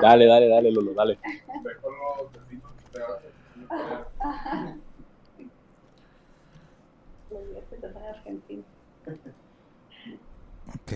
Dale, 0.00 0.26
dale, 0.26 0.48
dale, 0.48 0.72
Lolo, 0.72 0.92
dale. 0.94 1.18
Ok. 10.68 10.92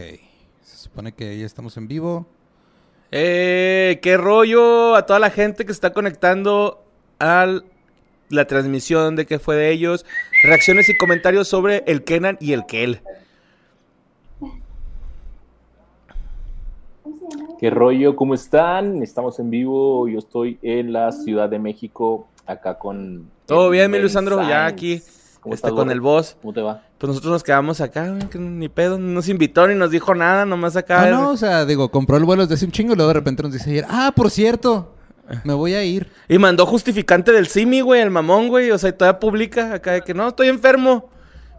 Se 0.62 0.76
supone 0.76 1.12
que 1.12 1.38
ya 1.38 1.46
estamos 1.46 1.76
en 1.76 1.88
vivo. 1.88 2.26
Eh, 3.10 4.00
qué 4.02 4.16
rollo 4.16 4.94
a 4.94 5.06
toda 5.06 5.18
la 5.18 5.30
gente 5.30 5.64
que 5.64 5.72
está 5.72 5.92
conectando 5.92 6.84
a 7.18 7.60
la 8.28 8.46
transmisión 8.46 9.16
de 9.16 9.26
qué 9.26 9.38
fue 9.38 9.56
de 9.56 9.70
ellos. 9.70 10.04
Reacciones 10.42 10.88
y 10.88 10.96
comentarios 10.96 11.48
sobre 11.48 11.84
el 11.86 12.04
Kenan 12.04 12.36
y 12.40 12.52
el 12.52 12.66
Kel. 12.66 13.00
¿Qué 17.58 17.70
rollo? 17.70 18.14
¿Cómo 18.14 18.34
están? 18.34 19.02
Estamos 19.02 19.40
en 19.40 19.50
vivo. 19.50 20.06
Yo 20.08 20.20
estoy 20.20 20.60
en 20.62 20.92
la 20.92 21.10
Ciudad 21.10 21.48
de 21.48 21.58
México, 21.58 22.28
acá 22.46 22.78
con. 22.78 23.28
Todo 23.46 23.68
bien, 23.70 23.90
mi 23.90 23.98
Luisandro, 23.98 24.40
ya 24.48 24.66
aquí. 24.66 25.02
¿Cómo 25.40 25.56
Está 25.56 25.68
estás, 25.68 25.76
con 25.76 25.90
el 25.90 26.00
boss. 26.00 26.36
¿Cómo 26.40 26.52
te 26.52 26.60
va? 26.60 26.84
Pues 26.98 27.08
nosotros 27.08 27.32
nos 27.32 27.42
quedamos 27.42 27.80
acá, 27.80 28.10
güey, 28.10 28.28
que 28.28 28.38
ni 28.38 28.68
pedo, 28.68 28.96
no 28.96 29.08
nos 29.08 29.28
invitó 29.28 29.66
ni 29.66 29.74
nos 29.74 29.90
dijo 29.90 30.14
nada, 30.14 30.46
nomás 30.46 30.76
acá. 30.76 31.10
No, 31.10 31.22
no, 31.22 31.30
o 31.30 31.36
sea, 31.36 31.64
digo, 31.64 31.90
compró 31.90 32.16
el 32.16 32.24
vuelo 32.24 32.42
desde 32.42 32.54
hace 32.54 32.64
un 32.64 32.70
chingo 32.70 32.92
y 32.92 32.96
luego 32.96 33.08
de 33.08 33.14
repente 33.14 33.42
nos 33.42 33.52
dice 33.52 33.70
ayer, 33.70 33.86
ah, 33.88 34.12
por 34.14 34.30
cierto, 34.30 34.94
me 35.42 35.52
voy 35.52 35.74
a 35.74 35.82
ir. 35.82 36.12
Y 36.28 36.38
mandó 36.38 36.64
justificante 36.64 37.32
del 37.32 37.48
Simi, 37.48 37.80
güey, 37.80 38.02
el 38.02 38.10
mamón, 38.10 38.48
güey. 38.48 38.70
O 38.70 38.78
sea, 38.78 38.90
y 38.90 38.92
todavía 38.92 39.18
publica 39.18 39.74
acá 39.74 39.92
de 39.94 40.02
que 40.02 40.14
no, 40.14 40.28
estoy 40.28 40.46
enfermo. 40.46 41.10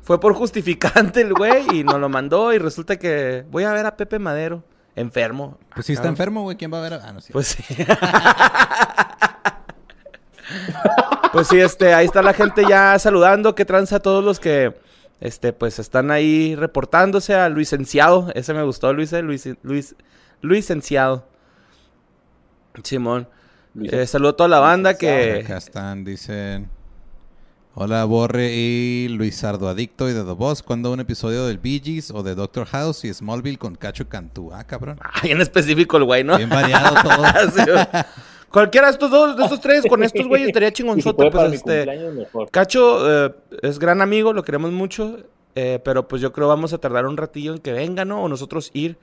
Fue 0.02 0.17
por 0.17 0.34
justificante 0.34 1.20
el 1.22 1.34
güey 1.34 1.66
y 1.73 1.84
nos 1.84 2.00
lo 2.00 2.08
mandó 2.08 2.53
y 2.53 2.58
resulta 2.58 2.97
que 2.97 3.44
voy 3.52 3.66
a 3.66 3.73
ver 3.73 3.86
a 3.86 3.97
Pepe 3.97 4.17
Madero. 4.17 4.63
Enfermo. 4.95 5.57
Pues 5.73 5.85
si 5.85 5.93
está 5.93 6.07
enfermo, 6.07 6.41
güey, 6.43 6.57
¿quién 6.57 6.73
va 6.73 6.79
a 6.79 6.81
ver? 6.81 6.93
a- 6.95 7.02
Ah, 7.07 7.13
no, 7.13 7.21
sí. 7.21 7.31
Pues 7.31 7.47
sí. 7.47 7.63
pues 11.33 11.47
sí, 11.47 11.59
este, 11.59 11.94
ahí 11.94 12.05
está 12.05 12.22
la 12.22 12.33
gente 12.33 12.64
ya 12.67 12.97
saludando. 12.99 13.55
Que 13.55 13.66
tranza 13.66 13.97
a 13.97 13.99
todos 14.02 14.23
los 14.23 14.39
que, 14.39 14.75
este, 15.19 15.53
pues 15.53 15.80
están 15.80 16.11
ahí 16.11 16.55
reportándose 16.55 17.36
a 17.36 17.49
Luis 17.49 17.72
Enciado. 17.73 18.31
Ese 18.36 18.53
me 18.53 18.64
gustó, 18.64 18.91
Luis, 18.94 19.14
eh, 19.14 19.22
Luis, 19.22 19.47
Luis, 19.64 19.95
Luis 20.41 20.69
Enciado. 20.69 21.27
Simón. 22.83 23.27
Luis- 23.73 23.94
Eh, 23.94 24.08
saludo 24.08 24.31
a 24.31 24.36
toda 24.38 24.49
la 24.49 24.59
banda 24.59 24.95
que... 24.95 25.42
Acá 25.44 25.58
están, 25.58 26.03
dicen... 26.03 26.69
Hola, 27.81 28.03
Borre 28.03 28.52
y 28.52 29.08
Luis 29.08 29.38
Sardo 29.38 29.69
Adicto 29.69 30.09
y 30.09 30.13
de 30.13 30.25
The 30.25 30.31
Boss. 30.33 30.61
¿Cuándo 30.61 30.91
un 30.91 30.99
episodio 30.99 31.47
del 31.47 31.59
Bee 31.59 31.80
Gees 31.81 32.11
o 32.11 32.23
de 32.23 32.36
Doctor 32.36 32.66
House 32.67 33.05
y 33.05 33.13
Smallville 33.13 33.58
con 33.58 33.75
Cacho 33.75 34.09
Cantú? 34.09 34.52
Ah, 34.53 34.66
cabrón. 34.66 34.99
Ay, 35.02 35.31
en 35.31 35.39
específico 35.39 35.95
el 35.95 36.03
güey, 36.03 36.25
¿no? 36.25 36.36
Bien 36.36 36.49
variado 36.49 36.94
todo. 37.02 37.23
Sí. 37.52 37.97
Cualquiera 38.49 38.88
de 38.88 38.91
estos 38.94 39.09
dos, 39.09 39.38
de 39.38 39.44
estos 39.44 39.61
tres, 39.61 39.86
con 39.88 40.03
estos 40.03 40.27
güeyes 40.27 40.49
estaría 40.49 40.67
si 40.69 40.73
chingonzote. 40.75 41.16
puede 41.16 41.31
Pues 41.31 41.53
este. 41.53 41.86
mejor. 42.11 42.52
Cacho 42.52 43.27
eh, 43.27 43.33
es 43.61 43.80
gran 43.80 44.02
amigo, 44.02 44.33
lo 44.33 44.43
queremos 44.43 44.73
mucho. 44.73 45.19
eh, 45.55 45.80
pero 45.81 46.05
pues 46.05 46.21
yo 46.21 46.33
creo 46.33 46.49
vamos 46.49 46.73
a 46.73 46.80
tardar 46.80 47.05
un 47.05 47.16
ratillo 47.16 47.53
en 47.53 47.59
que 47.59 47.71
venga, 47.71 48.03
¿no? 48.03 48.23
O 48.23 48.27
nosotros 48.27 48.71
ir. 48.73 48.97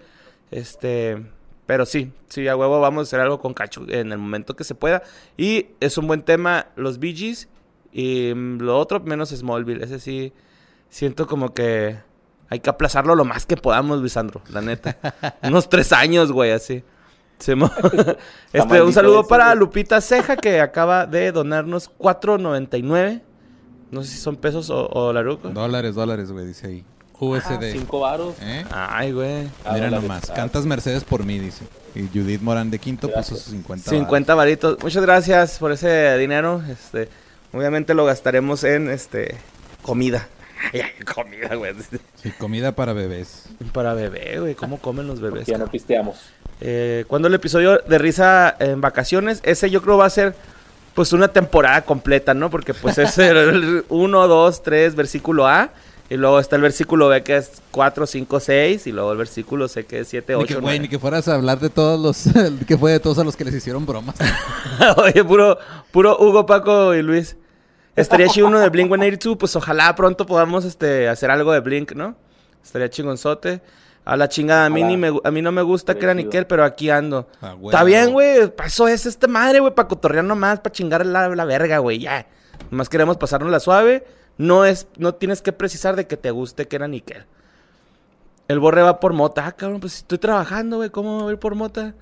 Este. 0.51 1.25
Pero 1.65 1.87
sí, 1.87 2.13
sí, 2.29 2.47
a 2.47 2.55
huevo 2.55 2.79
vamos 2.79 3.01
a 3.01 3.03
hacer 3.05 3.21
algo 3.21 3.41
con 3.41 3.55
Cacho 3.55 3.87
en 3.89 4.13
el 4.13 4.19
momento 4.19 4.55
que 4.55 4.65
se 4.65 4.75
pueda. 4.75 5.03
Y 5.39 5.69
es 5.81 5.97
un 5.97 6.07
buen 6.07 6.21
tema, 6.21 6.67
los 6.77 6.99
Bee 6.99 7.15
Gees. 7.17 7.49
Y 7.93 8.33
mm, 8.35 8.59
lo 8.61 8.79
otro, 8.79 9.01
menos 9.01 9.31
Smallville. 9.31 9.83
Ese 9.85 10.01
sí, 10.01 10.33
siento 10.89 11.27
como 11.27 11.55
que 11.55 11.97
hay 12.49 12.61
que 12.61 12.71
aplazarlo 12.71 13.15
lo 13.15 13.25
más 13.25 13.47
que 13.47 13.57
podamos, 13.57 14.01
Luisandro, 14.01 14.43
la 14.51 14.61
neta. 14.61 14.97
Unos 15.43 15.69
tres 15.69 15.93
años, 15.93 16.33
güey, 16.33 16.53
así. 16.53 16.83
Este, 18.53 18.83
un 18.83 18.93
saludo 18.95 19.27
para. 19.27 19.55
Lupita 19.55 20.01
Ceja, 20.01 20.37
que 20.37 20.61
acaba 20.61 21.05
de 21.07 21.33
donarnos 21.33 21.91
4.99. 21.99 23.21
No 23.91 24.03
sé 24.03 24.11
si 24.13 24.19
son 24.19 24.37
pesos 24.37 24.71
o, 24.71 24.89
o 24.89 25.13
larucos. 25.13 25.53
dólares, 25.53 25.95
dólares, 25.95 26.33
güey, 26.33 26.47
dice 26.47 26.67
ahí. 26.67 26.85
Ah, 27.13 27.19
USD. 27.21 27.73
cinco 27.73 28.01
varos. 28.01 28.35
¿Eh? 28.41 28.65
Ay, 28.71 29.13
güey. 29.13 29.47
Ah, 29.65 29.73
Mira 29.75 29.87
dólares. 29.87 30.03
nomás. 30.03 30.31
Ah, 30.31 30.35
Cantas 30.35 30.65
Mercedes 30.67 31.05
por 31.05 31.25
mí, 31.25 31.39
dice. 31.39 31.65
Y 31.95 32.09
Judith 32.09 32.41
Morán 32.43 32.71
de 32.71 32.79
Quinto 32.79 33.09
puso 33.09 33.37
sus 33.37 33.45
50 33.53 33.91
50 33.91 34.35
varitos. 34.35 34.79
Muchas 34.83 35.03
gracias 35.03 35.59
por 35.59 35.73
ese 35.73 36.17
dinero. 36.19 36.63
Este, 36.69 37.09
obviamente 37.53 37.95
lo 37.95 38.05
gastaremos 38.05 38.65
en 38.65 38.91
este 38.91 39.37
comida. 39.83 40.29
Comida, 41.15 41.55
güey. 41.55 41.75
Sí, 42.23 42.31
comida 42.33 42.73
para 42.73 42.93
bebés. 42.93 43.45
Para 43.73 43.95
bebé, 43.95 44.41
güey. 44.41 44.55
¿Cómo 44.55 44.79
comen 44.79 45.07
los 45.07 45.21
bebés? 45.21 45.47
Ya 45.47 45.59
no 45.59 45.67
pisteamos. 45.69 46.31
Eh, 46.61 47.05
¿Cuándo 47.09 47.29
el 47.29 47.35
episodio 47.35 47.79
de 47.87 47.99
risa 47.99 48.57
en 48.59 48.81
vacaciones? 48.81 49.41
Ese 49.45 49.71
yo 49.71 49.83
creo 49.83 49.99
va 49.99 50.07
a 50.07 50.11
ser 50.11 50.35
pues 50.95 51.13
una 51.13 51.29
temporada 51.29 51.83
completa, 51.83 52.33
¿no? 52.33 52.51
Porque 52.51 52.73
pues 52.73 52.97
es 52.99 53.19
el 53.19 53.85
1, 53.89 54.29
2, 54.29 54.63
3, 54.63 54.95
versículo 54.95 55.47
A. 55.47 55.71
Y 56.09 56.17
luego 56.17 56.39
está 56.39 56.57
el 56.57 56.63
versículo 56.63 57.09
B 57.09 57.23
que 57.25 57.37
es 57.37 57.63
4, 57.73 58.07
5, 58.07 58.41
6. 58.41 58.87
Y 58.87 58.93
luego 58.93 59.13
el 59.13 59.19
versículo 59.19 59.67
C 59.69 59.85
que 59.85 60.01
es 60.01 60.09
7, 60.09 60.37
Ni 60.37 60.45
que, 60.45 60.55
8, 60.55 60.63
güey, 60.63 60.79
ni 60.79 60.89
que 60.89 60.99
fueras 60.99 61.27
a 61.29 61.35
hablar 61.35 61.59
de 61.59 61.69
todos 61.69 61.99
los... 62.01 62.33
que 62.67 62.79
fue 62.79 62.93
de 62.93 63.01
todos 63.01 63.19
a 63.19 63.25
los 63.25 63.37
que 63.37 63.45
les 63.45 63.55
hicieron 63.55 63.85
bromas. 63.87 64.15
Oye, 64.97 65.25
puro, 65.25 65.59
puro 65.91 66.17
Hugo, 66.19 66.47
Paco 66.47 66.95
y 66.95 67.03
Luis. 67.03 67.37
Estaría 67.97 68.29
chido 68.29 68.47
uno 68.47 68.61
de 68.61 68.69
Blink 68.69 68.89
182. 68.89 69.37
Pues 69.39 69.57
ojalá 69.57 69.95
pronto 69.97 70.27
podamos 70.27 70.65
este, 70.65 71.09
hacer 71.09 71.31
algo 71.31 71.53
de 71.53 71.61
Blink, 71.61 71.93
¿no? 71.93 72.15
Estaría 72.63 72.91
chingonzote. 72.91 73.63
A 74.05 74.17
la 74.17 74.29
chingada, 74.29 74.67
a 74.67 74.71
mí, 74.71 74.85
ni 74.85 74.97
me, 74.97 75.13
a 75.25 75.31
mí 75.33 75.43
no 75.43 75.51
me 75.51 75.63
gusta 75.63 75.97
que 75.97 76.05
era. 76.05 76.15
Nickel, 76.15 76.47
pero 76.47 76.63
aquí 76.63 76.91
ando. 76.91 77.27
Ah, 77.41 77.55
güey. 77.55 77.75
Está 77.75 77.83
bien, 77.83 78.13
güey. 78.13 78.53
Eso 78.65 78.87
es 78.87 79.05
este 79.05 79.27
madre, 79.27 79.59
güey. 79.59 79.75
Para 79.75 79.89
cotorrear 79.89 80.25
nomás, 80.25 80.61
para 80.61 80.73
chingar 80.73 81.05
la, 81.05 81.29
la 81.29 81.45
verga, 81.45 81.79
güey. 81.79 81.99
Ya. 81.99 82.25
Nomás 82.71 82.89
queremos 82.89 83.17
pasarnos 83.17 83.51
la 83.51 83.59
suave. 83.59 84.07
No 84.39 84.65
es, 84.65 84.87
no 84.97 85.15
tienes 85.15 85.43
que 85.43 85.53
precisar 85.53 85.97
de 85.97 86.07
que 86.07 86.17
te 86.17 86.31
guste 86.31 86.69
que 86.69 86.77
era 86.77 86.89
Nickel. 86.89 87.25
El 88.49 88.61
borre 88.61 88.83
va 88.83 89.01
por 89.01 89.13
mota. 89.13 89.47
Ah, 89.47 89.53
cabrón, 89.53 89.81
pues 89.81 89.97
estoy 89.97 90.19
trabajando, 90.19 90.77
güey. 90.77 90.91
¿Cómo 90.91 91.21
voy 91.21 91.31
a 91.31 91.33
ir 91.33 91.39
por 91.39 91.55
mota? 91.55 91.95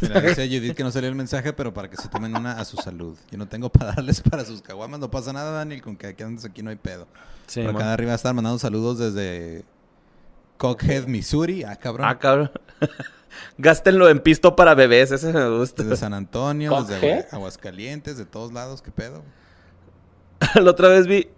Mira, 0.00 0.20
dice 0.20 0.46
Judith 0.48 0.74
que 0.74 0.82
no 0.82 0.90
salió 0.90 1.08
el 1.08 1.14
mensaje, 1.14 1.52
pero 1.52 1.72
para 1.72 1.88
que 1.88 1.96
se 1.96 2.08
tomen 2.08 2.34
una 2.34 2.58
a 2.58 2.64
su 2.64 2.76
salud. 2.76 3.16
Yo 3.30 3.38
no 3.38 3.46
tengo 3.46 3.70
para 3.70 3.92
darles 3.92 4.20
para 4.20 4.44
sus 4.44 4.62
caguamas. 4.62 4.98
No 4.98 5.10
pasa 5.10 5.32
nada, 5.32 5.52
Daniel, 5.52 5.82
con 5.82 5.96
que 5.96 6.08
aquí 6.08 6.22
andes 6.22 6.44
aquí 6.44 6.62
no 6.62 6.70
hay 6.70 6.76
pedo. 6.76 7.06
Sí, 7.46 7.62
Por 7.62 7.76
acá 7.76 7.86
de 7.86 7.92
arriba 7.92 8.14
están 8.14 8.34
mandando 8.34 8.58
saludos 8.58 8.98
desde 8.98 9.64
Cockhead, 10.56 11.06
Missouri. 11.06 11.62
Ah, 11.64 11.76
cabrón. 11.76 12.06
Ah, 12.08 12.18
cabrón. 12.18 12.50
Gástenlo 13.58 14.08
en 14.08 14.20
pisto 14.20 14.56
para 14.56 14.74
bebés, 14.74 15.10
ese 15.10 15.32
me 15.32 15.58
gusta. 15.58 15.82
Desde 15.82 15.96
San 15.96 16.14
Antonio, 16.14 16.82
desde 16.82 17.26
Aguascalientes, 17.30 18.16
de 18.16 18.24
todos 18.24 18.52
lados. 18.52 18.80
¿Qué 18.80 18.90
pedo? 18.90 19.22
la 20.54 20.70
otra 20.70 20.88
vez 20.88 21.06
vi, 21.06 21.28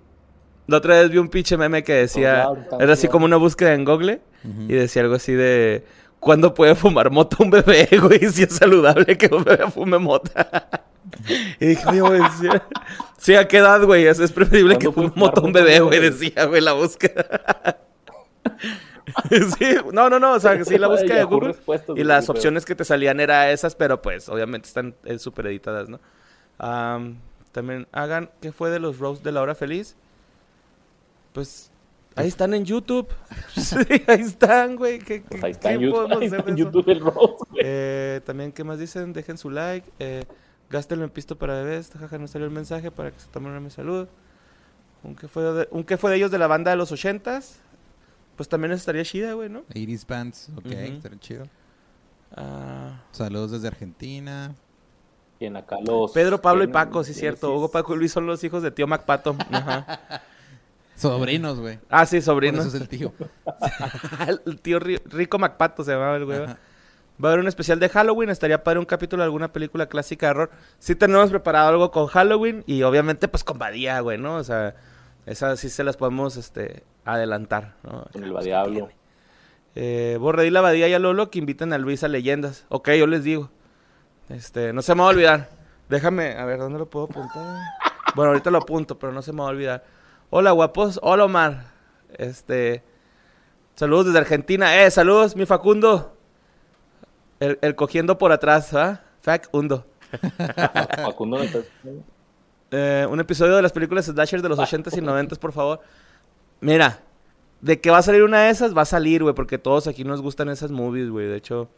la 0.66 0.78
otra 0.78 1.00
vez 1.00 1.10
vi 1.10 1.18
un 1.18 1.28
pinche 1.28 1.56
meme 1.56 1.82
que 1.84 1.92
decía, 1.92 2.38
lados, 2.38 2.58
era 2.80 2.92
así 2.92 3.08
como 3.08 3.24
una 3.24 3.36
búsqueda 3.36 3.74
en 3.74 3.84
Google 3.84 4.20
y 4.68 4.74
decía 4.74 5.02
algo 5.02 5.14
así 5.14 5.32
de, 5.32 5.84
¿cuándo 6.20 6.54
puede 6.54 6.74
fumar 6.74 7.10
mota 7.10 7.36
un 7.40 7.50
bebé, 7.50 7.88
güey? 8.02 8.20
Si 8.30 8.42
es 8.42 8.56
saludable 8.56 9.16
que 9.16 9.32
un 9.34 9.44
bebé 9.44 9.70
fume 9.70 9.98
mota. 9.98 10.68
y 11.60 11.66
dije, 11.66 11.88
oye, 11.88 12.00
güey, 12.00 12.20
sí, 12.40 12.48
sí, 13.18 13.34
¿a 13.34 13.46
qué 13.46 13.58
edad, 13.58 13.82
güey? 13.84 14.06
Es, 14.06 14.18
es 14.18 14.32
preferible 14.32 14.78
que 14.78 14.88
¿Cuándo 14.88 15.12
fume 15.12 15.20
mota 15.26 15.40
un 15.40 15.52
bebé, 15.52 15.80
güey, 15.80 16.00
decía, 16.00 16.44
güey, 16.46 16.60
la 16.60 16.72
búsqueda. 16.72 17.78
sí, 19.30 19.76
no, 19.92 20.10
no, 20.10 20.18
no, 20.18 20.32
o 20.32 20.40
sea, 20.40 20.64
sí, 20.64 20.78
la 20.78 20.88
búsqueda 20.88 21.16
de 21.16 21.24
Google. 21.24 21.54
Y 21.96 22.04
las 22.04 22.28
opciones 22.28 22.64
que 22.64 22.74
te 22.74 22.84
salían 22.84 23.20
eran 23.20 23.48
esas, 23.48 23.74
pero 23.74 24.02
pues 24.02 24.28
obviamente 24.28 24.68
están 24.68 24.94
eh, 25.04 25.18
súper 25.18 25.46
editadas, 25.46 25.88
¿no? 25.88 26.00
Am, 26.58 27.18
también 27.52 27.86
hagan, 27.92 28.30
¿qué 28.40 28.52
fue 28.52 28.70
de 28.70 28.80
los 28.80 28.98
roasts 28.98 29.24
de 29.24 29.32
la 29.32 29.42
hora 29.42 29.54
feliz? 29.54 29.96
Pues 31.36 31.70
ahí 32.14 32.28
están 32.28 32.54
en 32.54 32.64
YouTube. 32.64 33.08
sí, 33.56 33.76
ahí 34.06 34.22
están, 34.22 34.74
güey. 34.76 34.98
¿Qué, 34.98 35.20
Pues 35.20 35.40
qué- 35.40 35.46
ahí 35.46 35.52
está 35.52 35.68
qué 35.68 35.74
en 35.74 35.80
YouTube, 35.82 35.96
podemos 35.96 36.18
ahí 36.18 36.24
está 36.24 36.36
hacer 36.38 36.48
en 36.48 36.56
de 36.56 36.62
eso? 36.62 36.70
YouTube 36.72 36.88
el 36.90 37.00
roast, 37.00 37.50
güey. 37.50 37.62
Eh, 37.62 38.20
también, 38.24 38.52
¿qué 38.52 38.64
más 38.64 38.78
dicen? 38.78 39.12
Dejen 39.12 39.36
su 39.36 39.50
like. 39.50 39.86
Eh, 39.98 40.24
gástenlo 40.70 41.04
en 41.04 41.10
pisto 41.10 41.36
para 41.36 41.54
bebés. 41.62 41.90
Jaja, 41.90 42.16
no 42.18 42.26
salió 42.26 42.46
el 42.46 42.52
mensaje 42.54 42.90
para 42.90 43.10
que 43.10 43.20
se 43.20 43.28
tomen 43.28 43.50
una 43.50 43.60
mi 43.60 43.68
salud. 43.70 44.08
Un 45.02 45.14
que 45.14 45.28
fue 45.28 45.42
de, 45.42 45.68
un 45.70 45.84
que 45.84 45.98
fue 45.98 46.10
de 46.10 46.16
ellos 46.16 46.30
de 46.30 46.38
la 46.38 46.46
banda 46.46 46.70
de 46.70 46.76
los 46.78 46.90
ochentas. 46.90 47.58
Pues 48.36 48.48
también 48.48 48.72
estaría 48.72 49.04
chida, 49.04 49.34
güey, 49.34 49.48
¿no? 49.50 49.62
80s 49.74 50.06
Bands, 50.06 50.50
ok, 50.56 50.64
Ujú. 50.66 50.74
estaría 50.74 51.18
chido. 51.20 51.46
Ah, 52.34 53.02
Saludos 53.12 53.50
desde 53.52 53.68
Argentina. 53.68 54.54
Y 55.38 55.44
en 55.46 55.56
acá 55.56 55.76
los... 55.84 56.12
Pedro, 56.12 56.40
Pablo 56.40 56.64
y 56.64 56.68
Paco, 56.68 57.04
sí, 57.04 57.12
cierto. 57.14 57.48
Genesis. 57.48 57.58
Hugo, 57.58 57.70
Paco 57.70 57.94
y 57.94 57.98
Luis 57.98 58.12
son 58.12 58.26
los 58.26 58.42
hijos 58.42 58.62
de 58.62 58.70
tío 58.70 58.86
MacPato. 58.86 59.36
Ajá. 59.50 60.22
Sobrinos, 60.96 61.60
güey. 61.60 61.78
Ah, 61.90 62.06
sí, 62.06 62.16
Por 62.16 62.24
sobrino. 62.24 62.58
eso 62.60 62.68
es 62.68 62.74
el 62.74 62.88
tío. 62.88 63.12
el 64.46 64.60
tío 64.60 64.80
Ri- 64.80 65.02
Rico 65.06 65.38
MacPato 65.38 65.84
se 65.84 65.92
llamaba 65.92 66.16
el 66.16 66.24
güey. 66.24 66.42
Ajá. 66.42 66.58
Va 67.22 67.28
a 67.28 67.32
haber 67.32 67.40
un 67.40 67.48
especial 67.48 67.78
de 67.80 67.88
Halloween. 67.88 68.30
Estaría 68.30 68.62
para 68.64 68.78
un 68.80 68.86
capítulo 68.86 69.22
de 69.22 69.26
alguna 69.26 69.52
película 69.52 69.86
clásica 69.86 70.26
de 70.26 70.30
horror. 70.32 70.50
Sí 70.78 70.94
tenemos 70.94 71.30
preparado 71.30 71.68
algo 71.68 71.90
con 71.90 72.06
Halloween. 72.06 72.62
Y 72.66 72.82
obviamente, 72.82 73.28
pues 73.28 73.44
con 73.44 73.58
Badía, 73.58 74.00
güey, 74.00 74.18
¿no? 74.18 74.36
O 74.36 74.44
sea, 74.44 74.74
esas 75.26 75.60
sí 75.60 75.68
se 75.70 75.84
las 75.84 75.96
podemos 75.96 76.36
este, 76.36 76.82
adelantar, 77.04 77.74
¿no? 77.82 78.06
Con 78.12 78.24
el 78.24 78.34
¿qué 78.34 78.44
Diablo. 78.44 78.72
tiene? 78.72 78.96
Eh, 79.74 80.16
Borre, 80.20 80.44
dile 80.44 80.58
a 80.58 80.62
Badía 80.62 80.88
y 80.88 80.94
a 80.94 80.98
Lolo 80.98 81.30
que 81.30 81.38
inviten 81.38 81.72
a 81.72 81.78
Luis 81.78 82.02
a 82.04 82.08
Leyendas. 82.08 82.64
Ok, 82.68 82.90
yo 82.92 83.06
les 83.06 83.24
digo. 83.24 83.50
Este, 84.28 84.72
no 84.72 84.82
se 84.82 84.94
me 84.94 85.00
va 85.02 85.06
a 85.08 85.10
olvidar. 85.10 85.48
Déjame, 85.88 86.36
a 86.36 86.44
ver, 86.44 86.58
¿dónde 86.58 86.78
lo 86.78 86.88
puedo 86.90 87.04
apuntar? 87.06 87.60
Bueno, 88.14 88.30
ahorita 88.30 88.50
lo 88.50 88.58
apunto, 88.58 88.98
pero 88.98 89.12
no 89.12 89.22
se 89.22 89.32
me 89.32 89.40
va 89.40 89.46
a 89.46 89.50
olvidar. 89.50 89.84
Hola, 90.30 90.50
guapos. 90.52 90.98
Hola, 91.02 91.24
Omar. 91.24 91.72
Este, 92.16 92.82
saludos 93.74 94.06
desde 94.06 94.18
Argentina. 94.18 94.82
Eh, 94.84 94.90
saludos, 94.90 95.36
mi 95.36 95.46
Facundo. 95.46 96.16
El, 97.40 97.58
el 97.62 97.74
cogiendo 97.74 98.18
por 98.18 98.32
atrás, 98.32 98.72
¿ah? 98.74 99.02
Facundo. 99.20 99.86
Facundo, 100.96 101.38
¿no 101.38 101.42
estás- 101.44 101.66
Eh, 102.70 103.06
un 103.08 103.20
episodio 103.20 103.56
de 103.56 103.62
las 103.62 103.72
películas 103.72 104.06
Slasher 104.06 104.42
de 104.42 104.48
los 104.48 104.58
80s 104.58 104.96
y 104.96 105.00
90s, 105.00 105.38
por 105.38 105.52
favor. 105.52 105.80
Mira, 106.60 107.00
de 107.60 107.80
que 107.80 107.90
va 107.90 107.98
a 107.98 108.02
salir 108.02 108.22
una 108.22 108.42
de 108.42 108.50
esas, 108.50 108.76
va 108.76 108.82
a 108.82 108.86
salir, 108.86 109.22
güey, 109.22 109.34
porque 109.34 109.58
todos 109.58 109.86
aquí 109.86 110.04
nos 110.04 110.20
gustan 110.22 110.48
esas 110.48 110.70
movies, 110.70 111.10
güey. 111.10 111.26
De 111.28 111.36
hecho, 111.36 111.68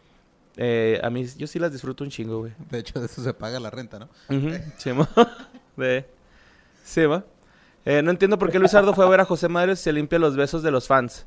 eh, 0.57 1.01
a 1.03 1.11
mí, 1.11 1.27
yo 1.37 1.47
sí 1.47 1.59
las 1.59 1.73
disfruto 1.73 2.05
un 2.05 2.11
chingo, 2.11 2.39
güey. 2.39 2.53
De 2.71 2.79
hecho, 2.79 3.01
de 3.01 3.07
eso 3.07 3.23
se 3.23 3.35
paga 3.35 3.61
la 3.61 3.71
renta, 3.71 3.99
¿no? 3.99 4.09
Ujú, 4.31 4.51
Sí, 4.79 4.93
ma. 4.93 5.09
De... 5.77 6.07
Sí, 6.85 7.07
ma. 7.07 7.25
Eh, 7.85 8.03
no 8.03 8.11
entiendo 8.11 8.39
por 8.39 8.51
qué 8.51 8.59
Luis 8.59 8.75
Ardo 8.75 8.93
fue 8.95 9.05
a 9.05 9.09
ver 9.09 9.21
a 9.21 9.25
José 9.25 9.49
Madres 9.49 9.81
y 9.81 9.83
se 9.85 9.93
limpia 9.93 10.19
los 10.19 10.37
besos 10.37 10.63
de 10.63 10.71
los 10.71 10.87
fans. 10.87 11.27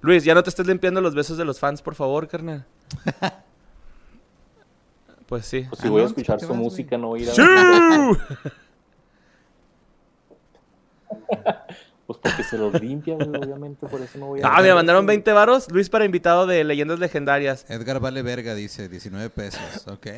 Luis, 0.00 0.24
ya 0.24 0.34
no 0.34 0.42
te 0.42 0.50
estés 0.50 0.66
limpiando 0.66 1.00
los 1.00 1.14
besos 1.14 1.36
de 1.38 1.44
los 1.44 1.60
fans, 1.60 1.82
por 1.82 1.94
favor, 1.94 2.26
carnal. 2.28 2.66
Pues 5.26 5.46
sí. 5.46 5.64
Pues 5.68 5.80
si 5.80 5.86
Ah, 5.86 5.90
voy 5.90 6.00
a 6.00 6.02
no, 6.04 6.08
escuchar 6.08 6.38
¿qué 6.40 6.46
su 6.46 6.54
música, 6.56 6.98
no 6.98 7.06
voy 7.08 7.20
a 7.20 7.22
ir 7.22 7.30
a 7.30 7.34
¡Sí! 7.34 7.42
Pues 12.06 12.18
porque 12.20 12.42
se 12.42 12.58
los 12.58 12.80
limpia, 12.80 13.14
güey, 13.14 13.28
obviamente, 13.28 13.86
por 13.86 14.00
eso 14.00 14.18
no 14.18 14.26
voy 14.26 14.40
a 14.42 14.48
Ah, 14.48 14.60
me 14.62 14.74
mandaron 14.74 15.06
20 15.06 15.32
varos. 15.32 15.70
Luis 15.70 15.88
para 15.88 16.04
invitado 16.04 16.44
de 16.48 16.64
Leyendas 16.64 16.98
Legendarias. 16.98 17.64
Edgar 17.68 18.00
vale 18.00 18.22
verga, 18.22 18.56
dice, 18.56 18.88
19 18.88 19.30
pesos. 19.30 19.86
Ok. 19.86 20.08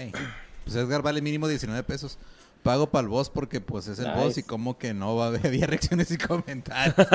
Pues 0.64 0.74
Edgar 0.76 1.02
vale 1.02 1.20
mínimo 1.20 1.46
19 1.48 1.82
pesos. 1.82 2.16
Pago 2.62 2.90
para 2.90 3.02
el 3.02 3.08
boss 3.08 3.28
porque 3.30 3.60
pues 3.60 3.88
es 3.88 3.98
el 3.98 4.06
Nice. 4.06 4.18
boss 4.18 4.38
y 4.38 4.42
como 4.42 4.78
que 4.78 4.94
no 4.94 5.16
va 5.16 5.24
a 5.24 5.28
haber 5.28 5.42
reacciones 5.70 6.10
y 6.10 6.18
comentarios. 6.18 6.94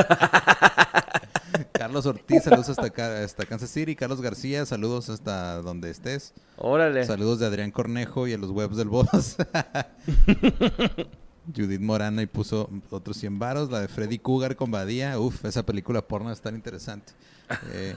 Carlos 1.72 2.06
Ortiz, 2.06 2.44
saludos 2.44 2.70
hasta, 2.70 2.86
acá, 2.88 3.24
hasta 3.24 3.46
Kansas 3.46 3.70
City. 3.70 3.96
Carlos 3.96 4.22
García, 4.22 4.66
saludos 4.66 5.10
hasta 5.10 5.62
donde 5.62 5.90
estés. 5.90 6.34
Órale. 6.58 7.06
Saludos 7.06 7.40
de 7.40 7.46
Adrián 7.46 7.72
Cornejo 7.72 8.28
y 8.28 8.34
a 8.34 8.38
los 8.38 8.52
webs 8.52 8.76
del 8.78 8.90
boss. 8.90 9.38
Judith 11.56 11.80
Morana 11.80 12.22
y 12.22 12.26
puso 12.26 12.70
otros 12.90 13.16
100 13.18 13.40
varos. 13.40 13.72
La 13.72 13.80
de 13.80 13.88
Freddy 13.88 14.20
Cougar 14.20 14.56
con 14.56 14.70
Badía. 14.72 15.18
Uf, 15.20 15.46
esa 15.46 15.66
película 15.66 16.02
porno 16.02 16.32
es 16.32 16.42
tan 16.42 16.56
interesante. 16.56 17.14
Eh, 17.72 17.96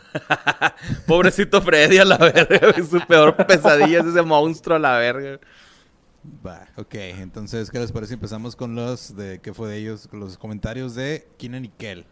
Pobrecito 1.07 1.61
Freddy 1.61 1.99
a 1.99 2.05
la 2.05 2.17
verga. 2.19 2.73
Su 2.89 3.01
peor 3.07 3.35
pesadilla 3.47 4.01
es 4.01 4.07
ese 4.07 4.23
monstruo 4.23 4.77
a 4.77 4.79
la 4.79 4.97
verga. 4.99 5.41
Va, 6.45 6.69
ok. 6.77 6.95
Entonces, 6.95 7.71
¿qué 7.71 7.79
les 7.79 7.93
parece? 7.93 8.15
Empezamos 8.15 8.55
con 8.55 8.75
los 8.75 9.17
de 9.17 9.41
qué 9.41 9.55
fue 9.55 9.69
de 9.71 9.79
ellos, 9.79 10.07
con 10.09 10.21
los 10.21 10.37
comentarios 10.37 10.95
de 10.95 11.27
Keenan 11.39 11.65
y 11.65 11.69
Kel. 11.71 12.05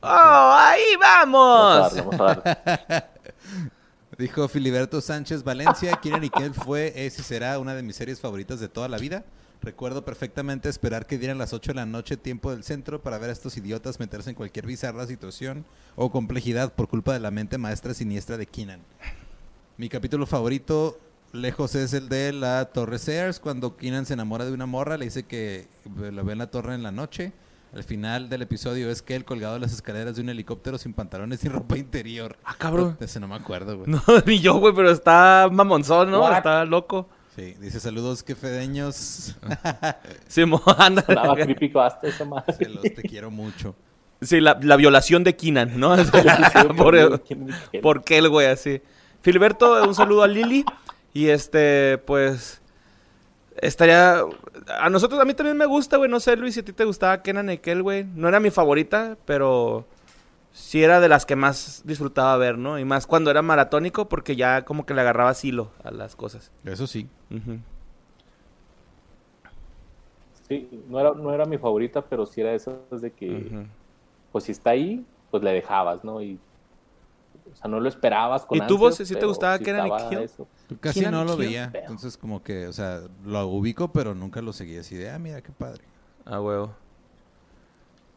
¡Oh, 0.00 0.08
ahí 0.08 0.82
Vamos 0.98 1.32
vamos! 1.38 1.92
a 1.92 1.96
darle, 1.96 2.02
vamos 2.02 2.20
a 2.20 2.24
darle. 2.42 3.04
Dijo 4.18 4.48
Filiberto 4.48 5.00
Sánchez 5.00 5.42
Valencia, 5.44 5.96
Keenan 5.96 6.24
y 6.24 6.30
Kel 6.30 6.52
fue, 6.54 6.92
es 6.96 7.18
y 7.18 7.22
será 7.22 7.58
una 7.58 7.74
de 7.74 7.82
mis 7.82 7.96
series 7.96 8.20
favoritas 8.20 8.58
de 8.60 8.68
toda 8.68 8.88
la 8.88 8.98
vida. 8.98 9.24
Recuerdo 9.62 10.04
perfectamente 10.04 10.68
esperar 10.68 11.06
que 11.06 11.18
dieran 11.18 11.38
las 11.38 11.52
8 11.52 11.70
de 11.70 11.76
la 11.76 11.86
noche 11.86 12.16
tiempo 12.16 12.50
del 12.50 12.64
centro 12.64 13.00
para 13.00 13.16
ver 13.18 13.30
a 13.30 13.32
estos 13.32 13.56
idiotas 13.56 14.00
meterse 14.00 14.30
en 14.30 14.36
cualquier 14.36 14.66
bizarra 14.66 15.06
situación 15.06 15.64
o 15.94 16.10
complejidad 16.10 16.72
por 16.74 16.88
culpa 16.88 17.12
de 17.12 17.20
la 17.20 17.30
mente 17.30 17.58
maestra 17.58 17.94
siniestra 17.94 18.36
de 18.36 18.46
Keenan. 18.46 18.80
Mi 19.76 19.88
capítulo 19.88 20.26
favorito, 20.26 20.98
lejos, 21.32 21.74
es 21.74 21.92
el 21.94 22.08
de 22.08 22.32
la 22.32 22.66
Torre 22.66 22.98
Sears, 22.98 23.40
cuando 23.40 23.76
Keenan 23.76 24.06
se 24.06 24.14
enamora 24.14 24.44
de 24.44 24.52
una 24.52 24.66
morra, 24.66 24.96
le 24.96 25.06
dice 25.06 25.24
que 25.24 25.66
la 25.96 26.22
ve 26.22 26.32
en 26.32 26.38
la 26.38 26.46
torre 26.48 26.74
en 26.74 26.82
la 26.82 26.92
noche. 26.92 27.32
Al 27.74 27.84
final 27.84 28.28
del 28.28 28.42
episodio 28.42 28.90
es 28.90 29.00
que 29.00 29.16
él 29.16 29.24
colgado 29.24 29.56
en 29.56 29.62
las 29.62 29.72
escaleras 29.72 30.16
de 30.16 30.20
un 30.22 30.28
helicóptero 30.28 30.76
sin 30.76 30.92
pantalones 30.92 31.42
y 31.44 31.48
ropa 31.48 31.78
interior. 31.78 32.36
Ah, 32.44 32.54
cabrón. 32.58 32.98
Ese 33.00 33.18
no 33.18 33.28
me 33.28 33.34
acuerdo, 33.34 33.78
güey. 33.78 33.90
No, 33.90 34.02
ni 34.26 34.40
yo, 34.40 34.54
güey, 34.58 34.74
pero 34.74 34.90
está 34.90 35.48
mamonzón, 35.50 36.10
¿no? 36.10 36.20
What? 36.20 36.36
Está 36.36 36.64
loco. 36.66 37.08
Sí, 37.34 37.54
dice 37.60 37.80
saludos 37.80 38.22
que 38.22 38.34
fedeños. 38.34 39.36
Sí, 40.28 40.44
mo- 40.44 40.62
anda. 40.78 41.02
Creepy 41.02 41.72
hasta 41.78 42.08
esa 42.08 42.24
madre. 42.26 42.52
Se 42.52 42.68
los 42.68 42.82
te 42.82 43.02
quiero 43.02 43.30
mucho. 43.30 43.74
Sí, 44.20 44.40
la, 44.40 44.58
la 44.62 44.76
violación 44.76 45.24
de 45.24 45.34
Keenan, 45.34 45.80
¿no? 45.80 45.96
por, 46.76 47.22
por 47.82 48.04
qué 48.04 48.18
el 48.18 48.28
güey 48.28 48.46
así. 48.48 48.80
Filiberto, 49.22 49.82
un 49.84 49.94
saludo 49.94 50.22
a 50.24 50.28
Lili. 50.28 50.64
Y 51.12 51.28
este, 51.28 51.98
pues. 51.98 52.60
Estaría. 53.56 54.22
A 54.78 54.90
nosotros, 54.90 55.20
a 55.20 55.24
mí 55.24 55.34
también 55.34 55.56
me 55.56 55.66
gusta, 55.66 55.96
güey. 55.96 56.10
No 56.10 56.20
sé, 56.20 56.36
Luis, 56.36 56.54
si 56.54 56.60
a 56.60 56.64
ti 56.64 56.72
te 56.72 56.84
gustaba 56.84 57.22
Kenan 57.22 57.50
y 57.50 57.58
Kel, 57.58 57.82
güey. 57.82 58.04
No 58.04 58.28
era 58.28 58.40
mi 58.40 58.50
favorita, 58.50 59.16
pero. 59.24 59.86
Sí 60.54 60.82
era 60.82 61.00
de 61.00 61.08
las 61.08 61.24
que 61.24 61.34
más 61.34 61.80
disfrutaba 61.86 62.36
ver, 62.36 62.58
¿no? 62.58 62.78
Y 62.78 62.84
más 62.84 63.06
cuando 63.06 63.30
era 63.30 63.40
maratónico, 63.40 64.10
porque 64.10 64.36
ya 64.36 64.66
como 64.66 64.84
que 64.84 64.92
le 64.92 65.00
agarraba 65.00 65.32
hilo 65.42 65.70
a 65.82 65.90
las 65.90 66.14
cosas. 66.14 66.50
Eso 66.64 66.86
sí. 66.86 67.08
Sí, 70.46 70.68
no 70.90 71.00
era, 71.00 71.12
no 71.14 71.32
era 71.32 71.46
mi 71.46 71.56
favorita, 71.56 72.02
pero 72.02 72.26
sí 72.26 72.42
era 72.42 72.50
de 72.50 72.56
esas 72.56 73.00
de 73.00 73.12
que, 73.12 73.64
pues 74.30 74.44
si 74.44 74.52
está 74.52 74.70
ahí, 74.70 75.06
pues 75.30 75.42
le 75.42 75.52
dejabas, 75.52 76.04
¿no? 76.04 76.20
Y, 76.20 76.38
o 77.52 77.56
sea, 77.56 77.68
no 77.70 77.80
lo 77.80 77.88
esperabas 77.88 78.44
con 78.46 78.56
¿Y 78.56 78.60
tú, 78.60 78.74
ansias, 78.74 78.80
vos, 78.80 79.08
sí 79.08 79.14
te 79.14 79.26
gustaba 79.26 79.58
sí 79.58 79.64
Kenan 79.64 79.88
eso. 80.22 80.48
Casi 80.80 81.00
no 81.06 81.24
lo 81.24 81.36
veía. 81.36 81.68
pero- 81.72 81.84
Entonces, 81.84 82.16
como 82.16 82.42
que, 82.42 82.66
o 82.66 82.72
sea, 82.72 83.02
lo 83.24 83.46
ubico, 83.46 83.92
pero 83.92 84.14
nunca 84.14 84.40
lo 84.42 84.52
seguí 84.52 84.76
así 84.78 84.96
de, 84.96 85.10
ah, 85.10 85.18
mira 85.18 85.40
qué 85.42 85.52
padre. 85.52 85.84
Ah, 86.24 86.40
huevo. 86.40 86.74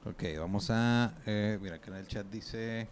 Ok, 0.06 0.24
vamos 0.38 0.70
a. 0.70 1.14
eh, 1.26 1.58
mira, 1.62 1.80
que 1.80 1.90
en 1.90 1.98
el 1.98 2.08
chat 2.08 2.26
dice. 2.28 2.88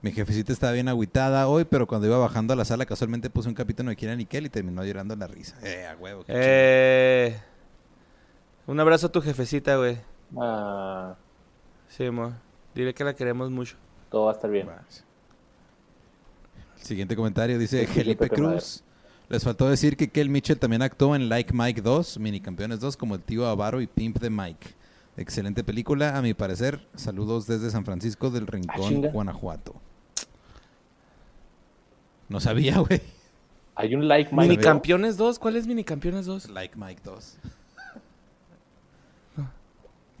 Mi 0.00 0.12
jefecita 0.12 0.52
estaba 0.52 0.72
bien 0.72 0.88
agüitada 0.88 1.48
hoy, 1.48 1.64
pero 1.64 1.86
cuando 1.88 2.06
iba 2.06 2.16
bajando 2.18 2.52
a 2.52 2.56
la 2.56 2.64
sala, 2.64 2.86
casualmente 2.86 3.30
puse 3.30 3.48
un 3.48 3.54
capítulo 3.56 3.90
de 3.90 3.96
Kieran 3.96 4.20
y 4.20 4.26
Kel 4.26 4.46
y 4.46 4.48
terminó 4.48 4.84
llorando 4.84 5.14
en 5.14 5.20
la 5.20 5.26
risa. 5.26 5.56
Eh, 5.60 5.86
a 5.88 5.96
huevo. 5.96 6.22
qué 6.24 6.32
Eh. 6.36 7.40
Un 8.68 8.78
abrazo 8.78 9.08
a 9.08 9.12
tu 9.12 9.20
jefecita, 9.20 9.76
güey. 9.76 9.98
Ah, 10.38 11.16
Sí, 11.88 12.08
mo. 12.10 12.32
Dile 12.74 12.94
que 12.94 13.02
la 13.02 13.14
queremos 13.14 13.50
mucho. 13.50 13.76
todo 14.08 14.26
va 14.26 14.32
a 14.32 14.34
estar 14.34 14.50
bien. 14.50 14.68
Siguiente 16.82 17.16
comentario 17.16 17.58
dice 17.58 17.86
Felipe 17.86 18.28
Cruz. 18.28 18.82
Les 19.28 19.44
faltó 19.44 19.68
decir 19.68 19.96
que 19.96 20.08
Kel 20.08 20.30
Mitchell 20.30 20.58
también 20.58 20.80
actuó 20.80 21.14
en 21.14 21.28
Like 21.28 21.52
Mike 21.52 21.82
2, 21.82 22.18
Minicampeones 22.18 22.80
2, 22.80 22.96
como 22.96 23.14
el 23.14 23.20
tío 23.20 23.46
Avaro 23.46 23.80
y 23.82 23.86
Pimp 23.86 24.18
de 24.18 24.30
Mike. 24.30 24.68
Excelente 25.18 25.64
película, 25.64 26.16
a 26.16 26.22
mi 26.22 26.32
parecer. 26.32 26.80
Saludos 26.94 27.46
desde 27.46 27.70
San 27.70 27.84
Francisco 27.84 28.30
del 28.30 28.46
Rincón, 28.46 28.88
chinga. 28.88 29.10
Guanajuato. 29.10 29.74
No 32.28 32.40
sabía, 32.40 32.78
güey. 32.88 33.02
Hay 33.74 33.94
un 33.94 34.08
like 34.08 34.34
Mike. 34.34 34.48
¿Minicampeones 34.48 35.16
2? 35.16 35.38
¿Cuál 35.38 35.56
es 35.56 35.66
Minicampeones 35.66 36.24
2? 36.24 36.50
Like 36.50 36.76
Mike 36.76 37.02
2. 37.04 37.38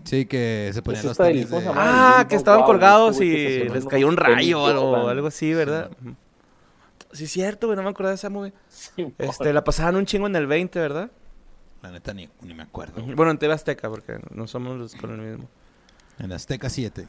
Sí, 0.04 0.26
que 0.26 0.70
se 0.72 0.82
ponían 0.82 1.06
los 1.06 1.16
tenis. 1.16 1.48
Ah, 1.74 2.26
que 2.28 2.36
estaban 2.36 2.60
wow, 2.60 2.66
colgados 2.68 3.20
y 3.20 3.68
les 3.68 3.84
cayó 3.84 4.08
un 4.08 4.16
rayo 4.16 4.62
o 4.62 5.08
algo 5.08 5.26
así, 5.26 5.52
¿verdad? 5.54 5.90
Sí, 7.12 7.24
es 7.24 7.30
cierto, 7.32 7.66
güey, 7.66 7.76
no 7.76 7.82
me 7.82 7.90
acordaba 7.90 8.10
de 8.10 8.16
esa 8.16 8.28
movie. 8.30 8.52
Sí, 8.68 9.14
Este, 9.18 9.52
la 9.52 9.64
pasaban 9.64 9.96
un 9.96 10.04
chingo 10.06 10.26
en 10.26 10.36
el 10.36 10.46
20, 10.46 10.78
¿verdad? 10.78 11.10
La 11.82 11.90
neta 11.90 12.12
ni, 12.12 12.28
ni 12.42 12.54
me 12.54 12.64
acuerdo. 12.64 13.02
Bueno, 13.14 13.30
en 13.30 13.38
TV 13.38 13.54
Azteca, 13.54 13.88
porque 13.88 14.18
no 14.30 14.46
somos 14.46 14.76
los 14.76 14.94
con 14.94 15.12
el 15.12 15.18
mismo. 15.18 15.48
En 16.18 16.32
Azteca 16.32 16.68
7. 16.68 17.06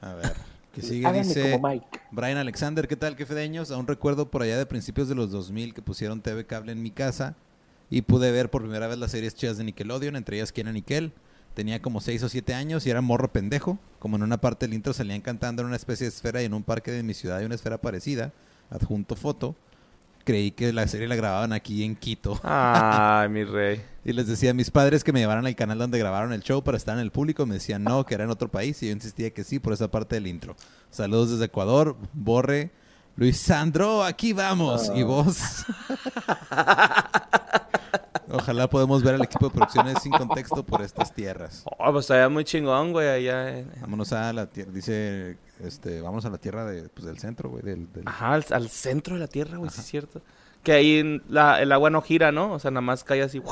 A 0.00 0.14
ver, 0.14 0.32
que 0.72 0.82
sigue, 0.82 1.06
Háganme 1.06 1.26
dice... 1.26 1.52
como 1.52 1.68
Mike. 1.68 1.86
Brian 2.10 2.38
Alexander, 2.38 2.88
¿qué 2.88 2.96
tal? 2.96 3.16
¿Qué 3.16 3.26
fedeños? 3.26 3.70
Aún 3.70 3.86
recuerdo 3.86 4.30
por 4.30 4.42
allá 4.42 4.56
de 4.56 4.66
principios 4.66 5.08
de 5.08 5.14
los 5.14 5.30
2000 5.30 5.74
que 5.74 5.82
pusieron 5.82 6.20
TV 6.20 6.46
cable 6.46 6.72
en 6.72 6.82
mi 6.82 6.90
casa 6.90 7.36
y 7.90 8.02
pude 8.02 8.30
ver 8.32 8.50
por 8.50 8.62
primera 8.62 8.86
vez 8.86 8.98
las 8.98 9.10
series 9.10 9.34
chidas 9.34 9.58
de 9.58 9.64
Nickelodeon, 9.64 10.16
entre 10.16 10.36
ellas 10.36 10.52
Kenan 10.52 10.76
y 10.76 10.82
Kel. 10.82 11.12
Tenía 11.54 11.82
como 11.82 12.00
6 12.00 12.22
o 12.22 12.28
7 12.28 12.54
años 12.54 12.86
y 12.86 12.90
era 12.90 13.00
morro 13.00 13.32
pendejo. 13.32 13.78
Como 13.98 14.16
en 14.16 14.22
una 14.22 14.38
parte 14.38 14.66
del 14.66 14.74
intro 14.74 14.92
salían 14.92 15.20
cantando 15.20 15.62
en 15.62 15.68
una 15.68 15.76
especie 15.76 16.04
de 16.04 16.08
esfera 16.08 16.42
y 16.42 16.46
en 16.46 16.54
un 16.54 16.62
parque 16.62 16.90
de 16.90 17.02
mi 17.02 17.14
ciudad 17.14 17.38
hay 17.38 17.44
una 17.44 17.54
esfera 17.54 17.78
parecida, 17.78 18.32
adjunto 18.70 19.16
foto. 19.16 19.54
Creí 20.24 20.52
que 20.52 20.72
la 20.72 20.86
serie 20.86 21.08
la 21.08 21.16
grababan 21.16 21.52
aquí 21.52 21.82
en 21.82 21.96
Quito. 21.96 22.40
Ay, 22.44 23.28
mi 23.30 23.44
rey. 23.44 23.82
Y 24.04 24.12
les 24.12 24.28
decía 24.28 24.52
a 24.52 24.54
mis 24.54 24.70
padres 24.70 25.02
que 25.02 25.12
me 25.12 25.18
llevaran 25.18 25.46
al 25.46 25.56
canal 25.56 25.78
donde 25.78 25.98
grabaron 25.98 26.32
el 26.32 26.42
show 26.42 26.62
para 26.62 26.76
estar 26.76 26.96
en 26.96 27.02
el 27.02 27.10
público. 27.10 27.44
Me 27.44 27.54
decían 27.54 27.82
no, 27.82 28.06
que 28.06 28.14
era 28.14 28.24
en 28.24 28.30
otro 28.30 28.48
país. 28.48 28.82
Y 28.82 28.86
yo 28.86 28.92
insistía 28.92 29.30
que 29.30 29.44
sí 29.44 29.58
por 29.58 29.72
esa 29.72 29.90
parte 29.90 30.14
del 30.14 30.28
intro. 30.28 30.56
Saludos 30.90 31.32
desde 31.32 31.46
Ecuador, 31.46 31.96
Borre. 32.12 32.70
Luis 33.16 33.36
Sandro, 33.36 34.04
aquí 34.04 34.32
vamos. 34.32 34.88
Ah. 34.88 34.96
Y 34.96 35.02
vos. 35.02 35.38
Ojalá 38.32 38.68
podamos 38.68 39.02
ver 39.02 39.14
al 39.16 39.22
equipo 39.22 39.48
de 39.48 39.54
producciones 39.54 39.98
sin 40.02 40.12
contexto 40.12 40.64
por 40.64 40.82
estas 40.82 41.14
tierras. 41.14 41.64
Oh, 41.78 41.92
pues 41.92 42.04
estaría 42.04 42.28
muy 42.28 42.44
chingón, 42.44 42.92
güey, 42.92 43.08
allá. 43.08 43.58
en- 43.58 43.70
Vámonos 43.80 44.12
a 44.12 44.32
la 44.32 44.46
tierra, 44.46 44.70
dice, 44.72 45.36
este, 45.60 46.00
vamos 46.00 46.24
a 46.24 46.30
la 46.30 46.38
tierra 46.38 46.64
de, 46.64 46.88
pues, 46.88 47.06
del 47.06 47.18
centro, 47.18 47.50
güey, 47.50 47.62
del, 47.62 47.92
del- 47.92 48.06
Ajá, 48.08 48.34
al, 48.34 48.44
al 48.50 48.68
centro 48.68 49.14
de 49.14 49.20
la 49.20 49.28
Tierra, 49.28 49.58
güey, 49.58 49.70
sí 49.70 49.80
es 49.80 49.86
cierto. 49.86 50.22
Que 50.62 50.72
ahí 50.72 51.20
la- 51.28 51.60
el 51.60 51.72
agua 51.72 51.90
no 51.90 52.00
gira, 52.02 52.32
¿no? 52.32 52.52
O 52.52 52.58
sea, 52.58 52.70
nada 52.70 52.82
más 52.82 53.04
cae 53.04 53.22
así. 53.22 53.42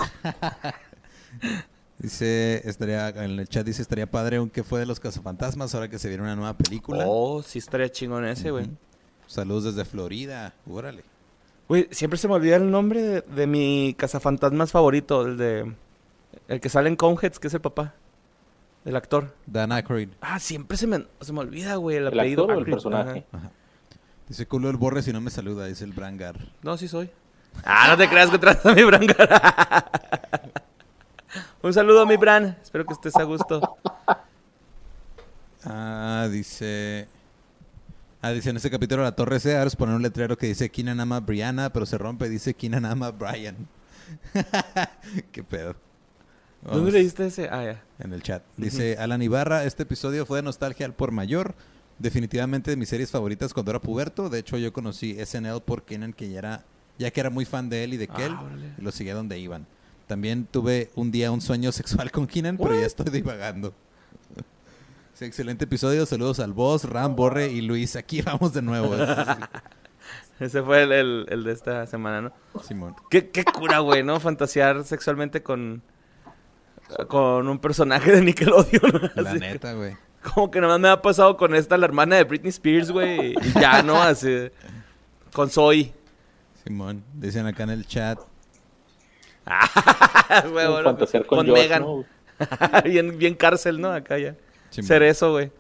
Dice, 1.99 2.63
estaría, 2.67 3.09
en 3.11 3.39
el 3.39 3.49
chat 3.49 3.67
dice, 3.67 3.83
estaría 3.83 4.11
padre 4.11 4.41
un 4.41 4.49
que 4.49 4.65
fue 4.65 4.81
de 4.81 4.87
los 4.87 4.99
cazafantasmas 4.99 5.75
ahora 5.75 5.89
que 5.89 5.99
se 5.99 6.09
viene 6.09 6.23
una 6.23 6.35
nueva 6.35 6.57
película. 6.57 7.05
Oh, 7.07 7.43
sí 7.43 7.59
estaría 7.59 7.91
chingón 7.91 8.25
ese, 8.25 8.51
güey. 8.51 8.65
Ujú. 8.65 8.75
Saludos 9.27 9.65
desde 9.65 9.85
Florida, 9.85 10.55
órale. 10.67 11.05
Güey, 11.71 11.87
siempre 11.93 12.19
se 12.19 12.27
me 12.27 12.35
olvida 12.35 12.57
el 12.57 12.69
nombre 12.69 13.01
de, 13.01 13.21
de 13.21 13.47
mi 13.47 13.95
cazafantasmas 13.97 14.73
favorito, 14.73 15.25
el 15.25 15.37
de... 15.37 15.73
El 16.49 16.61
que 16.61 16.69
sale 16.69 16.89
en 16.89 16.97
Coneheads, 16.97 17.39
que 17.39 17.47
es 17.47 17.55
el 17.55 17.61
papá 17.61 17.95
del 18.85 18.97
actor. 18.97 19.37
Dan 19.47 19.71
Aykroyd. 19.71 20.09
Ah, 20.21 20.41
siempre 20.41 20.77
se 20.77 20.89
me, 20.89 21.07
se 21.21 21.33
me 21.33 21.39
olvida, 21.39 21.77
güey, 21.77 21.97
el, 21.99 22.09
¿El 22.09 22.19
apellido. 22.19 22.43
actor 22.43 22.57
o 22.57 22.59
el 22.59 22.65
Aykroyd. 22.67 22.75
personaje? 22.75 23.25
Ajá. 23.31 23.47
Ajá. 23.47 23.51
Dice 24.27 24.47
culo 24.47 24.69
el 24.69 24.79
borre 24.79 25.01
si 25.03 25.13
no 25.13 25.21
me 25.21 25.31
saluda, 25.31 25.67
dice 25.67 25.85
el 25.85 25.93
Brangar. 25.93 26.35
No, 26.63 26.77
sí 26.77 26.89
soy. 26.89 27.09
Ah, 27.65 27.87
no 27.89 27.97
te 27.97 28.09
creas 28.09 28.31
que 28.31 28.39
tratas 28.39 28.67
a 28.67 28.75
mi 28.75 28.83
Brangar. 28.83 29.91
Un 31.63 31.73
saludo 31.73 32.03
a 32.03 32.07
mi 32.07 32.17
Bran. 32.17 32.59
Espero 32.61 32.85
que 32.85 32.95
estés 32.95 33.15
a 33.15 33.23
gusto. 33.23 33.77
Ah, 35.65 36.27
dice. 36.33 37.07
Ah, 38.23 38.33
dice 38.33 38.51
en 38.51 38.57
este 38.57 38.71
capítulo 38.71 39.03
la 39.03 39.13
Torre 39.17 39.41
Sears 39.41 39.77
poner 39.77 39.95
un 39.97 40.03
letrero 40.03 40.37
que 40.37 40.47
dice 40.47 40.71
Keenan 40.71 41.01
ama 41.01 41.17
a 41.17 41.21
Brianna, 41.21 41.73
pero 41.73 41.87
se 41.87 41.97
rompe 41.97 42.27
y 42.27 42.29
dice 42.31 42.53
Keenan 42.55 42.85
ama 42.85 43.07
a 43.07 43.11
Brian. 43.13 43.57
Qué 45.33 45.43
pedo. 45.43 45.75
¿Dónde 46.63 46.93
leíste 46.93 47.27
ese? 47.27 47.49
Ah, 47.51 47.65
ya. 47.65 47.83
En 47.99 48.13
el 48.13 48.23
chat. 48.23 48.43
Dice 48.59 48.99
Alan 48.99 49.23
Ibarra, 49.23 49.65
este 49.65 49.85
episodio 49.85 50.27
fue 50.27 50.39
de 50.39 50.43
nostalgia 50.43 50.85
al 50.85 50.93
por 50.93 51.11
mayor. 51.13 51.55
Definitivamente 51.99 52.71
de 52.71 52.77
mis 52.77 52.89
series 52.91 53.11
favoritas 53.11 53.55
cuando 53.55 53.71
era 53.73 53.81
puberto. 53.81 54.29
De 54.29 54.39
hecho, 54.39 54.59
yo 54.59 54.73
conocí 54.73 55.17
SNL 55.25 55.61
por 55.63 55.85
Keenan, 55.85 56.13
que 56.13 56.29
ya 56.31 56.39
era, 56.39 56.65
ya 56.99 57.11
que 57.11 57.21
era 57.21 57.31
muy 57.31 57.47
fan 57.47 57.69
de 57.71 57.85
él 57.85 57.95
y 57.95 57.97
de 57.97 58.09
Kel, 58.09 58.33
Ah, 58.37 58.43
órale. 58.43 58.75
y 58.79 58.83
lo 58.83 58.93
seguía 58.93 59.15
donde 59.15 59.39
iban. 59.39 59.67
También 60.07 60.47
tuve 60.51 60.91
un 60.95 61.11
día 61.11 61.31
un 61.31 61.41
sueño 61.41 61.73
sexual 61.73 62.11
con 62.11 62.27
Keenan, 62.27 62.59
pero 62.59 62.75
ya 62.79 62.87
estoy 62.87 63.11
divagando. 63.11 63.73
Sí, 65.21 65.27
excelente 65.27 65.65
episodio. 65.67 66.07
Saludos 66.07 66.41
al 66.41 66.55
boss, 66.55 66.85
Ram, 66.85 67.15
Borre 67.15 67.49
y 67.49 67.61
Luis. 67.61 67.95
Aquí 67.95 68.23
vamos 68.23 68.55
de 68.55 68.63
nuevo. 68.63 68.95
Ese 70.41 70.63
fue 70.63 70.85
el, 70.85 70.93
el- 70.93 71.27
el 71.29 71.45
de 71.45 71.53
esta 71.53 71.85
semana, 71.85 72.23
¿no? 72.23 72.33
Simón. 72.63 72.97
Qué, 73.11 73.29
qué 73.29 73.45
cura, 73.45 73.81
güey, 73.81 74.03
¿no? 74.03 74.19
Fantasear 74.19 74.83
sexualmente 74.85 75.43
con... 75.43 75.83
Con 77.09 77.49
un 77.49 77.59
personaje 77.59 78.13
de 78.13 78.23
Nickelodeon. 78.23 79.11
La 79.15 79.29
Así 79.33 79.41
neta, 79.41 79.75
güey. 79.75 79.95
Como 80.23 80.51
que 80.51 80.59
nada 80.63 80.73
más 80.73 80.81
me 80.81 80.89
ha 80.89 81.03
pasado 81.03 81.37
con 81.37 81.55
esta, 81.55 81.77
la 81.77 81.85
hermana 81.85 82.17
de 82.17 82.25
Britney 82.25 82.49
Spears, 82.49 82.91
güey. 82.91 83.35
Y 83.35 83.61
ya, 83.61 83.83
¿no? 83.83 84.01
Así... 84.01 84.49
Con 85.35 85.51
Zoe. 85.51 85.93
Simón. 86.65 87.05
Dicen 87.13 87.47
acá 87.47 87.65
en 87.65 87.71
el 87.71 87.87
chat. 87.87 88.19
Güey, 90.51 90.67
bueno, 90.67 90.83
fantasear 90.83 91.27
con, 91.27 91.47
Josh, 91.47 91.53
Megan. 91.53 91.83
¿no? 91.83 92.05
bien, 92.85 93.19
bien 93.19 93.35
cárcel, 93.35 93.83
¿no? 93.83 93.93
Acá 93.93 94.17
ya. 94.17 94.35
Ser 94.71 95.03
eso, 95.03 95.33
güey. 95.33 95.51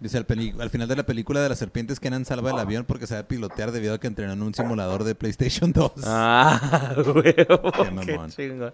Dice 0.00 0.16
al, 0.16 0.24
final 0.70 0.88
de 0.88 0.96
la 0.96 1.02
película 1.04 1.42
de 1.42 1.50
las 1.50 1.58
serpientes 1.58 2.00
Kenan 2.00 2.24
salva 2.24 2.50
el 2.52 2.58
avión 2.58 2.86
porque 2.86 3.06
sabe 3.06 3.22
pilotear 3.24 3.70
debido 3.70 3.92
a 3.92 4.00
que 4.00 4.06
entrenó 4.06 4.32
en 4.32 4.40
un 4.40 4.54
simulador 4.54 5.04
de 5.04 5.14
PlayStation 5.14 5.72
2. 5.72 5.92
Ah, 6.06 6.94
güey. 6.96 7.34
Qué 7.34 7.46
mamón. 7.90 8.30
chingo. 8.30 8.72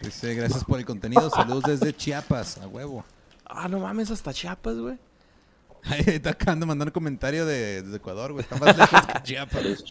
Dice, 0.00 0.34
gracias 0.34 0.64
por 0.64 0.78
el 0.78 0.84
contenido. 0.84 1.30
Saludos 1.30 1.64
desde 1.64 1.96
Chiapas, 1.96 2.58
a 2.58 2.68
huevo. 2.68 3.04
Ah, 3.46 3.68
no 3.68 3.80
mames, 3.80 4.10
hasta 4.10 4.34
Chiapas, 4.34 4.76
güey. 4.76 4.98
Ahí 5.84 6.04
está 6.06 6.30
acá 6.30 6.52
ando 6.52 6.66
mandando 6.66 6.90
un 6.90 6.94
comentario 6.94 7.46
de, 7.46 7.82
desde 7.82 7.96
Ecuador, 7.96 8.32
güey. 8.32 8.42
Está 8.42 8.56
más 8.56 8.76
lejos 8.76 9.06
que 9.06 9.22
Chiapas. 9.22 9.84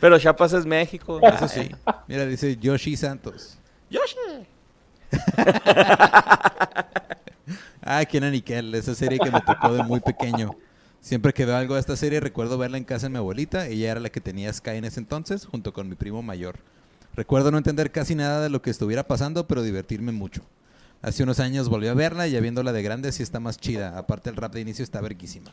Pero 0.00 0.18
Chiapas 0.18 0.54
es 0.54 0.64
México. 0.64 1.20
Eso 1.22 1.46
sí. 1.46 1.70
Mira, 2.08 2.24
dice 2.24 2.56
Yoshi 2.56 2.96
Santos. 2.96 3.58
Yoshi. 3.90 4.16
Ah, 7.84 8.04
Kenan 8.04 8.34
y 8.34 8.42
Kel, 8.42 8.74
esa 8.74 8.94
serie 8.94 9.18
que 9.18 9.30
me 9.30 9.40
tocó 9.40 9.74
de 9.74 9.82
muy 9.82 10.00
pequeño. 10.00 10.56
Siempre 11.00 11.32
que 11.34 11.44
veo 11.44 11.56
algo 11.56 11.74
de 11.74 11.80
esta 11.80 11.96
serie, 11.96 12.20
recuerdo 12.20 12.56
verla 12.56 12.78
en 12.78 12.84
casa 12.84 13.06
de 13.06 13.10
mi 13.10 13.16
abuelita. 13.16 13.66
Ella 13.66 13.90
era 13.90 14.00
la 14.00 14.08
que 14.08 14.20
tenía 14.20 14.52
Sky 14.52 14.76
en 14.76 14.84
ese 14.84 15.00
entonces, 15.00 15.46
junto 15.46 15.72
con 15.72 15.88
mi 15.88 15.96
primo 15.96 16.22
mayor. 16.22 16.60
Recuerdo 17.14 17.50
no 17.50 17.58
entender 17.58 17.90
casi 17.90 18.14
nada 18.14 18.40
de 18.40 18.50
lo 18.50 18.62
que 18.62 18.70
estuviera 18.70 19.02
pasando, 19.08 19.48
pero 19.48 19.62
divertirme 19.62 20.12
mucho. 20.12 20.42
Hace 21.02 21.24
unos 21.24 21.40
años 21.40 21.68
volví 21.68 21.88
a 21.88 21.94
verla 21.94 22.28
y 22.28 22.30
ya 22.30 22.40
viéndola 22.40 22.72
de 22.72 22.84
grande 22.84 23.10
sí 23.10 23.24
está 23.24 23.40
más 23.40 23.58
chida. 23.58 23.98
Aparte 23.98 24.30
el 24.30 24.36
rap 24.36 24.54
de 24.54 24.60
inicio 24.60 24.84
está 24.84 25.00
verguísima. 25.00 25.52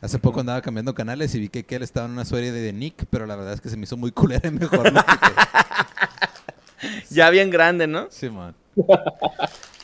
Hace 0.00 0.20
poco 0.20 0.40
andaba 0.40 0.62
cambiando 0.62 0.94
canales 0.94 1.34
y 1.34 1.40
vi 1.40 1.48
que 1.48 1.64
Kel 1.64 1.82
estaba 1.82 2.06
en 2.06 2.12
una 2.12 2.24
serie 2.24 2.52
de 2.52 2.72
Nick, 2.72 3.06
pero 3.10 3.26
la 3.26 3.34
verdad 3.34 3.54
es 3.54 3.60
que 3.60 3.68
se 3.68 3.76
me 3.76 3.82
hizo 3.82 3.96
muy 3.96 4.12
culera 4.12 4.48
y 4.48 4.52
mejor 4.52 4.92
no. 4.92 5.04
Ya 7.10 7.30
bien 7.30 7.50
grande, 7.50 7.86
¿no? 7.86 8.06
Sí, 8.10 8.28
man. 8.30 8.54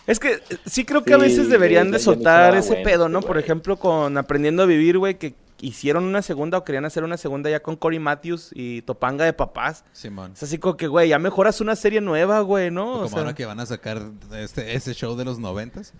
Es 0.06 0.18
que 0.18 0.40
sí 0.66 0.84
creo 0.84 1.04
que 1.04 1.14
a 1.14 1.16
Sí, 1.16 1.22
veces 1.22 1.48
deberían 1.48 1.90
de 1.90 1.98
soltar 1.98 2.54
ese 2.56 2.70
bueno 2.70 2.84
pedo, 2.84 3.08
¿no? 3.08 3.20
Por 3.20 3.38
ejemplo, 3.38 3.78
con 3.78 4.18
Aprendiendo 4.18 4.64
a 4.64 4.66
Vivir, 4.66 4.98
güey, 4.98 5.14
que 5.18 5.34
hicieron 5.60 6.02
una 6.02 6.22
segunda 6.22 6.58
o 6.58 6.64
querían 6.64 6.84
hacer 6.84 7.04
una 7.04 7.16
segunda 7.16 7.48
ya 7.48 7.60
con 7.60 7.76
Cory 7.76 8.00
Matthews 8.00 8.50
y 8.52 8.82
Topanga 8.82 9.24
de 9.24 9.32
Papás. 9.32 9.84
Simón. 9.92 10.32
Es 10.34 10.42
así 10.42 10.58
como 10.58 10.76
que, 10.76 10.88
güey, 10.88 11.10
ya 11.10 11.20
mejoras 11.20 11.60
una 11.60 11.76
serie 11.76 12.00
nueva, 12.00 12.40
güey, 12.40 12.72
¿no? 12.72 12.84
O 12.84 12.94
O 12.94 12.96
como 12.96 13.08
sea, 13.10 13.18
ahora 13.20 13.34
que 13.36 13.46
van 13.46 13.60
a 13.60 13.66
sacar 13.66 14.02
este, 14.34 14.74
ese 14.74 14.92
show 14.92 15.14
de 15.16 15.24
los 15.24 15.38
noventas. 15.38 15.94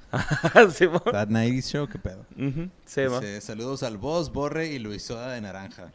sí, 0.75 0.89
That 1.13 1.29
90s 1.29 1.71
Show, 1.71 1.89
qué 1.89 2.01
pedo. 2.01 2.27
Sí. 2.85 3.03
Dice, 3.03 3.41
saludos 3.41 3.85
al 3.85 3.99
boss, 3.99 4.33
Borre 4.33 4.67
y 4.67 4.81
Luisoda 4.81 5.31
de 5.31 5.41
Naranja. 5.41 5.93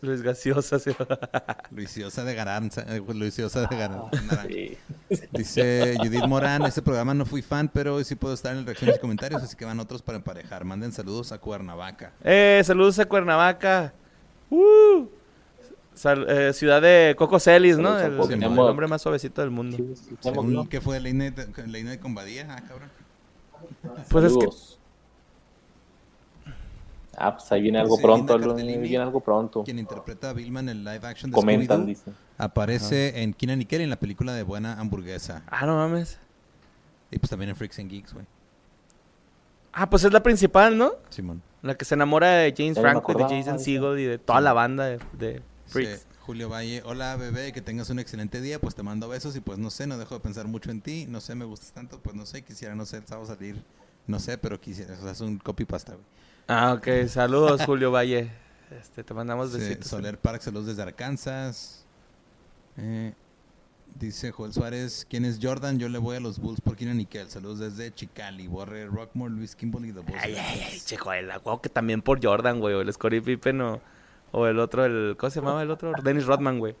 Luis 0.00 0.22
Gaseosa, 0.22 0.78
sí. 0.78 0.90
Luisiosa 1.70 2.24
de 2.24 2.34
Garanza. 2.34 2.84
eh, 2.88 3.02
Luisiosa 3.14 3.60
de 3.62 3.66
Garan- 3.76 4.10
Naranja. 4.26 4.48
Sí. 4.48 4.78
Dice 5.32 5.96
Judith 5.98 6.26
Morán, 6.26 6.62
este 6.64 6.82
programa 6.82 7.14
no 7.14 7.24
fui 7.26 7.42
fan, 7.42 7.68
pero 7.72 7.94
hoy 7.96 8.04
sí 8.04 8.14
puedo 8.14 8.34
estar 8.34 8.54
en 8.56 8.64
reacciones 8.66 8.96
y 8.96 9.00
comentarios, 9.00 9.42
así 9.42 9.56
que 9.56 9.64
van 9.64 9.80
otros 9.80 10.02
para 10.02 10.16
emparejar. 10.18 10.64
Manden 10.64 10.92
saludos 10.92 11.32
a 11.32 11.38
Cuernavaca. 11.38 12.12
Eh, 12.24 12.62
saludos 12.64 12.98
a 12.98 13.06
Cuernavaca. 13.06 13.92
Uh. 14.50 15.06
Sal- 15.94 16.26
eh, 16.30 16.52
ciudad 16.52 16.80
de 16.80 17.14
Coco 17.18 17.38
Celis, 17.38 17.76
¿no? 17.76 17.98
El, 17.98 18.14
el 18.32 18.58
hombre 18.58 18.86
más 18.86 19.02
suavecito 19.02 19.40
del 19.42 19.50
mundo. 19.50 19.76
Sí, 19.76 19.94
sí, 19.96 20.16
sí. 20.20 20.66
¿Qué 20.70 20.80
fue? 20.80 20.98
¿Leine 21.00 21.30
de, 21.30 21.66
Leine 21.66 21.90
de 21.90 21.98
Combadía? 22.00 22.46
Ah, 22.50 22.62
cabrón. 22.66 22.88
Pues 24.08 24.24
es 24.24 24.36
que. 24.36 24.46
Ah, 27.22 27.36
pues 27.36 27.52
ahí 27.52 27.60
viene 27.60 27.78
algo 27.78 27.96
Sí, 27.96 28.02
pronto, 28.02 28.38
viene 28.38 28.96
algo 28.98 29.20
pronto. 29.20 29.62
Quien 29.62 29.78
interpreta 29.78 30.30
a 30.30 30.32
Vilma 30.32 30.60
en 30.60 30.70
el 30.70 30.84
live 30.84 31.06
action 31.06 31.30
de 31.30 31.34
Comentan, 31.34 31.84
dice. 31.84 32.10
aparece 32.38 33.22
en 33.22 33.34
Kina 33.34 33.54
Nickel 33.56 33.82
en 33.82 33.90
la 33.90 33.98
película 33.98 34.32
de 34.32 34.42
Buena 34.42 34.80
Hamburguesa. 34.80 35.42
Ah, 35.50 35.66
no 35.66 35.76
mames. 35.76 36.18
Y 37.10 37.18
pues 37.18 37.28
también 37.28 37.50
en 37.50 37.56
Freaks 37.56 37.78
and 37.78 37.90
Geeks, 37.90 38.14
güey. 38.14 38.24
Ah, 39.72 39.88
pues 39.88 40.02
es 40.04 40.12
la 40.12 40.22
principal, 40.22 40.76
¿no? 40.78 40.92
Simón. 41.10 41.42
La 41.62 41.74
que 41.76 41.84
se 41.84 41.94
enamora 41.94 42.28
de 42.30 42.54
James 42.56 42.78
Franco 42.78 43.12
y 43.12 43.16
de 43.16 43.24
Jason 43.24 43.58
Segel 43.58 43.98
y 43.98 44.04
de 44.04 44.18
toda 44.18 44.40
la 44.40 44.52
banda 44.52 44.86
de, 44.86 44.98
de 45.12 45.42
Sí, 45.66 45.72
Freaks. 45.72 46.06
Julio 46.20 46.48
Valle, 46.48 46.82
hola 46.84 47.16
bebé, 47.16 47.52
que 47.52 47.60
tengas 47.60 47.90
un 47.90 47.98
excelente 47.98 48.40
día, 48.40 48.60
pues 48.60 48.74
te 48.74 48.82
mando 48.82 49.08
besos 49.08 49.36
y 49.36 49.40
pues 49.40 49.58
no 49.58 49.68
sé, 49.70 49.86
no 49.86 49.98
dejo 49.98 50.14
de 50.14 50.20
pensar 50.20 50.46
mucho 50.46 50.70
en 50.70 50.80
ti, 50.80 51.06
no 51.08 51.20
sé, 51.20 51.34
me 51.34 51.44
gustas 51.44 51.72
tanto, 51.72 51.98
pues 52.00 52.14
no 52.16 52.24
sé, 52.24 52.42
quisiera, 52.42 52.74
no 52.74 52.86
sé, 52.86 52.98
el 52.98 53.06
sábado 53.06 53.26
salir, 53.26 53.62
no 54.06 54.18
sé, 54.20 54.38
pero 54.38 54.60
quisiera, 54.60 54.94
o 54.94 55.02
sea, 55.02 55.10
es 55.12 55.20
un 55.20 55.38
copy 55.38 55.64
pasta, 55.64 55.92
güey. 55.94 56.04
Ah, 56.52 56.72
ok. 56.76 57.06
Saludos, 57.06 57.62
Julio 57.64 57.92
Valle. 57.92 58.28
Este, 58.76 59.04
te 59.04 59.14
mandamos 59.14 59.52
Sí, 59.52 59.58
besitos. 59.58 59.86
Soler 59.86 60.18
Park, 60.18 60.42
saludos 60.42 60.66
desde 60.66 60.82
Arkansas. 60.82 61.86
Eh, 62.76 63.12
dice 63.94 64.32
Joel 64.32 64.52
Suárez, 64.52 65.06
¿quién 65.08 65.24
es 65.24 65.38
Jordan? 65.40 65.78
Yo 65.78 65.88
le 65.88 65.98
voy 65.98 66.16
a 66.16 66.20
los 66.20 66.40
Bulls 66.40 66.60
por 66.60 66.74
Keenan 66.74 66.96
Nickel, 66.96 67.28
saludos 67.30 67.60
desde 67.60 67.94
Chicali, 67.94 68.48
Borre, 68.48 68.86
Rockmore, 68.86 69.32
Luis 69.32 69.54
Kimberly, 69.54 69.92
The 69.92 70.00
Bulls. 70.00 70.18
Ay, 70.20 70.34
ay, 70.34 70.66
ay, 70.72 70.80
checo, 70.84 71.12
el 71.12 71.30
juego 71.30 71.62
que 71.62 71.68
también 71.68 72.02
por 72.02 72.20
Jordan, 72.20 72.58
güey, 72.58 72.74
o 72.74 72.80
el 72.80 72.92
Scottie 72.92 73.22
Pippen 73.22 73.60
o, 73.60 73.80
o 74.32 74.46
el 74.48 74.58
otro, 74.58 74.84
el, 74.84 75.16
¿cómo 75.16 75.30
se 75.30 75.38
llamaba 75.38 75.62
el 75.62 75.70
otro? 75.70 75.92
Dennis 76.02 76.26
Rodman, 76.26 76.58
güey. 76.58 76.74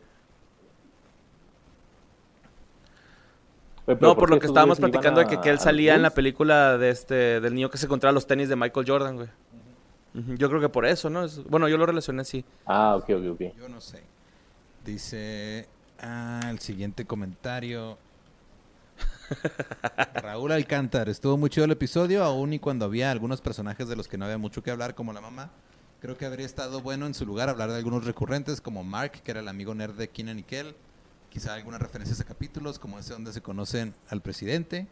Pero 3.86 3.98
No, 4.00 4.16
por 4.16 4.30
lo 4.30 4.38
que 4.40 4.46
estábamos 4.46 4.78
platicando 4.78 5.20
de 5.20 5.26
que, 5.26 5.40
que 5.40 5.50
él 5.50 5.58
salía 5.60 5.94
en 5.94 6.02
la 6.02 6.10
película 6.10 6.76
de 6.76 6.90
este, 6.90 7.40
del 7.40 7.54
niño 7.54 7.70
que 7.70 7.78
se 7.78 7.86
encontraba 7.86 8.12
los 8.12 8.26
tenis 8.26 8.48
de 8.48 8.56
Michael 8.56 8.86
Jordan, 8.88 9.16
güey. 9.16 9.28
Yo 10.12 10.48
creo 10.48 10.60
que 10.60 10.68
por 10.68 10.86
eso, 10.86 11.08
¿no? 11.10 11.24
Es- 11.24 11.42
bueno, 11.44 11.68
yo 11.68 11.76
lo 11.78 11.86
relacioné 11.86 12.22
así. 12.22 12.44
Ah, 12.66 12.96
ok, 12.96 13.10
ok, 13.10 13.24
ok. 13.32 13.56
Yo 13.56 13.68
no 13.68 13.80
sé. 13.80 14.02
Dice, 14.84 15.68
ah, 16.00 16.48
el 16.50 16.58
siguiente 16.58 17.04
comentario. 17.06 17.96
Raúl 20.22 20.52
Alcántar, 20.52 21.08
estuvo 21.08 21.36
muy 21.36 21.50
chido 21.50 21.64
el 21.64 21.70
episodio, 21.70 22.24
aún 22.24 22.52
y 22.52 22.58
cuando 22.58 22.84
había 22.86 23.10
algunos 23.10 23.40
personajes 23.40 23.88
de 23.88 23.96
los 23.96 24.08
que 24.08 24.18
no 24.18 24.24
había 24.24 24.38
mucho 24.38 24.62
que 24.62 24.70
hablar, 24.70 24.94
como 24.94 25.12
la 25.12 25.20
mamá. 25.20 25.50
Creo 26.00 26.16
que 26.16 26.24
habría 26.26 26.46
estado 26.46 26.80
bueno 26.80 27.06
en 27.06 27.14
su 27.14 27.26
lugar 27.26 27.48
hablar 27.48 27.70
de 27.70 27.76
algunos 27.76 28.04
recurrentes 28.04 28.60
como 28.60 28.82
Mark, 28.82 29.12
que 29.22 29.30
era 29.30 29.40
el 29.40 29.48
amigo 29.48 29.74
nerd 29.74 29.94
de 29.96 30.08
Keenan 30.08 30.38
y 30.38 30.42
Kel. 30.42 30.74
Quizá 31.28 31.54
algunas 31.54 31.80
referencias 31.80 32.20
a 32.20 32.24
capítulos 32.24 32.78
como 32.78 32.98
ese 32.98 33.12
donde 33.12 33.32
se 33.32 33.42
conocen 33.42 33.94
al 34.08 34.20
presidente. 34.22 34.88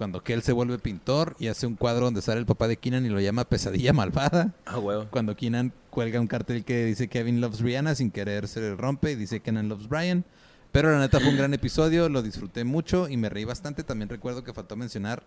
Cuando 0.00 0.22
Kel 0.24 0.40
se 0.40 0.52
vuelve 0.52 0.78
pintor 0.78 1.36
y 1.38 1.48
hace 1.48 1.66
un 1.66 1.76
cuadro 1.76 2.06
donde 2.06 2.22
sale 2.22 2.40
el 2.40 2.46
papá 2.46 2.66
de 2.68 2.78
Keenan 2.78 3.04
y 3.04 3.10
lo 3.10 3.20
llama 3.20 3.44
Pesadilla 3.44 3.92
Malvada. 3.92 4.54
Ah, 4.64 4.78
huevo. 4.78 5.06
Cuando 5.10 5.36
Keenan 5.36 5.74
cuelga 5.90 6.18
un 6.18 6.26
cartel 6.26 6.64
que 6.64 6.86
dice 6.86 7.08
Kevin 7.08 7.42
loves 7.42 7.60
Rihanna 7.60 7.94
sin 7.94 8.10
querer 8.10 8.48
se 8.48 8.74
rompe 8.76 9.10
y 9.10 9.14
dice 9.14 9.40
Kenan 9.40 9.68
loves 9.68 9.90
Brian. 9.90 10.24
Pero 10.72 10.90
la 10.90 11.00
neta 11.00 11.20
fue 11.20 11.28
un 11.28 11.36
gran 11.36 11.52
episodio, 11.52 12.08
lo 12.08 12.22
disfruté 12.22 12.64
mucho 12.64 13.10
y 13.10 13.18
me 13.18 13.28
reí 13.28 13.44
bastante. 13.44 13.84
También 13.84 14.08
recuerdo 14.08 14.42
que 14.42 14.54
faltó 14.54 14.74
mencionar 14.74 15.22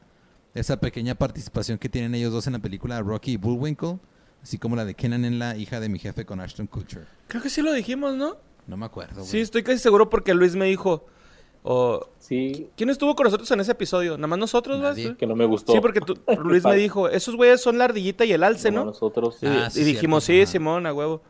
esa 0.56 0.77
pequeña 0.80 1.13
participación 1.13 1.77
que 1.77 1.88
tienen 1.88 2.15
ellos 2.15 2.34
dos 2.34 2.48
en 2.48 2.53
la 2.53 2.60
película 2.60 3.00
Rocky 3.00 3.34
y 3.34 3.38
Bullwinkle, 3.38 4.00
así 4.42 4.58
como 4.58 4.75
la 4.75 4.86
de 4.86 4.96
Kenan 4.96 5.24
en 5.24 5.38
la 5.38 5.56
hija 5.56 5.82
de 5.82 5.89
mi 5.89 6.00
jefe 6.00 6.25
con 6.25 6.39
Ashton 6.42 6.65
Kutcher. 6.65 7.06
Creo 7.27 7.44
que 7.44 7.51
sí 7.51 7.62
lo 7.62 7.74
dijimos, 7.74 8.15
¿no? 8.15 8.38
No 8.65 8.75
me 8.75 8.88
acuerdo. 8.88 9.18
güey. 9.18 9.27
Sí, 9.27 9.39
estoy 9.39 9.62
casi 9.62 9.77
seguro 9.77 10.10
porque 10.10 10.34
Luis 10.34 10.56
me 10.56 10.65
dijo. 10.65 11.06
O- 11.63 12.08
Sí, 12.20 12.70
¿Quién 12.77 12.89
estuvo 12.89 13.15
con 13.15 13.25
nosotros 13.25 13.50
en 13.51 13.60
ese 13.60 13.74
episodio? 13.74 14.15
¿Nada 14.17 14.27
más 14.27 14.39
nosotros? 14.39 14.79
Nadie. 14.79 15.15
que 15.17 15.27
no 15.27 15.36
me 15.36 15.46
gustó. 15.46 15.74
Sí, 15.74 15.79
porque 15.82 16.00
tú- 16.01 16.17
Luis 16.43 16.63
me 16.63 16.75
dijo, 16.75 17.10
esos 17.10 17.36
güeyes 17.36 17.62
son 17.62 17.77
la 17.77 17.86
ardillita 17.86 18.24
y 18.25 18.32
el 18.34 18.43
alce, 18.43 18.72
¿no? 18.72 18.86
Nosotros. 18.86 19.38
Y, 19.41 19.48
Ah, 19.48 19.70
sí, 19.70 19.82
y 19.82 19.84
dijimos, 19.84 20.24
cierto. 20.24 20.38
sí, 20.38 20.43
Ajá. 20.43 20.51
Simón, 20.51 20.86
a 20.86 20.93
huevo. 20.93 21.22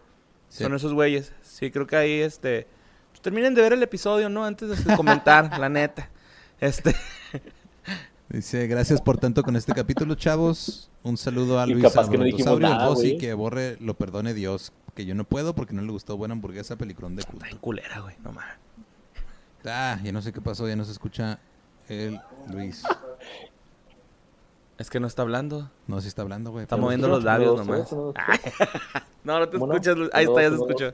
Sí. 0.50 0.64
Son 0.64 0.76
esos 0.76 0.94
güeyes. 0.94 1.34
Sí, 1.42 1.72
creo 1.72 1.88
que 1.88 1.96
ahí, 1.96 2.20
este... 2.22 2.68
pues, 3.10 3.22
terminen 3.22 3.56
de 3.56 3.62
ver 3.64 3.74
el 3.74 3.82
episodio, 3.82 4.30
¿no? 4.30 4.46
Antes 4.46 4.86
de 4.86 4.96
comentar, 4.96 5.50
la 5.60 5.70
neta. 5.70 6.10
Este... 6.60 6.96
Dice, 8.30 8.66
gracias 8.68 9.02
por 9.02 9.18
tanto 9.18 9.44
con 9.44 9.56
este 9.56 9.74
capítulo, 9.74 10.16
chavos. 10.16 10.90
Un 11.04 11.18
saludo 11.18 11.60
a 11.60 11.66
Luis 11.68 11.84
no 11.84 11.90
y 12.94 13.10
güey. 13.10 13.18
que 13.18 13.34
borre, 13.34 13.78
lo 13.80 13.94
perdone 13.96 14.34
Dios. 14.34 14.72
Que 14.96 15.06
yo 15.06 15.14
no 15.16 15.24
puedo 15.24 15.54
porque 15.54 15.74
no 15.74 15.82
le 15.82 15.92
gustó 15.92 16.18
buena 16.18 16.34
hamburguesa 16.34 16.76
peligrón 16.78 17.16
de 17.16 17.24
culto. 17.24 17.46
Está 17.46 17.50
en 17.56 17.60
culera, 17.62 18.00
güey, 18.00 18.16
no 18.24 18.32
mames. 18.32 18.56
Ah, 19.66 19.98
ya 20.04 20.12
no 20.12 20.22
sé 20.22 20.34
qué 20.34 20.42
pasó, 20.42 20.68
ya 20.68 20.76
no 20.76 20.84
se 20.86 20.92
escucha 20.92 21.40
el 21.88 22.20
Luis. 22.52 22.84
Es 24.78 24.90
que 24.90 25.00
no 25.00 25.08
está 25.08 25.22
hablando. 25.22 25.70
No, 25.88 26.02
si 26.02 26.08
está 26.08 26.22
hablando, 26.24 26.52
güey. 26.52 26.64
Está 26.64 26.76
pero- 26.76 26.84
moviendo 26.86 27.08
los 27.08 27.24
labios 27.24 27.58
Dos, 27.58 27.68
nomás. 27.68 27.90
dos, 27.90 28.14
dos, 28.16 28.16
No, 29.24 29.40
no 29.40 29.48
te 29.50 29.58
escuchas. 29.58 29.98
Luis. 29.98 30.10
Ahí 30.14 30.26
está, 30.26 30.42
ya 30.42 30.50
se 30.50 30.56
escuchó. 30.56 30.94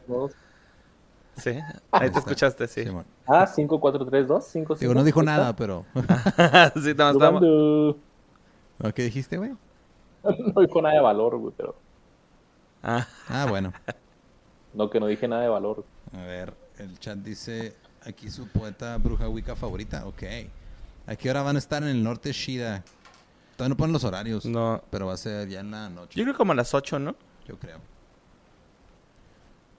Sí, 1.38 1.58
ahí 1.92 2.10
te 2.12 2.20
escuchaste, 2.20 2.68
sí. 2.68 2.84
Simón. 2.84 3.06
Ah, 3.26 3.48
5, 3.48 3.80
4, 3.80 4.06
3, 4.06 4.28
2, 4.28 4.44
5, 4.46 4.76
5. 4.76 4.80
Digo, 4.80 4.94
no 4.94 5.04
dijo 5.06 5.24
nada, 5.24 5.56
pero... 5.56 5.86
sí, 5.96 6.94
nada 6.98 7.14
más 7.14 7.16
estamos... 7.16 7.42
¿No, 7.42 8.94
¿Qué 8.94 9.04
dijiste, 9.04 9.38
güey? 9.38 9.52
No 10.24 10.62
dijo 10.62 10.82
nada 10.82 10.96
de 10.96 11.02
valor, 11.02 11.38
güey, 11.38 11.54
pero... 11.56 11.76
Ah, 12.84 13.08
Ah, 13.30 13.46
bueno. 13.50 13.72
No, 14.74 14.90
que 14.90 15.00
no 15.00 15.08
dije 15.08 15.28
nada 15.30 15.42
de 15.44 15.48
valor. 15.48 15.86
A 16.14 16.22
ver, 16.24 16.54
el 16.78 17.00
chat 17.00 17.18
dice, 17.20 17.74
aquí 18.06 18.30
su 18.30 18.48
poeta 18.48 18.98
bruja 18.98 19.28
wicca 19.30 19.56
favorita. 19.56 20.06
Ok. 20.06 20.24
¿A 21.08 21.16
qué 21.16 21.30
hora 21.30 21.42
van 21.42 21.56
a 21.56 21.60
estar 21.60 21.82
en 21.84 21.90
el 21.90 22.04
norte 22.04 22.32
Shida? 22.32 22.84
Todavía 23.56 23.70
no 23.74 23.78
ponen 23.78 23.94
los 23.94 24.04
horarios, 24.04 24.46
no. 24.46 24.82
pero 24.90 25.08
va 25.08 25.14
a 25.14 25.18
ser 25.18 25.48
ya 25.50 25.60
en 25.60 25.72
la 25.72 25.90
noche, 25.90 26.18
Yo 26.18 26.24
creo 26.24 26.36
como 26.38 26.52
a 26.54 26.56
las 26.56 26.74
8, 26.74 27.00
¿no? 27.00 27.16
yo 27.48 27.58
creo. 27.58 27.80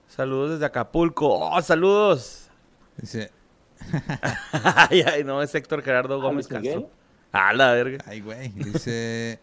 Saludos 0.07 0.51
desde 0.51 0.65
Acapulco. 0.65 1.39
¡Oh, 1.39 1.61
saludos! 1.61 2.49
Dice, 2.97 3.31
ay, 4.51 5.01
ay, 5.03 5.23
no, 5.23 5.41
es 5.41 5.55
Héctor 5.55 5.81
Gerardo 5.81 6.19
Gómez 6.21 6.49
Luis 6.51 6.61
Miguel? 6.61 6.81
Castro. 6.81 6.91
Ah, 7.31 7.53
la 7.53 7.71
verga. 7.71 8.03
ay, 8.05 8.19
güey. 8.19 8.49
Dice, 8.49 9.39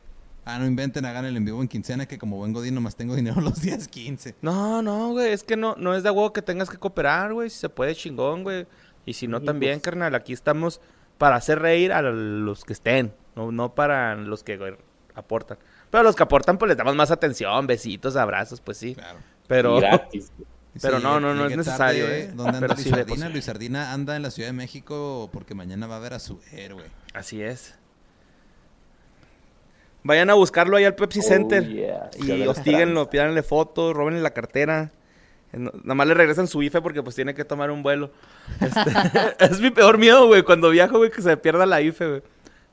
ah, 0.48 0.58
no 0.58 0.66
inventen, 0.66 1.04
hagan 1.04 1.24
el 1.24 1.36
en 1.36 1.44
vivo 1.44 1.60
en 1.60 1.68
quincena, 1.68 2.06
que 2.06 2.18
como 2.18 2.36
buen 2.36 2.52
godín 2.52 2.74
nomás 2.74 2.96
tengo 2.96 3.14
dinero 3.14 3.40
los 3.40 3.60
días 3.60 3.88
15. 3.88 4.36
No, 4.42 4.82
no, 4.82 5.10
güey, 5.12 5.32
es 5.32 5.44
que 5.44 5.56
no, 5.56 5.76
no 5.76 5.94
es 5.94 6.02
de 6.02 6.10
huevo 6.10 6.32
que 6.32 6.42
tengas 6.42 6.70
que 6.70 6.78
cooperar, 6.78 7.32
güey. 7.32 7.50
Si 7.50 7.58
se 7.58 7.68
puede, 7.68 7.94
chingón, 7.94 8.42
güey. 8.42 8.66
Y 9.06 9.14
si 9.14 9.28
no, 9.28 9.40
Sí, 9.40 9.46
también, 9.46 9.74
pues. 9.74 9.82
carnal. 9.84 10.14
Aquí 10.14 10.32
estamos 10.32 10.80
para 11.18 11.36
hacer 11.36 11.60
reír 11.60 11.92
a 11.92 12.02
los 12.02 12.64
que 12.64 12.72
estén, 12.72 13.12
no, 13.36 13.52
no 13.52 13.74
para 13.74 14.14
los 14.14 14.42
que 14.44 14.56
güey, 14.56 14.74
aportan. 15.14 15.58
Pero 15.90 16.00
a 16.00 16.04
los 16.04 16.16
que 16.16 16.22
aportan, 16.22 16.58
pues 16.58 16.68
les 16.68 16.76
damos 16.76 16.94
más 16.94 17.10
atención, 17.10 17.66
besitos, 17.66 18.16
abrazos, 18.16 18.60
pues 18.60 18.76
sí. 18.78 18.94
Claro. 18.94 19.18
Pero, 19.46 19.76
gratis. 19.76 20.32
Pero 20.80 21.00
no, 21.00 21.18
no, 21.18 21.34
no 21.34 21.46
es 21.46 21.56
necesario, 21.56 22.04
tarde. 22.04 22.20
¿eh? 22.24 22.26
¿Dónde 22.28 22.50
anda 22.50 22.60
Pero 22.60 22.74
Luis 22.74 22.84
sí, 22.84 22.90
Sardina? 22.90 23.28
Luis 23.30 23.44
Sardina 23.46 23.92
anda 23.92 24.14
en 24.14 24.22
la 24.22 24.30
Ciudad 24.30 24.50
de 24.50 24.52
México 24.52 25.28
porque 25.32 25.54
mañana 25.54 25.86
va 25.88 25.96
a 25.96 26.00
ver 26.00 26.14
a 26.14 26.18
su 26.20 26.40
héroe. 26.52 26.84
así 27.14 27.42
es. 27.42 27.74
Vayan 30.08 30.30
a 30.30 30.34
buscarlo 30.34 30.78
ahí 30.78 30.84
al 30.86 30.94
Pepsi 30.94 31.18
Oh, 31.18 31.22
Center. 31.22 31.68
yeah. 31.68 32.08
Y 32.18 32.46
hostíguenlo, 32.46 33.10
pídanle 33.10 33.42
fotos, 33.42 33.94
róbenle 33.94 34.22
la 34.22 34.30
cartera. 34.30 34.90
Eh, 35.52 35.58
Nada 35.58 35.94
más 35.94 36.06
le 36.06 36.14
regresan 36.14 36.48
su 36.48 36.62
IFE 36.62 36.80
porque 36.80 37.02
pues 37.02 37.14
tiene 37.14 37.34
que 37.34 37.44
tomar 37.44 37.70
un 37.70 37.82
vuelo. 37.82 38.10
Este, 38.58 38.80
es 39.44 39.60
mi 39.60 39.70
peor 39.70 39.98
miedo, 39.98 40.26
güey, 40.26 40.42
cuando 40.44 40.70
viajo, 40.70 40.96
güey, 40.96 41.10
que 41.10 41.20
se 41.20 41.36
pierda 41.36 41.66
la 41.66 41.82
IFE, 41.82 42.08
güey. 42.08 42.22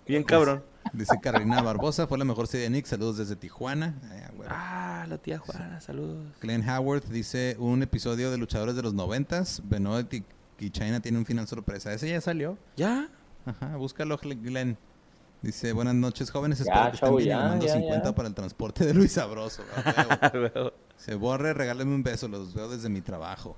Bien 0.07 0.23
cabrón. 0.23 0.63
Dice 0.93 1.19
Carolina 1.21 1.61
Barbosa, 1.61 2.07
fue 2.07 2.17
la 2.17 2.23
mejor 2.23 2.47
serie 2.47 2.63
de 2.65 2.69
Nick. 2.69 2.85
Saludos 2.85 3.17
desde 3.17 3.35
Tijuana. 3.35 3.95
Ay, 4.09 4.19
ah. 4.47 5.01
Ah, 5.03 5.05
la 5.09 5.17
tía 5.17 5.37
Juana, 5.37 5.81
saludos. 5.81 6.25
Glenn 6.39 6.63
Howard 6.69 7.03
dice 7.09 7.57
un 7.59 7.83
episodio 7.83 8.31
de 8.31 8.37
Luchadores 8.37 8.77
de 8.77 8.81
los 8.81 8.93
Noventas. 8.93 9.61
Benoit 9.65 10.13
y, 10.13 10.23
y 10.57 10.69
China 10.69 11.01
tiene 11.01 11.17
un 11.17 11.25
final 11.25 11.47
sorpresa. 11.49 11.91
Ese 11.91 12.07
ya 12.07 12.21
salió. 12.21 12.57
¿Ya? 12.77 13.09
Ajá, 13.45 13.75
búscalo, 13.75 14.17
Glenn. 14.23 14.77
Dice, 15.41 15.73
buenas 15.73 15.93
noches, 15.95 16.31
jóvenes. 16.31 16.59
Ya, 16.59 16.63
Espero 16.89 16.89
que 16.89 16.95
estén 16.95 17.15
bien. 17.17 17.29
ya, 17.29 17.43
Le 17.43 17.49
mando 17.49 17.65
ya, 17.67 17.73
50 17.73 18.09
ya. 18.09 18.15
para 18.15 18.27
el 18.27 18.33
transporte 18.33 18.85
de 18.85 18.93
Luis 18.93 19.11
Sabroso. 19.11 19.63
A 19.75 20.31
huevo. 20.33 20.49
Huevo. 20.55 20.73
Se 20.97 21.15
borre, 21.15 21.53
regálame 21.53 21.93
un 21.93 22.01
beso. 22.03 22.27
Los 22.27 22.53
veo 22.53 22.67
desde 22.69 22.89
mi 22.89 23.01
trabajo. 23.01 23.55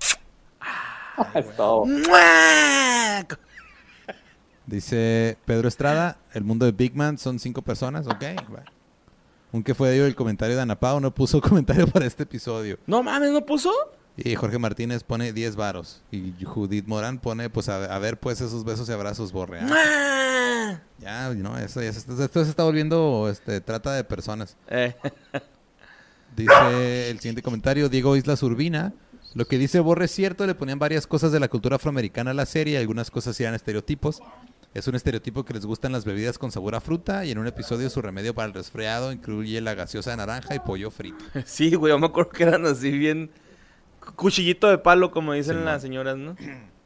¡Mua! 1.86 3.26
Dice 4.66 5.38
Pedro 5.46 5.66
Estrada, 5.68 6.18
el 6.34 6.44
mundo 6.44 6.66
de 6.66 6.72
Big 6.72 6.94
Man 6.94 7.16
son 7.16 7.38
cinco 7.38 7.62
personas, 7.62 8.06
ok. 8.06 8.22
Aunque 9.52 9.74
fue 9.74 9.96
yo 9.96 10.04
el 10.04 10.14
comentario 10.14 10.56
de 10.56 10.62
Ana 10.62 10.78
Pao, 10.78 11.00
no 11.00 11.12
puso 11.14 11.40
comentario 11.42 11.86
para 11.88 12.04
este 12.04 12.24
episodio. 12.24 12.78
No 12.86 13.02
mames, 13.02 13.30
¿no 13.32 13.44
puso? 13.46 13.72
Y 14.20 14.34
Jorge 14.34 14.58
Martínez 14.58 15.04
pone 15.04 15.32
10 15.32 15.54
varos. 15.54 16.02
Y 16.10 16.34
Judith 16.44 16.86
Morán 16.86 17.18
pone, 17.20 17.50
pues, 17.50 17.68
a, 17.68 17.84
a 17.94 17.98
ver, 18.00 18.18
pues, 18.18 18.40
esos 18.40 18.64
besos 18.64 18.88
y 18.88 18.92
abrazos 18.92 19.30
borre. 19.30 19.60
Ah, 19.62 20.80
ya, 20.98 21.32
no, 21.34 21.56
eso 21.56 21.80
ya 21.80 21.92
se, 21.92 22.00
está- 22.00 22.24
esto 22.24 22.42
se 22.44 22.50
está 22.50 22.64
volviendo, 22.64 23.28
este, 23.30 23.60
trata 23.60 23.92
de 23.94 24.02
personas. 24.04 24.56
Eh, 24.68 24.94
Dice 26.36 27.10
el 27.10 27.18
siguiente 27.18 27.42
comentario, 27.42 27.88
Diego 27.88 28.16
Islas 28.16 28.42
Urbina. 28.42 28.92
Lo 29.34 29.46
que 29.46 29.58
dice 29.58 29.80
Borre 29.80 30.06
es 30.06 30.10
cierto, 30.12 30.46
le 30.46 30.54
ponían 30.54 30.78
varias 30.78 31.06
cosas 31.06 31.32
de 31.32 31.40
la 31.40 31.48
cultura 31.48 31.76
afroamericana 31.76 32.30
a 32.30 32.34
la 32.34 32.46
serie, 32.46 32.78
algunas 32.78 33.10
cosas 33.10 33.38
eran 33.40 33.54
estereotipos. 33.54 34.20
Es 34.74 34.86
un 34.86 34.94
estereotipo 34.94 35.44
que 35.44 35.54
les 35.54 35.66
gustan 35.66 35.92
las 35.92 36.04
bebidas 36.04 36.38
con 36.38 36.52
sabor 36.52 36.74
a 36.74 36.80
fruta 36.80 37.24
y 37.24 37.30
en 37.32 37.38
un 37.38 37.46
episodio 37.46 37.90
su 37.90 38.00
remedio 38.02 38.34
para 38.34 38.46
el 38.48 38.54
resfriado 38.54 39.10
incluye 39.12 39.60
la 39.60 39.74
gaseosa 39.74 40.10
de 40.12 40.18
naranja 40.18 40.54
y 40.54 40.60
pollo 40.60 40.90
frito. 40.90 41.24
sí, 41.44 41.74
güey, 41.74 41.92
yo 41.92 41.98
me 41.98 42.06
acuerdo 42.06 42.30
que 42.30 42.42
eran 42.44 42.66
así 42.66 42.90
bien... 42.90 43.30
Cuchillito 44.16 44.68
de 44.68 44.78
palo, 44.78 45.10
como 45.10 45.32
dicen 45.32 45.64
las 45.64 45.82
señoras, 45.82 46.16
¿no? 46.16 46.36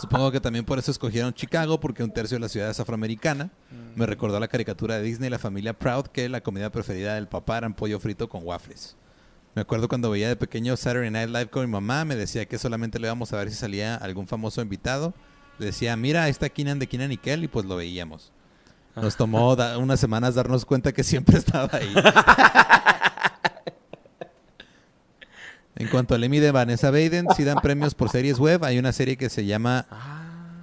Supongo 0.00 0.32
que 0.32 0.40
también 0.40 0.64
por 0.64 0.78
eso 0.78 0.90
escogieron 0.90 1.32
Chicago, 1.32 1.78
porque 1.78 2.02
un 2.02 2.10
tercio 2.10 2.36
de 2.36 2.40
la 2.40 2.48
ciudad 2.48 2.70
es 2.70 2.80
afroamericana. 2.80 3.50
Me 3.94 4.06
recordó 4.06 4.40
la 4.40 4.48
caricatura 4.48 4.96
de 4.96 5.02
Disney, 5.02 5.30
la 5.30 5.38
familia 5.38 5.72
Proud, 5.72 6.06
que 6.06 6.28
la 6.28 6.40
comida 6.40 6.70
preferida 6.70 7.14
del 7.14 7.28
papá 7.28 7.58
era 7.58 7.70
pollo 7.70 8.00
frito 8.00 8.28
con 8.28 8.44
waffles. 8.44 8.96
Me 9.54 9.62
acuerdo 9.62 9.88
cuando 9.88 10.10
veía 10.10 10.28
de 10.28 10.36
pequeño 10.36 10.76
Saturday 10.76 11.10
Night 11.10 11.28
Live 11.28 11.48
con 11.48 11.64
mi 11.64 11.70
mamá, 11.70 12.04
me 12.04 12.16
decía 12.16 12.46
que 12.46 12.58
solamente 12.58 12.98
le 12.98 13.08
íbamos 13.08 13.32
a 13.32 13.36
ver 13.36 13.50
si 13.50 13.56
salía 13.56 13.96
algún 13.96 14.26
famoso 14.26 14.62
invitado. 14.62 15.12
Le 15.58 15.66
decía, 15.66 15.96
mira, 15.96 16.24
ahí 16.24 16.30
está 16.30 16.48
Keenan 16.48 16.78
de 16.78 16.86
Keenan 16.86 17.12
y 17.12 17.16
Kel, 17.16 17.44
y 17.44 17.48
pues 17.48 17.66
lo 17.66 17.76
veíamos. 17.76 18.32
Nos 18.96 19.16
tomó 19.16 19.54
unas 19.78 20.00
semanas 20.00 20.34
darnos 20.34 20.64
cuenta 20.64 20.92
que 20.92 21.04
siempre 21.04 21.38
estaba 21.38 21.68
ahí. 21.72 21.92
en 25.80 25.88
cuanto 25.88 26.14
al 26.14 26.24
Emmy 26.24 26.40
de 26.40 26.50
Vanessa 26.50 26.90
Baden, 26.90 27.26
sí 27.36 27.44
dan 27.44 27.58
premios 27.62 27.94
por 27.94 28.10
series 28.10 28.38
web. 28.38 28.64
Hay 28.64 28.78
una 28.78 28.92
serie 28.92 29.16
que 29.16 29.28
se 29.30 29.44
llama 29.46 29.86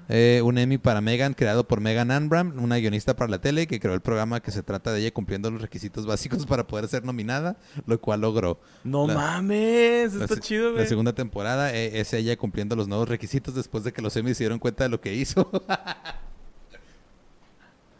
eh, 0.09 0.41
un 0.43 0.57
Emmy 0.57 0.77
para 0.77 1.01
Megan, 1.01 1.33
creado 1.33 1.67
por 1.67 1.81
Megan 1.81 2.11
Anbram, 2.11 2.53
una 2.63 2.77
guionista 2.77 3.15
para 3.15 3.29
la 3.31 3.39
tele 3.41 3.67
que 3.67 3.79
creó 3.79 3.93
el 3.93 4.01
programa 4.01 4.41
que 4.41 4.51
se 4.51 4.63
trata 4.63 4.91
de 4.93 5.01
ella 5.01 5.11
cumpliendo 5.11 5.49
los 5.51 5.61
requisitos 5.61 6.05
básicos 6.05 6.45
para 6.45 6.67
poder 6.67 6.87
ser 6.87 7.03
nominada, 7.03 7.57
lo 7.85 7.99
cual 7.99 8.21
logró. 8.21 8.59
No 8.83 9.07
La- 9.07 9.15
mames, 9.15 10.13
La 10.13 10.25
está 10.25 10.39
chido, 10.39 10.69
La 10.69 10.75
güey. 10.75 10.87
segunda 10.87 11.13
temporada 11.13 11.73
eh, 11.73 11.99
es 11.99 12.13
ella 12.13 12.37
cumpliendo 12.37 12.75
los 12.75 12.87
nuevos 12.87 13.09
requisitos 13.09 13.55
después 13.55 13.83
de 13.83 13.91
que 13.91 14.01
los 14.01 14.15
Emmys 14.15 14.37
se 14.37 14.43
dieron 14.43 14.59
cuenta 14.59 14.83
de 14.85 14.89
lo 14.89 15.01
que 15.01 15.13
hizo. 15.15 15.49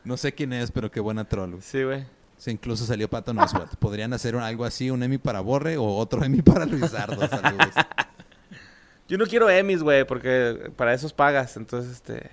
no 0.04 0.18
sé 0.18 0.34
quién 0.34 0.54
es, 0.54 0.72
pero 0.72 0.92
qué 0.92 1.00
buena 1.00 1.28
troll. 1.28 1.56
Sí, 1.62 1.84
güey. 1.84 2.06
Sí, 2.38 2.52
incluso 2.52 2.86
salió 2.86 3.10
Patton 3.10 3.40
Oswalt. 3.40 3.76
Podrían 3.78 4.14
hacer 4.14 4.36
un- 4.36 4.44
algo 4.44 4.64
así, 4.66 4.92
un 4.92 5.02
Emmy 5.04 5.18
para 5.18 5.40
Borre 5.42 5.78
o 5.78 5.86
otro 5.98 6.24
Emmy 6.24 6.42
para 6.42 6.66
Luisardo. 6.66 7.28
Saludos. 7.28 7.74
Yo 9.08 9.18
no 9.18 9.26
quiero 9.26 9.50
Emmys, 9.50 9.82
güey, 9.84 10.06
porque 10.06 10.72
para 10.76 10.94
esos 10.94 11.14
pagas. 11.14 11.58
Entonces, 11.58 11.94
este. 11.94 12.30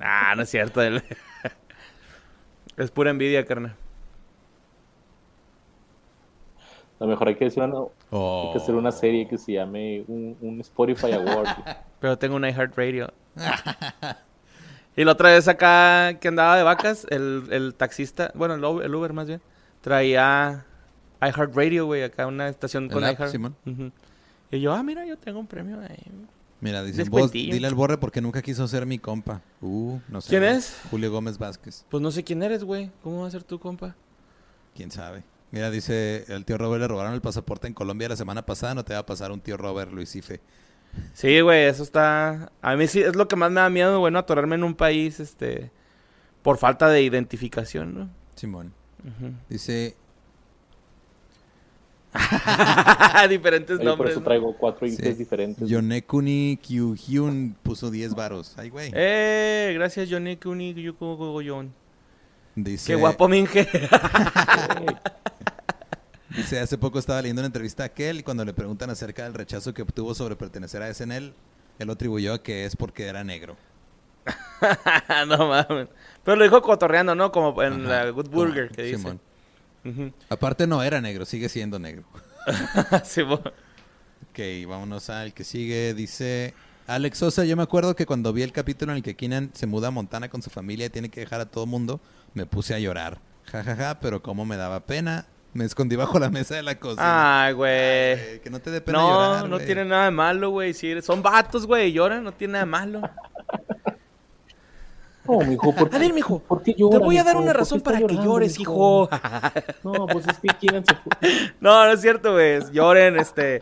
Ah, 0.00 0.34
no 0.36 0.42
es 0.42 0.50
cierto. 0.50 0.80
es 2.76 2.90
pura 2.90 3.10
envidia, 3.10 3.44
carnal. 3.46 3.74
A 6.98 7.04
lo 7.04 7.10
mejor 7.10 7.28
hay 7.28 7.34
que 7.36 7.46
decir 7.46 7.62
una, 7.62 7.78
Hay 7.78 8.52
que 8.52 8.58
hacer 8.58 8.74
una 8.74 8.92
serie 8.92 9.26
que 9.26 9.38
se 9.38 9.52
llame 9.52 10.04
un, 10.06 10.36
un 10.42 10.60
Spotify 10.60 11.12
Award. 11.12 11.48
Pero 12.00 12.18
tengo 12.18 12.36
un 12.36 12.44
iHeartRadio. 12.44 13.10
Y 14.96 15.04
la 15.04 15.12
otra 15.12 15.30
vez 15.30 15.48
acá 15.48 16.18
que 16.20 16.28
andaba 16.28 16.56
de 16.56 16.62
vacas, 16.62 17.06
el, 17.10 17.44
el 17.50 17.74
taxista, 17.74 18.32
bueno, 18.34 18.54
el 18.54 18.64
Uber, 18.64 18.84
el 18.84 18.94
Uber 18.94 19.12
más 19.12 19.26
bien, 19.26 19.40
traía 19.80 20.64
iHeartRadio, 21.20 21.86
güey, 21.86 22.02
acá 22.02 22.26
una 22.26 22.48
estación 22.48 22.88
con 22.88 23.02
iHeart. 23.02 23.30
Simón. 23.30 23.56
Y 24.50 24.60
yo, 24.60 24.72
ah, 24.72 24.82
mira, 24.82 25.06
yo 25.06 25.16
tengo 25.16 25.38
un 25.38 25.46
premio 25.46 25.80
ahí. 25.80 26.10
Mira, 26.60 26.82
dice, 26.82 27.04
vos, 27.04 27.32
dile 27.32 27.66
al 27.66 27.74
borre 27.74 27.96
porque 27.98 28.20
nunca 28.20 28.42
quiso 28.42 28.66
ser 28.68 28.84
mi 28.84 28.98
compa. 28.98 29.40
Uh, 29.62 29.98
no 30.08 30.20
sé. 30.20 30.30
¿Quién 30.30 30.42
güey. 30.42 30.56
es? 30.56 30.76
Julio 30.90 31.10
Gómez 31.10 31.38
Vázquez. 31.38 31.86
Pues 31.88 32.02
no 32.02 32.10
sé 32.10 32.22
quién 32.22 32.42
eres, 32.42 32.64
güey. 32.64 32.90
¿Cómo 33.02 33.22
va 33.22 33.28
a 33.28 33.30
ser 33.30 33.44
tu 33.44 33.58
compa? 33.58 33.94
¿Quién 34.74 34.90
sabe? 34.90 35.22
Mira, 35.52 35.70
dice, 35.70 36.24
el 36.28 36.44
tío 36.44 36.58
Robert 36.58 36.82
le 36.82 36.88
robaron 36.88 37.14
el 37.14 37.20
pasaporte 37.22 37.66
en 37.66 37.74
Colombia 37.74 38.10
la 38.10 38.16
semana 38.16 38.44
pasada. 38.44 38.74
No 38.74 38.84
te 38.84 38.92
va 38.92 39.00
a 39.00 39.06
pasar 39.06 39.32
un 39.32 39.40
tío 39.40 39.56
Robert, 39.56 39.90
Luis 39.90 40.14
Ife. 40.14 40.40
Sí, 41.12 41.40
güey, 41.40 41.64
eso 41.64 41.82
está... 41.82 42.50
A 42.62 42.76
mí 42.76 42.86
sí 42.86 43.00
es 43.00 43.16
lo 43.16 43.28
que 43.28 43.36
más 43.36 43.50
me 43.50 43.60
da 43.60 43.70
miedo, 43.70 43.98
güey, 43.98 44.12
¿no? 44.12 44.18
Atorarme 44.18 44.56
en 44.56 44.64
un 44.64 44.74
país, 44.74 45.20
este... 45.20 45.70
Por 46.42 46.56
falta 46.56 46.88
de 46.88 47.02
identificación, 47.02 47.94
¿no? 47.94 48.10
Simón. 48.34 48.72
Dice, 49.48 49.96
Diferentes 53.28 53.76
por 53.76 53.84
nombres. 53.84 54.12
eso 54.12 54.20
¿no? 54.20 54.24
traigo 54.24 54.56
cuatro 54.56 54.88
sí, 54.88 54.96
diferentes. 55.12 55.68
Yonekuni 55.68 56.58
Kyuhyun 56.60 57.56
puso 57.62 57.90
10 57.90 58.14
varos. 58.14 58.54
Ay, 58.58 58.70
güey. 58.70 58.90
Eh, 58.94 59.72
gracias, 59.74 60.08
Johnny 60.10 60.36
Kuni, 60.36 60.74
Yuko 60.74 61.40
Dice, 62.56 62.92
Qué 62.92 62.94
guapo, 62.96 63.28
Minge. 63.28 63.68
Hace 66.58 66.78
poco 66.78 66.98
estaba 66.98 67.22
leyendo 67.22 67.40
una 67.40 67.46
entrevista 67.46 67.84
a 67.84 67.86
aquel 67.86 68.20
y 68.20 68.22
cuando 68.22 68.44
le 68.44 68.52
preguntan 68.52 68.90
acerca 68.90 69.24
del 69.24 69.34
rechazo 69.34 69.72
que 69.72 69.82
obtuvo 69.82 70.14
sobre 70.14 70.36
pertenecer 70.36 70.82
a 70.82 70.92
SNL, 70.92 71.32
él 71.78 71.86
lo 71.86 71.92
atribuyó 71.92 72.34
a 72.34 72.42
que 72.42 72.64
es 72.64 72.74
porque 72.76 73.06
era 73.06 73.22
negro. 73.22 73.56
no 75.28 75.48
mames. 75.48 75.88
Pero 76.24 76.36
lo 76.36 76.44
dijo 76.44 76.60
cotorreando, 76.62 77.14
¿no? 77.14 77.30
Como 77.32 77.62
en 77.62 77.86
Ajá, 77.86 78.04
la 78.04 78.10
Good 78.10 78.28
Burger 78.30 78.70
que 78.70 78.82
dice. 78.82 78.98
Simón. 78.98 79.20
Aparte 80.28 80.66
no 80.66 80.82
era 80.82 81.00
negro, 81.00 81.24
sigue 81.24 81.48
siendo 81.48 81.78
negro. 81.78 82.04
Simón. 83.04 83.42
Ok, 84.30 84.38
vámonos 84.68 85.08
al 85.10 85.32
que 85.32 85.44
sigue. 85.44 85.94
Dice 85.94 86.54
Alex 86.86 87.18
Sosa, 87.18 87.44
yo 87.44 87.56
me 87.56 87.62
acuerdo 87.62 87.94
que 87.94 88.06
cuando 88.06 88.32
vi 88.32 88.42
el 88.42 88.52
capítulo 88.52 88.92
en 88.92 88.96
el 88.96 89.02
que 89.02 89.16
Keenan 89.16 89.50
se 89.54 89.66
muda 89.66 89.88
a 89.88 89.90
Montana 89.90 90.28
con 90.28 90.42
su 90.42 90.50
familia 90.50 90.86
y 90.86 90.90
tiene 90.90 91.08
que 91.08 91.20
dejar 91.20 91.40
a 91.40 91.46
todo 91.46 91.66
mundo, 91.66 92.00
me 92.34 92.46
puse 92.46 92.74
a 92.74 92.78
llorar. 92.78 93.20
Ja, 93.44 93.64
ja, 93.64 93.76
ja, 93.76 94.00
pero 94.00 94.22
como 94.22 94.44
me 94.44 94.56
daba 94.56 94.80
pena, 94.80 95.26
me 95.52 95.64
escondí 95.64 95.96
bajo 95.96 96.18
la 96.18 96.30
mesa 96.30 96.54
de 96.54 96.62
la 96.62 96.78
cocina. 96.78 97.44
Ay, 97.44 97.52
güey. 97.54 98.40
Que 98.40 98.50
no 98.50 98.60
te 98.60 98.70
dé 98.70 98.80
pena 98.80 98.98
No, 98.98 99.08
llorar, 99.08 99.48
no 99.48 99.56
güey. 99.56 99.66
tiene 99.66 99.84
nada 99.84 100.04
de 100.04 100.10
malo, 100.10 100.50
güey. 100.50 100.74
Si 100.74 101.00
son 101.02 101.22
vatos, 101.22 101.66
güey, 101.66 101.92
lloran, 101.92 102.22
no 102.22 102.32
tiene 102.32 102.52
nada 102.52 102.64
de 102.64 102.70
malo. 102.70 103.00
No, 105.22 105.38
mijo, 105.40 105.72
¿por 105.74 105.88
qué? 105.90 105.96
A 105.96 105.98
ver, 105.98 106.12
mijo, 106.12 106.38
¿por 106.40 106.62
qué 106.62 106.72
Te 106.72 106.80
llora, 106.80 106.98
voy 106.98 107.18
a 107.18 107.22
dar 107.22 107.34
mijo? 107.36 107.42
una 107.42 107.52
¿Por 107.52 107.56
qué 107.56 107.58
razón 107.60 107.80
para 107.82 107.98
que 107.98 108.14
llores, 108.16 108.58
hijo. 108.58 109.08
No, 109.84 110.06
pues 110.06 110.26
es 110.26 110.38
que 110.38 110.82
fue. 110.82 111.30
No, 111.60 111.84
no 111.84 111.92
es 111.92 112.00
cierto, 112.00 112.32
güey. 112.32 112.60
Lloren, 112.72 113.16
este. 113.16 113.60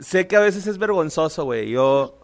Sé 0.00 0.26
que 0.26 0.36
a 0.36 0.40
veces 0.40 0.66
es 0.66 0.78
vergonzoso, 0.78 1.44
güey. 1.44 1.70
Yo. 1.70 2.18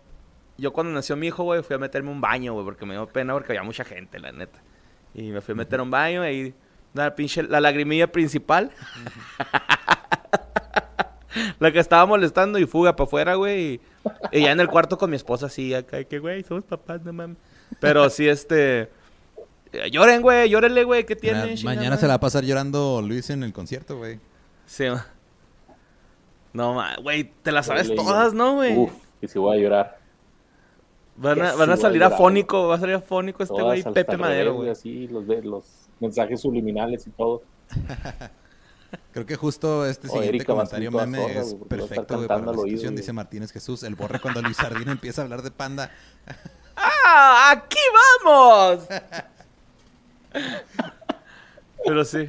Yo 0.57 0.73
cuando 0.73 0.93
nació 0.93 1.17
mi 1.17 1.29
hijo, 1.29 1.45
güey, 1.45 1.63
fui 1.63 1.77
a 1.77 1.79
meterme 1.79 2.11
un 2.11 2.21
baño, 2.21 2.53
güey, 2.53 2.65
porque 2.65 2.85
me 2.85 2.95
dio 2.95 3.07
pena 3.07 3.33
porque 3.33 3.53
había 3.53 3.63
mucha 3.63 3.85
gente, 3.85 4.19
la 4.19 4.33
neta. 4.33 4.61
Y 5.15 5.31
me 5.31 5.41
fui 5.41 5.53
a 5.53 5.57
meter 5.57 5.81
a 5.81 5.83
un 5.83 5.91
baño 5.91 6.29
y 6.29 6.55
la 6.95 7.15
pinche 7.15 7.43
la 7.43 7.61
lagrimilla 7.61 8.11
principal. 8.13 8.71
la 11.59 11.73
que 11.73 11.79
estaba 11.79 12.07
molestando 12.07 12.59
y 12.59 12.67
fuga 12.67 12.97
para 12.97 13.07
afuera, 13.07 13.35
güey. 13.37 13.75
Y, 13.75 13.81
y 14.33 14.43
ya 14.43 14.53
en 14.53 14.61
el 14.61 14.69
cuarto 14.69 14.99
con 14.99 15.11
mi 15.11 15.17
esposa 15.17 15.47
así, 15.47 15.75
acá, 15.75 16.03
que 16.05 16.19
güey, 16.19 16.43
somos 16.43 16.65
papás, 16.65 17.03
no 17.05 17.13
mames. 17.13 17.37
Pero 17.79 18.11
sí, 18.11 18.29
este. 18.29 18.91
eh, 19.73 19.91
Lloren, 19.91 20.23
güey, 20.23 20.49
llórenle, 20.51 20.85
güey, 20.85 21.05
¿qué 21.07 21.17
Mira, 21.23 21.45
tiene? 21.45 21.63
mañana 21.65 21.97
se 21.97 22.03
la 22.07 22.15
va 22.15 22.17
a 22.17 22.21
pasar 22.21 22.45
llorando 22.45 23.01
Luis 23.03 23.31
en 23.31 23.43
el 23.45 23.53
concierto, 23.53 23.97
güey. 23.99 24.19
Sí, 24.67 24.85
ma. 24.89 25.07
No, 26.53 26.83
güey, 27.03 27.31
te 27.43 27.53
las 27.53 27.67
sabes 27.67 27.95
todas, 27.95 28.35
¿no, 28.35 28.55
güey? 28.55 28.77
Uf, 28.77 28.93
que 29.21 29.29
si 29.29 29.39
voy 29.39 29.57
a 29.57 29.61
llorar. 29.61 30.00
Van 31.21 31.43
a, 31.43 31.55
van 31.55 31.71
a 31.71 31.77
salir 31.77 32.03
afónico, 32.03 32.69
va 32.69 32.77
a 32.77 32.81
salir 32.81 32.95
afónico 32.95 33.43
este 33.43 33.61
güey, 33.61 33.83
Pepe 33.83 34.17
Madero, 34.17 34.55
güey. 34.55 34.71
Así, 34.71 35.07
los, 35.07 35.27
de, 35.27 35.43
los 35.43 35.91
mensajes 36.01 36.41
subliminales 36.41 37.07
y 37.07 37.11
todo. 37.11 37.43
Creo 39.13 39.27
que 39.27 39.37
justo 39.37 39.85
este 39.85 40.09
O 40.09 40.13
siguiente 40.13 40.37
Erika 40.37 40.55
comentario 40.55 40.91
meme 40.91 41.19
zorra, 41.19 41.41
es 41.43 41.55
perfecto, 41.69 42.17
güey, 42.17 42.27
para 42.27 42.47
la 42.47 42.55
situación, 42.55 42.97
dice 42.97 43.13
Martínez 43.13 43.53
Jesús. 43.53 43.83
El 43.83 43.97
borre 43.97 44.19
cuando 44.19 44.41
Luis 44.41 44.57
Sardino 44.57 44.93
empieza 44.93 45.21
a 45.21 45.25
hablar 45.25 45.43
de 45.43 45.51
panda. 45.51 45.91
¡Ah! 46.77 47.51
¡Aquí 47.53 47.79
vamos! 48.25 48.89
Pero 51.85 52.05
sí. 52.07 52.29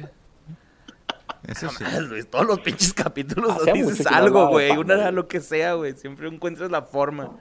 Eso 1.48 1.70
sí. 1.70 1.84
Luis, 2.08 2.28
todos 2.28 2.44
los 2.44 2.60
pinches 2.60 2.92
capítulos 2.92 3.56
dices 3.72 4.06
algo, 4.06 4.48
güey. 4.48 4.76
Una 4.76 5.10
lo 5.10 5.28
que 5.28 5.40
sea, 5.40 5.74
güey. 5.74 5.94
Siempre 5.94 6.28
encuentras 6.28 6.70
la 6.70 6.82
forma. 6.82 7.38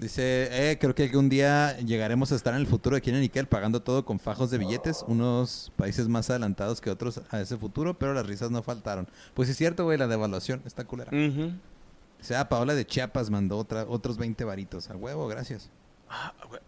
Dice, 0.00 0.48
eh, 0.72 0.78
creo 0.78 0.94
que 0.94 1.02
algún 1.04 1.28
día 1.28 1.76
llegaremos 1.78 2.32
a 2.32 2.36
estar 2.36 2.54
en 2.54 2.60
el 2.60 2.66
futuro 2.66 2.96
de 2.96 3.02
Kieran 3.02 3.22
y 3.22 3.28
Kel 3.28 3.46
pagando 3.46 3.82
todo 3.82 4.06
con 4.06 4.18
fajos 4.18 4.50
de 4.50 4.56
billetes, 4.56 5.04
unos 5.06 5.72
países 5.76 6.08
más 6.08 6.30
adelantados 6.30 6.80
que 6.80 6.88
otros 6.88 7.20
a 7.30 7.38
ese 7.40 7.58
futuro, 7.58 7.98
pero 7.98 8.14
las 8.14 8.26
risas 8.26 8.50
no 8.50 8.62
faltaron. 8.62 9.06
Pues 9.34 9.50
es 9.50 9.58
cierto, 9.58 9.84
güey, 9.84 9.98
la 9.98 10.06
devaluación 10.06 10.62
está 10.64 10.84
culera. 10.84 11.10
O 11.12 12.24
sea, 12.24 12.48
Paola 12.48 12.74
de 12.74 12.86
Chiapas 12.86 13.28
mandó 13.28 13.58
otra, 13.58 13.84
otros 13.86 14.16
20 14.16 14.42
varitos. 14.44 14.88
A 14.90 14.96
huevo, 14.96 15.28
gracias. 15.28 15.68
Ah, 16.08 16.32
güey. 16.48 16.60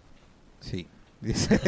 Sí. 0.61 0.87
Dice, 1.23 1.59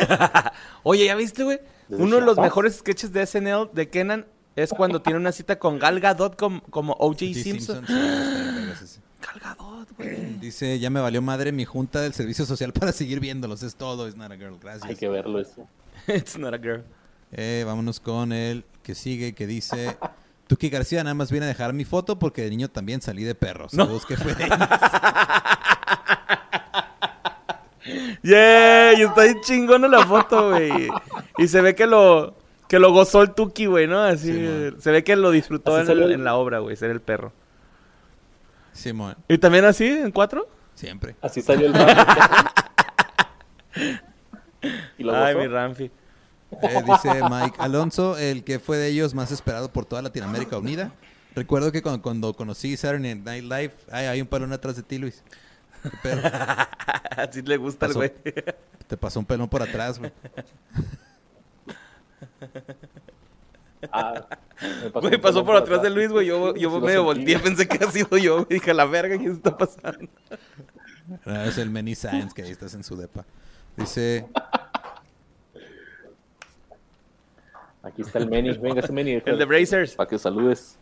Oye, 0.82 1.06
¿ya 1.06 1.14
viste? 1.14 1.44
¿Desde 1.88 2.02
Uno 2.02 2.16
de 2.16 2.22
los 2.22 2.36
mejores 2.36 2.76
sketches 2.76 3.12
de 3.12 3.24
SNL 3.26 3.70
de 3.72 3.88
Kenan 3.88 4.26
es 4.56 4.70
cuando 4.70 5.00
tiene 5.00 5.18
una 5.18 5.32
cita 5.32 5.58
con 5.58 5.78
Gal 5.78 5.98
Gadot 6.00 6.36
com- 6.36 6.60
como 6.70 6.92
O.J. 6.98 7.34
Simpson. 7.34 7.86
sí, 7.86 9.00
Gal 9.26 9.40
Gadot, 9.40 9.88
güey. 9.96 10.38
Dice, 10.40 10.78
ya 10.78 10.90
me 10.90 11.00
valió 11.00 11.22
madre 11.22 11.52
mi 11.52 11.64
junta 11.64 12.00
del 12.00 12.12
servicio 12.12 12.44
social 12.46 12.72
para 12.72 12.92
seguir 12.92 13.20
viéndolos. 13.20 13.62
Es 13.62 13.76
todo, 13.76 14.06
es 14.08 14.16
not 14.16 14.30
a 14.32 14.36
girl. 14.36 14.58
Gracias. 14.60 14.84
Hay 14.84 14.96
que 14.96 15.08
verlo 15.08 15.38
eso. 15.40 15.66
It's 16.08 16.38
not 16.38 16.54
a 16.54 16.58
girl. 16.58 16.82
Eh, 17.32 17.64
vámonos 17.66 18.00
con 18.00 18.32
el 18.32 18.64
que 18.82 18.94
sigue, 18.94 19.34
que 19.34 19.46
dice... 19.46 19.96
Tuki 20.46 20.68
García 20.68 21.02
nada 21.02 21.14
más 21.14 21.30
viene 21.30 21.46
a 21.46 21.48
dejar 21.48 21.72
mi 21.72 21.86
foto 21.86 22.18
porque 22.18 22.42
de 22.42 22.50
niño 22.50 22.68
también 22.68 23.00
salí 23.00 23.24
de 23.24 23.34
perro. 23.34 23.66
Saludos 23.70 24.04
que 24.04 24.14
fue 24.18 24.34
de 24.34 24.44
Yeah, 28.22 28.94
y 28.98 29.02
está 29.02 29.24
bien 29.24 29.40
chingona 29.42 29.88
la 29.88 30.06
foto, 30.06 30.50
güey. 30.50 30.88
Y 31.38 31.48
se 31.48 31.60
ve 31.60 31.74
que 31.74 31.86
lo 31.86 32.34
que 32.68 32.78
lo 32.78 32.92
gozó 32.92 33.22
el 33.22 33.32
Tuki, 33.34 33.66
güey, 33.66 33.86
¿no? 33.86 34.00
Así, 34.02 34.32
Sí, 34.32 34.38
eh, 34.38 34.72
se 34.78 34.90
ve 34.90 35.04
que 35.04 35.16
lo 35.16 35.30
disfrutó 35.30 35.78
en, 35.78 35.88
el- 35.90 36.12
en 36.12 36.24
la 36.24 36.34
obra, 36.36 36.58
güey, 36.60 36.76
ser 36.76 36.90
el 36.90 37.00
perro. 37.00 37.32
Simón. 38.74 39.16
¿Y 39.28 39.38
también 39.38 39.64
así, 39.64 39.86
en 39.86 40.10
cuatro? 40.12 40.46
Siempre. 40.74 41.16
Así 41.22 41.40
salió 41.40 41.68
el 41.68 41.74
y 44.98 45.02
lo 45.04 45.14
Ay, 45.16 45.32
gozó. 45.34 45.46
mi 45.46 45.52
Ramfi. 45.52 45.84
Eh, 46.62 46.82
dice 46.86 47.20
Mike 47.30 47.56
Alonso, 47.58 48.16
el 48.18 48.44
que 48.44 48.58
fue 48.58 48.76
de 48.76 48.88
ellos 48.88 49.14
más 49.14 49.30
esperado 49.32 49.72
por 49.72 49.86
toda 49.86 50.02
Latinoamérica 50.02 50.58
Unida. 50.58 50.92
Recuerdo 51.34 51.72
que 51.72 51.80
cuando, 51.82 52.02
cuando 52.02 52.34
conocí 52.34 52.76
Saturday 52.76 53.14
Night 53.16 53.42
Live, 53.44 53.72
ay, 53.90 54.06
hay 54.06 54.20
un 54.20 54.26
pelón 54.28 54.52
atrás 54.52 54.76
de 54.76 54.82
ti, 54.82 54.98
Luis. 54.98 55.22
Así 57.16 57.42
le 57.42 57.56
gusta 57.56 57.86
al 57.86 57.90
Pasó. 57.92 57.98
güey. 57.98 58.12
Te 58.86 58.96
pasó 58.96 59.18
un 59.20 59.26
pelón 59.26 59.48
por 59.48 59.62
atrás, 59.62 59.98
güey. 59.98 60.12
Ah, 63.92 64.26
me 64.94 65.00
Güey, 65.00 65.20
pasó 65.20 65.44
por 65.44 65.56
atrás 65.56 65.82
de 65.82 65.90
Luis, 65.90 66.10
güey. 66.10 66.26
Yo, 66.26 66.54
yo 66.56 66.80
medio 66.80 67.04
volteé, 67.04 67.38
pensé 67.38 67.66
que 67.68 67.84
ha 67.84 67.90
sido 67.90 68.16
yo. 68.16 68.44
güey. 68.44 68.46
Dije, 68.58 68.72
la 68.74 68.84
verga, 68.84 69.18
¿qué 69.18 69.26
está 69.26 69.56
pasando? 69.56 70.08
No, 71.24 71.42
es 71.44 71.58
el 71.58 71.70
Many 71.70 71.94
Science 71.94 72.34
que 72.34 72.42
ahí 72.42 72.50
estás 72.50 72.74
en 72.74 72.82
su 72.84 72.96
depa. 72.96 73.24
Dice, 73.76 74.26
Aquí 77.82 78.00
está 78.02 78.18
el 78.18 78.28
Meni. 78.28 78.56
Venga, 78.56 78.80
ese 78.80 78.92
Meni. 78.92 79.20
El 79.24 79.38
de 79.38 79.44
Brazers. 79.44 79.94
Para 79.94 80.08
que 80.08 80.18
saludes. 80.18 80.78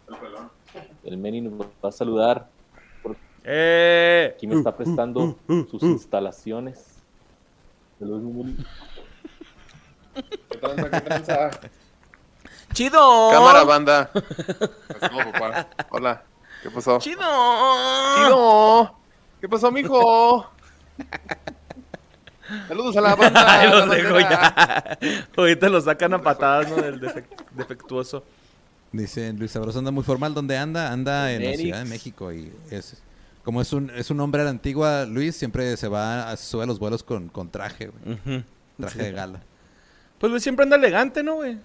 El 1.02 1.16
Meni 1.16 1.40
nos 1.40 1.54
va 1.60 1.88
a 1.88 1.92
saludar. 1.92 2.48
¡Eh! 3.44 4.34
aquí 4.36 4.46
me 4.46 4.54
está 4.54 4.76
prestando 4.76 5.36
sus 5.68 5.82
instalaciones. 5.82 7.02
Saludos, 7.98 8.22
Meni. 8.22 8.56
¿Qué 10.14 10.58
tranza, 10.58 10.90
qué 10.90 11.00
tranza? 11.00 11.50
¡Chido! 12.72 13.30
Cámara, 13.32 13.64
banda. 13.64 14.10
No, 14.14 15.32
papá. 15.32 15.68
Hola. 15.90 16.22
¿Qué 16.62 16.70
pasó? 16.70 16.98
¡Chido! 16.98 17.20
¡Chido! 18.16 18.94
¿Qué 19.40 19.48
pasó, 19.48 19.70
mijo? 19.72 20.50
Saludos 22.68 22.96
a 22.96 23.00
la 23.00 23.14
banda. 23.14 23.44
Ay, 23.60 23.70
los 23.70 23.90
dejo 23.90 24.20
ya. 24.20 24.98
Ahorita 25.36 25.68
lo 25.68 25.80
sacan 25.80 26.14
a 26.14 26.22
patadas, 26.22 26.68
¿no? 26.70 26.76
Del 26.76 27.00
defec- 27.00 27.44
defectuoso. 27.52 28.24
Dice 28.92 29.32
Luis 29.32 29.50
Sabroso 29.50 29.78
anda 29.78 29.90
muy 29.90 30.04
formal. 30.04 30.34
¿Dónde 30.34 30.56
anda? 30.58 30.92
Anda 30.92 31.32
en 31.32 31.44
la. 31.50 31.56
Ciudad 31.56 31.78
de 31.78 31.84
México. 31.88 32.32
Y 32.32 32.52
es 32.70 33.02
como 33.42 33.60
es 33.62 33.72
un, 33.72 33.90
es 33.90 34.10
un 34.10 34.20
hombre 34.20 34.42
a 34.42 34.44
la 34.44 34.50
antigua, 34.50 35.04
Luis 35.04 35.34
siempre 35.34 35.76
se 35.76 35.88
va 35.88 36.30
a, 36.30 36.36
sube 36.36 36.62
a 36.62 36.66
los 36.66 36.78
vuelos 36.78 37.02
con, 37.02 37.28
con 37.28 37.50
traje, 37.50 37.88
güey. 37.88 38.44
Traje 38.78 38.98
Sí. 38.98 39.04
de 39.04 39.12
gala. 39.12 39.40
Pues 40.18 40.30
Luis 40.30 40.42
siempre 40.44 40.62
anda 40.62 40.76
elegante, 40.76 41.22
¿no, 41.24 41.36
güey? 41.36 41.58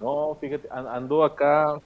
No, 0.00 0.36
fíjate, 0.40 0.68
an- 0.70 0.86
ando 0.88 1.24
acá. 1.24 1.80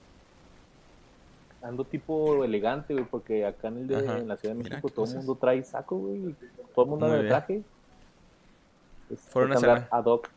Ando 1.62 1.85
tipo 1.85 2.42
elegante, 2.42 2.94
güey, 2.94 3.05
porque 3.05 3.44
acá 3.44 3.68
en, 3.68 3.79
el 3.79 3.87
de, 3.87 3.99
en 3.99 4.29
la 4.29 4.37
Ciudad 4.38 4.55
de 4.55 4.62
México 4.62 4.88
qué 4.88 4.94
todo 4.94 5.05
el 5.05 5.14
mundo 5.16 5.35
trae 5.38 5.62
saco, 5.62 5.96
güey. 5.99 6.35
Todo 6.75 6.85
el 6.87 6.90
mundo 6.90 7.05
anda 7.07 7.18
de 7.18 7.29
traje. 7.29 7.62
Es- 9.11 9.20
Fueron 9.29 9.53
hay 9.53 9.70
a 9.70 9.88
ad 9.90 10.05
hoc. 10.07 10.29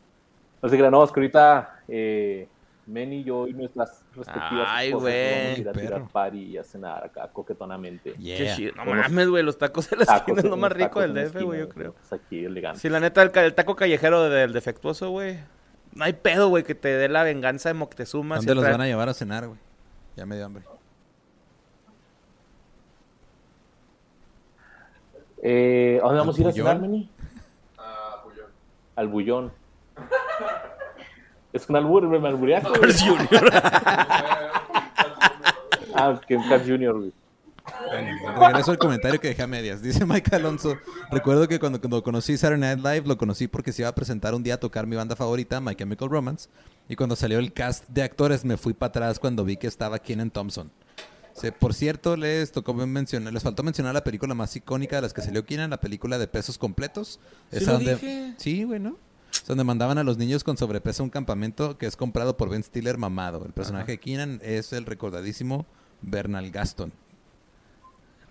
Así 0.61 0.75
que 0.77 0.89
no, 0.89 1.03
es 1.03 1.11
que 1.11 1.19
ahorita 1.21 1.79
eh, 1.87 2.47
Men 2.85 3.13
y 3.13 3.23
yo 3.23 3.47
y 3.47 3.53
nuestras 3.53 4.03
respectivas 4.15 4.67
Ay, 4.69 4.91
güey, 4.91 5.31
vamos 5.31 5.57
a 5.57 5.59
ir 5.61 5.69
a 5.69 5.71
perro. 5.71 5.85
tirar 5.87 6.07
party 6.09 6.37
y 6.43 6.57
a 6.57 6.63
cenar 6.65 7.05
acá 7.05 7.29
coquetonamente. 7.31 8.13
Yeah. 8.15 8.37
Qué 8.37 8.53
chido. 8.55 8.75
No 8.75 8.85
mames, 8.93 9.29
güey, 9.29 9.43
los 9.43 9.57
tacos 9.57 9.89
de 9.89 9.95
la 9.97 10.05
Tacos 10.05 10.19
esquina 10.21 10.39
es 10.41 10.45
lo 10.49 10.57
más 10.57 10.71
rico 10.73 10.99
del 10.99 11.13
DF, 11.13 11.41
güey, 11.43 11.59
yo 11.61 11.69
creo. 11.69 11.93
pues 11.93 12.11
aquí 12.13 12.43
elegante. 12.43 12.79
Sí, 12.81 12.89
la 12.89 12.99
neta, 12.99 13.21
el, 13.21 13.31
el 13.33 13.53
taco 13.55 13.75
callejero 13.77 14.23
del 14.29 14.51
defectuoso, 14.51 15.09
güey. 15.11 15.37
No 15.95 16.03
hay 16.05 16.13
pedo, 16.13 16.49
güey, 16.49 16.63
que 16.63 16.75
te 16.75 16.87
dé 16.89 17.07
la 17.09 17.23
venganza 17.23 17.69
de 17.69 17.73
Moctezuma. 17.73 18.35
¿Dónde 18.37 18.51
si 18.51 18.55
los 18.55 18.63
trae- 18.65 18.71
van 18.71 18.81
a 18.81 18.85
llevar 18.87 19.09
a 19.09 19.13
cenar, 19.13 19.47
güey? 19.47 19.59
Ya 20.15 20.25
me 20.25 20.35
dio 20.35 20.45
hambre. 20.45 20.63
Eh, 25.41 25.99
¿A 26.01 26.05
dónde 26.05 26.19
vamos 26.19 26.37
a 26.37 26.41
ir 26.41 26.45
a 26.45 26.49
¿Al 26.49 26.55
cenar, 26.55 26.75
Bullón? 26.77 26.91
Meni? 26.91 27.09
Al 28.95 29.07
bullón. 29.07 29.51
Es 31.51 31.67
un 31.69 31.75
albur, 31.75 32.03
me 32.07 32.27
albureaste. 32.27 32.69
güey. 32.69 32.81
Carl's 32.81 33.01
Jr. 33.31 33.49
Ah, 35.95 36.19
que 36.27 36.37
Carl 36.49 36.61
Jr., 36.65 36.93
güey. 36.99 37.13
Regreso 38.39 38.71
al 38.71 38.77
comentario 38.77 39.19
que 39.19 39.29
dejé 39.29 39.43
a 39.43 39.47
medias. 39.47 39.81
Dice 39.81 40.05
Mike 40.05 40.35
Alonso, 40.35 40.77
recuerdo 41.11 41.47
que 41.47 41.59
cuando, 41.59 41.79
cuando 41.79 42.03
conocí 42.03 42.37
Saturday 42.37 42.75
Night 42.75 42.85
Live, 42.85 43.07
lo 43.07 43.17
conocí 43.17 43.47
porque 43.47 43.71
se 43.71 43.83
iba 43.83 43.89
a 43.89 43.95
presentar 43.95 44.33
un 44.33 44.43
día 44.43 44.55
a 44.55 44.59
tocar 44.59 44.85
mi 44.85 44.95
banda 44.95 45.15
favorita, 45.15 45.61
My 45.61 45.75
Chemical 45.75 46.09
Romance. 46.09 46.49
Y 46.89 46.95
cuando 46.95 47.15
salió 47.15 47.39
el 47.39 47.53
cast 47.53 47.87
de 47.87 48.03
actores, 48.03 48.43
me 48.43 48.57
fui 48.57 48.73
para 48.73 48.89
atrás 48.89 49.19
cuando 49.19 49.45
vi 49.45 49.57
que 49.57 49.67
estaba 49.67 49.99
Kenan 49.99 50.31
Thompson. 50.31 50.71
Sí, 51.33 51.49
por 51.51 51.73
cierto, 51.73 52.15
les 52.15 52.51
tocó 52.51 52.73
mencionar, 52.73 53.33
les 53.33 53.41
faltó 53.41 53.63
mencionar 53.63 53.93
la 53.93 54.03
película 54.03 54.35
más 54.35 54.55
icónica 54.55 54.97
de 54.97 55.01
las 55.01 55.13
que 55.13 55.21
salió 55.21 55.45
Kenan, 55.45 55.71
la 55.71 55.79
película 55.79 56.17
de 56.17 56.27
pesos 56.27 56.57
completos. 56.57 57.19
Sí 57.49 57.57
Esa 57.57 57.73
donde, 57.73 57.95
dije. 57.95 58.33
Sí, 58.37 58.63
güey, 58.63 58.79
¿no? 58.79 58.97
Es 59.33 59.47
donde 59.47 59.63
mandaban 59.63 59.97
a 59.97 60.03
los 60.03 60.17
niños 60.17 60.43
con 60.43 60.57
sobrepeso 60.57 61.01
a 61.01 61.05
un 61.05 61.09
campamento 61.09 61.77
que 61.77 61.87
es 61.87 61.95
comprado 61.95 62.37
por 62.37 62.49
Ben 62.49 62.63
Stiller 62.63 62.97
mamado. 62.97 63.45
El 63.45 63.53
personaje 63.53 63.83
Ajá. 63.83 63.91
de 63.93 63.99
Keenan 63.99 64.39
es 64.43 64.73
el 64.73 64.85
recordadísimo 64.85 65.65
Bernal 66.01 66.51
Gaston. 66.51 66.93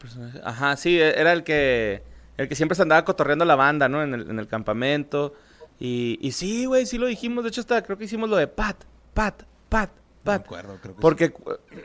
Personaje. 0.02 0.40
Ajá, 0.44 0.76
sí, 0.76 0.98
era 1.00 1.32
el 1.32 1.42
que 1.44 2.02
el 2.36 2.48
que 2.48 2.54
siempre 2.56 2.74
se 2.76 2.82
andaba 2.82 3.04
cotorreando 3.04 3.44
la 3.44 3.54
banda, 3.56 3.88
¿no? 3.88 4.02
En 4.02 4.12
el, 4.14 4.28
en 4.30 4.38
el 4.38 4.46
campamento. 4.48 5.34
Y, 5.78 6.18
y 6.20 6.32
sí, 6.32 6.64
güey, 6.66 6.86
sí 6.86 6.98
lo 6.98 7.06
dijimos. 7.06 7.44
De 7.44 7.48
hecho, 7.50 7.60
hasta 7.60 7.82
creo 7.82 7.96
que 7.98 8.04
hicimos 8.04 8.28
lo 8.28 8.36
de 8.36 8.46
Pat, 8.48 8.76
Pat, 9.14 9.42
Pat, 9.68 9.90
No 10.24 10.32
me 10.32 10.38
Pat. 10.38 10.44
acuerdo, 10.46 10.78
creo 10.82 10.94
que 10.94 11.00
Porque 11.00 11.34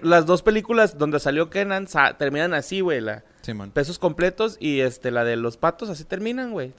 las 0.02 0.26
dos 0.26 0.42
películas 0.44 0.98
donde 0.98 1.20
salió 1.20 1.50
Kenan 1.50 1.88
sa- 1.88 2.18
terminan 2.18 2.54
así, 2.54 2.82
güey. 2.82 3.02
La 3.02 3.24
sí. 3.42 3.54
Pesos 3.74 3.98
completos 4.00 4.58
y 4.60 4.82
este 4.82 5.12
la 5.12 5.24
de 5.24 5.36
los 5.36 5.58
patos 5.58 5.90
así 5.90 6.04
terminan, 6.04 6.52
güey. 6.52 6.74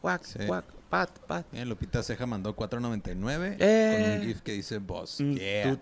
Cuac, 0.00 0.22
Sí. 0.24 0.38
cuac, 0.46 0.64
pat, 0.90 1.10
pat. 1.26 1.46
Bien, 1.50 1.68
Lupita 1.68 2.02
Ceja 2.02 2.24
mandó 2.26 2.54
4.99 2.54 3.56
Eh. 3.58 3.92
con 4.08 4.20
un 4.20 4.26
GIF 4.26 4.40
que 4.42 4.52
dice 4.52 4.78
Boss. 4.78 5.20
Mm, 5.20 5.34
Yeah. 5.34 5.78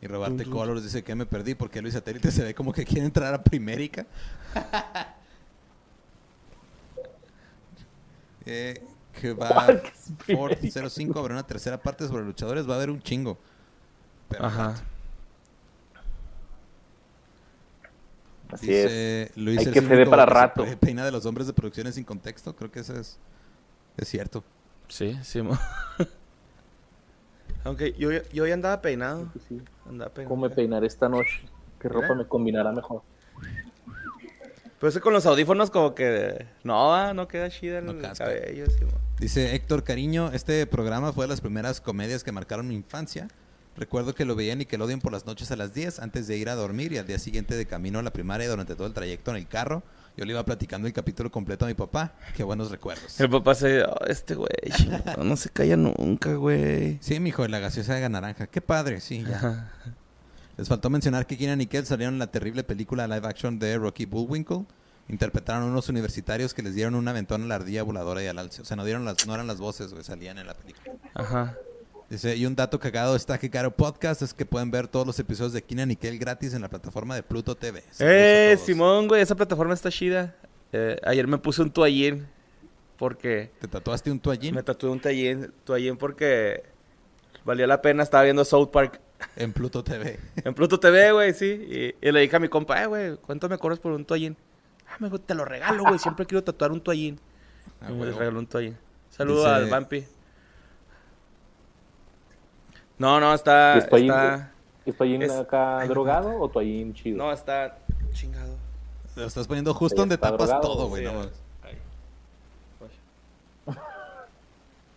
Y 0.00 0.06
Robarte. 0.06 0.44
Colors 0.46 0.82
dice 0.84 1.02
que 1.02 1.14
me 1.14 1.26
perdí 1.26 1.54
porque 1.54 1.82
Luis 1.82 1.94
Satélite 1.94 2.30
se 2.30 2.42
ve 2.44 2.54
como 2.54 2.72
que 2.72 2.84
quiere 2.84 3.04
entrar 3.06 3.34
a 3.34 3.42
Primérica. 3.42 4.06
eh, 8.46 8.82
que 9.20 9.32
va 9.32 9.48
¿Cuál 9.48 9.82
que 9.82 9.88
es 9.88 10.12
Ford 10.36 10.56
Primérica? 10.56 10.90
05 10.90 11.18
habrá 11.18 11.34
una 11.34 11.46
tercera 11.46 11.80
parte 11.80 12.06
sobre 12.06 12.24
luchadores, 12.24 12.68
va 12.68 12.74
a 12.74 12.76
haber 12.76 12.90
un 12.90 13.00
chingo. 13.02 13.38
Pero 14.28 14.44
Ajá. 14.46 14.74
Así 18.50 18.72
es. 18.72 18.84
Dice 18.84 19.32
Luis 19.36 19.58
Hay 19.58 19.64
que 19.72 19.80
de 19.80 19.88
cínico 19.88 20.10
para 20.10 20.24
se 20.24 20.30
rato. 20.30 20.64
pe- 20.64 20.76
peina 20.76 21.04
de 21.04 21.10
los 21.10 21.26
hombres 21.26 21.46
de 21.46 21.52
producciones 21.52 21.94
sin 21.96 22.04
contexto, 22.04 22.54
creo 22.54 22.70
que 22.70 22.80
eso 22.80 22.94
es 22.98 23.18
es 23.96 24.08
cierto. 24.08 24.44
Sí, 24.88 25.18
sí. 25.22 25.42
Aunque 27.64 27.92
yo, 27.94 28.10
yo 28.32 28.46
ya 28.46 28.54
andaba 28.54 28.82
peinado. 28.82 29.28
Pues 29.32 29.44
sí. 29.48 29.60
Andaba 29.88 30.12
peinado. 30.12 30.34
¿Cómo 30.34 30.48
me 30.48 30.54
peinaré 30.54 30.86
esta 30.86 31.08
noche? 31.08 31.40
¿Qué 31.80 31.88
ropa 31.88 32.14
me 32.14 32.26
combinará 32.26 32.72
mejor? 32.72 33.02
Pero 34.78 34.88
es 34.88 34.94
que 34.94 35.00
con 35.00 35.14
los 35.14 35.24
audífonos 35.24 35.70
como 35.70 35.94
que... 35.94 36.46
No, 36.62 37.14
no 37.14 37.28
queda 37.28 37.48
chida 37.48 37.78
el 37.78 37.86
No 37.86 37.94
cabello. 38.14 38.66
sí. 38.66 38.84
Dice 39.18 39.54
Héctor 39.54 39.84
Cariño, 39.84 40.30
este 40.32 40.66
programa 40.66 41.12
fue 41.12 41.24
de 41.24 41.28
las 41.30 41.40
primeras 41.40 41.80
comedias 41.80 42.24
que 42.24 42.32
marcaron 42.32 42.68
mi 42.68 42.74
infancia. 42.74 43.28
Recuerdo 43.76 44.14
que 44.14 44.24
lo 44.24 44.34
veía 44.34 44.52
en 44.52 44.58
Nickelodeon 44.58 45.00
por 45.00 45.12
las 45.12 45.24
noches 45.24 45.50
a 45.50 45.56
las 45.56 45.72
10 45.72 46.00
antes 46.00 46.26
de 46.26 46.36
ir 46.36 46.50
a 46.50 46.54
dormir 46.54 46.92
y 46.92 46.98
al 46.98 47.06
día 47.06 47.18
siguiente 47.18 47.56
de 47.56 47.66
camino 47.66 47.98
a 47.98 48.02
la 48.02 48.12
primaria 48.12 48.48
durante 48.48 48.74
todo 48.74 48.86
el 48.86 48.92
trayecto 48.92 49.30
en 49.30 49.38
el 49.38 49.48
carro. 49.48 49.82
Yo 50.16 50.24
le 50.24 50.32
iba 50.32 50.44
platicando 50.44 50.86
el 50.86 50.92
capítulo 50.94 51.30
completo 51.30 51.64
a 51.64 51.68
mi 51.68 51.74
papá. 51.74 52.12
Qué 52.36 52.44
buenos 52.44 52.70
recuerdos. 52.70 53.18
El 53.20 53.28
papá 53.30 53.54
se... 53.54 53.82
"Oh, 53.82 53.96
este 54.06 54.36
güey, 54.36 54.48
chingado, 54.72 55.24
no 55.24 55.36
se 55.36 55.50
calla 55.50 55.76
nunca, 55.76 56.34
güey. 56.34 56.98
Sí, 57.00 57.18
mijo, 57.18 57.46
la 57.48 57.58
gaseosa 57.58 57.94
de 57.94 58.08
naranja. 58.08 58.46
Qué 58.46 58.60
padre, 58.60 59.00
sí, 59.00 59.24
ya. 59.28 59.72
Les 60.56 60.68
faltó 60.68 60.88
mencionar 60.88 61.26
que 61.26 61.36
Keenan 61.36 61.60
y 61.60 61.66
Kel 61.66 61.84
salieron 61.84 62.14
en 62.14 62.20
la 62.20 62.28
terrible 62.28 62.62
película 62.62 63.08
live 63.08 63.26
action 63.26 63.58
de 63.58 63.76
Rocky 63.76 64.04
Bullwinkle. 64.06 64.64
Interpretaron 65.08 65.64
unos 65.64 65.88
universitarios 65.88 66.54
que 66.54 66.62
les 66.62 66.74
dieron 66.76 66.94
un 66.94 67.06
aventón 67.08 67.42
a 67.42 67.46
la 67.46 67.56
ardilla 67.56 67.82
voladora 67.82 68.22
y 68.22 68.28
al 68.28 68.38
alce. 68.38 68.62
O 68.62 68.64
sea, 68.64 68.76
no 68.76 68.84
dieron 68.84 69.04
las, 69.04 69.26
no 69.26 69.34
eran 69.34 69.48
las 69.48 69.58
voces, 69.58 69.90
güey, 69.92 70.04
salían 70.04 70.38
en 70.38 70.46
la 70.46 70.54
película. 70.54 70.94
Ajá. 71.14 71.56
Dice, 72.10 72.36
y 72.36 72.46
un 72.46 72.54
dato 72.54 72.78
cagado 72.78 73.16
Está 73.16 73.38
Que 73.38 73.50
Caro 73.50 73.74
Podcast 73.74 74.22
es 74.22 74.34
que 74.34 74.44
pueden 74.44 74.70
ver 74.70 74.88
todos 74.88 75.06
los 75.06 75.18
episodios 75.18 75.52
de 75.52 75.62
Keenan 75.62 75.90
y 75.90 75.96
Kel 75.96 76.18
gratis 76.18 76.54
en 76.54 76.62
la 76.62 76.68
plataforma 76.68 77.14
de 77.14 77.22
Pluto 77.22 77.54
TV. 77.56 77.80
Saludos 77.90 78.00
Eh. 78.00 78.58
Simón, 78.64 79.08
güey, 79.08 79.22
esa 79.22 79.34
plataforma 79.34 79.74
está 79.74 79.90
chida. 79.90 80.34
Eh, 80.72 80.96
ayer 81.04 81.26
me 81.26 81.38
puse 81.38 81.62
un 81.62 81.70
toallín 81.70 82.26
porque... 82.98 83.50
¿Te 83.60 83.68
tatuaste 83.68 84.10
un 84.10 84.20
toallín 84.20 84.54
Me 84.54 84.62
tatué 84.62 84.90
un 84.90 85.00
toallín, 85.00 85.52
toallín 85.64 85.96
porque 85.96 86.62
valía 87.44 87.66
la 87.66 87.80
pena. 87.80 88.02
Estaba 88.02 88.22
viendo 88.24 88.44
South 88.44 88.68
Park 88.70 89.00
en 89.36 89.52
Pluto 89.52 89.82
TV? 89.82 90.20
en 90.44 90.54
Pluto 90.54 90.78
TV, 90.78 91.12
güey, 91.12 91.32
sí. 91.32 91.46
Y, 92.02 92.06
y 92.08 92.12
le 92.12 92.20
dije 92.20 92.36
a 92.36 92.40
mi 92.40 92.48
compa, 92.48 92.82
eh, 92.82 92.86
güey, 92.86 93.16
¿cuánto 93.16 93.48
me 93.48 93.56
cobras 93.58 93.78
por 93.80 93.92
un 93.92 94.04
toallín? 94.04 94.36
Ah, 94.86 94.96
me 95.00 95.06
dijo, 95.08 95.18
te 95.20 95.34
lo 95.34 95.44
regalo, 95.44 95.82
güey. 95.84 95.98
Siempre 95.98 96.26
quiero 96.26 96.44
tatuar 96.44 96.70
un 96.70 96.80
toallín. 96.82 97.18
Ah, 97.80 97.90
y 97.90 97.94
me 97.94 98.06
regaló 98.10 98.38
un 98.38 98.46
toallín. 98.46 98.76
Saludos 99.08 99.44
Dice- 99.44 99.54
al 99.54 99.70
Vampi. 99.70 100.04
No, 102.98 103.20
no, 103.20 103.34
está... 103.34 103.76
¿Es 103.78 103.88
toallín, 103.88 104.10
está... 104.10 104.52
¿Es 104.86 104.96
toallín 104.96 105.22
Es- 105.22 105.32
acá 105.32 105.78
Ay, 105.80 105.88
drogado 105.88 106.38
o 106.40 106.48
toallín 106.48 106.94
chido? 106.94 107.18
No, 107.18 107.32
está 107.32 107.78
chingado. 108.12 108.56
Lo 109.16 109.24
estás 109.26 109.46
poniendo 109.46 109.72
justo 109.74 110.00
donde 110.00 110.16
está 110.16 110.30
tapas 110.30 110.48
drogado, 110.48 110.68
todo, 110.68 110.88
güey. 110.88 111.06
sí. 111.06 111.12
no. 111.12 111.44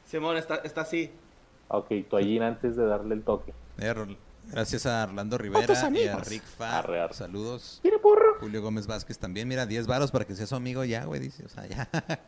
Simón, 0.06 0.38
está, 0.38 0.56
está 0.58 0.82
así. 0.82 1.12
Ok, 1.68 1.88
toallín 2.10 2.44
antes 2.44 2.76
de 2.76 2.86
darle 2.86 3.16
el 3.16 3.24
toque. 3.24 3.54
Eh, 3.80 3.94
Gracias 4.50 4.86
a 4.86 5.04
Orlando 5.04 5.38
Rivera 5.38 5.66
y 5.94 6.08
a. 6.08 6.16
Rick. 6.20 6.44
Arre, 6.60 7.02
arre. 7.02 7.14
Saludos. 7.14 7.80
¿Quiere 7.82 8.00
porro? 8.00 8.38
Julio 8.40 8.62
Gómez 8.62 8.88
Vázquez 8.88 9.20
también. 9.20 9.48
Mira, 9.48 9.66
10 9.66 9.88
varos 9.88 10.12
para 10.12 10.24
que 10.26 10.36
sea 10.36 10.48
su 10.48 10.56
amigo 10.56 10.86
ya, 10.86 11.04
güey. 11.04 11.20
Dice, 11.20 11.44
o 11.46 11.50
sea, 11.50 11.68
ya. 11.68 11.90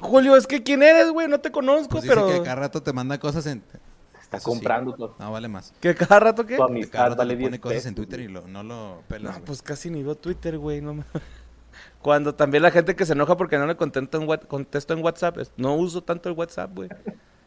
Julio, 0.00 0.36
es 0.36 0.46
que 0.46 0.62
¿quién 0.62 0.82
eres, 0.84 1.10
güey? 1.10 1.26
No 1.26 1.40
te 1.40 1.50
conozco, 1.50 1.88
Pues 1.90 2.04
dice 2.04 2.14
pero... 2.14 2.28
que 2.28 2.38
cada 2.42 2.54
rato 2.54 2.82
te 2.82 2.92
manda 2.92 3.18
cosas 3.18 3.44
en... 3.46 3.62
Está 4.28 4.36
Eso 4.36 4.50
sí. 4.50 4.56
comprando 4.56 4.92
todo. 4.94 5.16
No, 5.18 5.32
vale 5.32 5.48
más. 5.48 5.72
¿Que 5.80 5.94
cada 5.94 6.20
rato 6.20 6.44
qué? 6.44 6.56
Tu 6.56 6.66
Que 6.66 6.70
amistad 6.72 6.92
cada 6.92 7.08
rato 7.10 7.18
vale 7.18 7.34
le 7.34 7.40
pone 7.40 7.48
10 7.52 7.60
cosas 7.60 7.74
pesos, 7.76 7.86
en 7.88 7.94
Twitter 7.94 8.20
y 8.20 8.28
lo, 8.28 8.46
no 8.46 8.62
lo 8.62 9.02
pelas, 9.08 9.24
No, 9.32 9.38
güey. 9.38 9.44
pues 9.46 9.62
casi 9.62 9.88
ni 9.90 10.02
veo 10.02 10.14
Twitter, 10.16 10.58
güey. 10.58 10.82
No 10.82 10.92
me- 10.94 11.04
Cuando 12.02 12.34
también 12.34 12.62
la 12.62 12.70
gente 12.70 12.94
que 12.94 13.06
se 13.06 13.14
enoja 13.14 13.36
porque 13.38 13.56
no 13.56 13.66
le 13.66 13.76
contesto 13.76 14.20
en, 14.20 14.26
contesto 14.46 14.92
en 14.92 15.02
WhatsApp. 15.02 15.38
es- 15.38 15.52
No 15.56 15.74
uso 15.76 16.02
tanto 16.02 16.28
el 16.28 16.34
WhatsApp, 16.34 16.74
güey. 16.74 16.90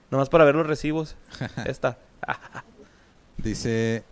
Nomás 0.10 0.30
para 0.30 0.44
ver 0.44 0.56
los 0.56 0.66
recibos. 0.66 1.16
Esta. 1.66 1.98
Dice 3.38 4.04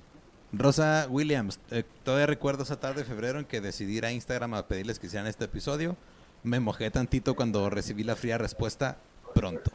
Rosa 0.52 1.08
Williams, 1.10 1.60
eh, 1.72 1.84
todavía 2.04 2.26
recuerdo 2.26 2.64
esa 2.64 2.80
tarde 2.80 3.02
de 3.02 3.06
febrero 3.06 3.40
en 3.40 3.46
que 3.46 3.62
decidí 3.62 3.98
ir 3.98 4.06
a 4.06 4.12
Instagram 4.12 4.54
a 4.56 4.68
pedirles 4.68 5.00
que 5.00 5.08
hicieran 5.08 5.28
este 5.28 5.46
episodio. 5.46 5.96
Me 6.44 6.60
mojé 6.60 6.90
tantito 6.90 7.36
cuando 7.36 7.70
recibí 7.70 8.04
la 8.04 8.16
fría 8.16 8.38
respuesta 8.38 8.98
pronto. 9.36 9.72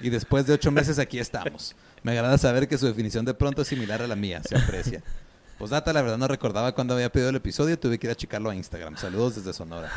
Y 0.00 0.10
después 0.10 0.46
de 0.46 0.54
ocho 0.54 0.70
meses 0.70 0.98
aquí 0.98 1.18
estamos. 1.18 1.74
Me 2.02 2.12
agrada 2.12 2.38
saber 2.38 2.66
que 2.68 2.78
su 2.78 2.86
definición 2.86 3.24
de 3.24 3.34
pronto 3.34 3.62
es 3.62 3.68
similar 3.68 4.02
a 4.02 4.06
la 4.06 4.16
mía, 4.16 4.42
se 4.42 4.56
aprecia. 4.56 5.02
Pues 5.58 5.70
data, 5.70 5.92
la 5.92 6.00
verdad 6.00 6.16
no 6.16 6.26
recordaba 6.26 6.74
cuándo 6.74 6.94
había 6.94 7.12
pedido 7.12 7.28
el 7.28 7.36
episodio, 7.36 7.78
tuve 7.78 7.98
que 7.98 8.06
ir 8.06 8.10
a 8.12 8.16
checarlo 8.16 8.48
a 8.48 8.54
Instagram. 8.54 8.96
Saludos 8.96 9.36
desde 9.36 9.52
Sonora. 9.52 9.90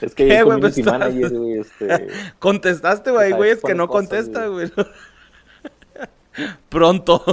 Es 0.00 0.14
que 0.14 0.28
¿Qué, 0.28 0.42
güey? 0.42 0.60
Pues, 0.60 0.84
manager, 0.84 1.30
güey, 1.30 1.58
este... 1.60 2.08
Contestaste, 2.38 3.10
güey. 3.10 3.30
Sabes 3.30 3.36
güeyes 3.36 3.60
que 3.62 3.74
no 3.74 3.88
cosas, 3.88 4.08
contestan, 4.08 4.52
güey. 4.52 4.70
Pronto. 6.68 7.24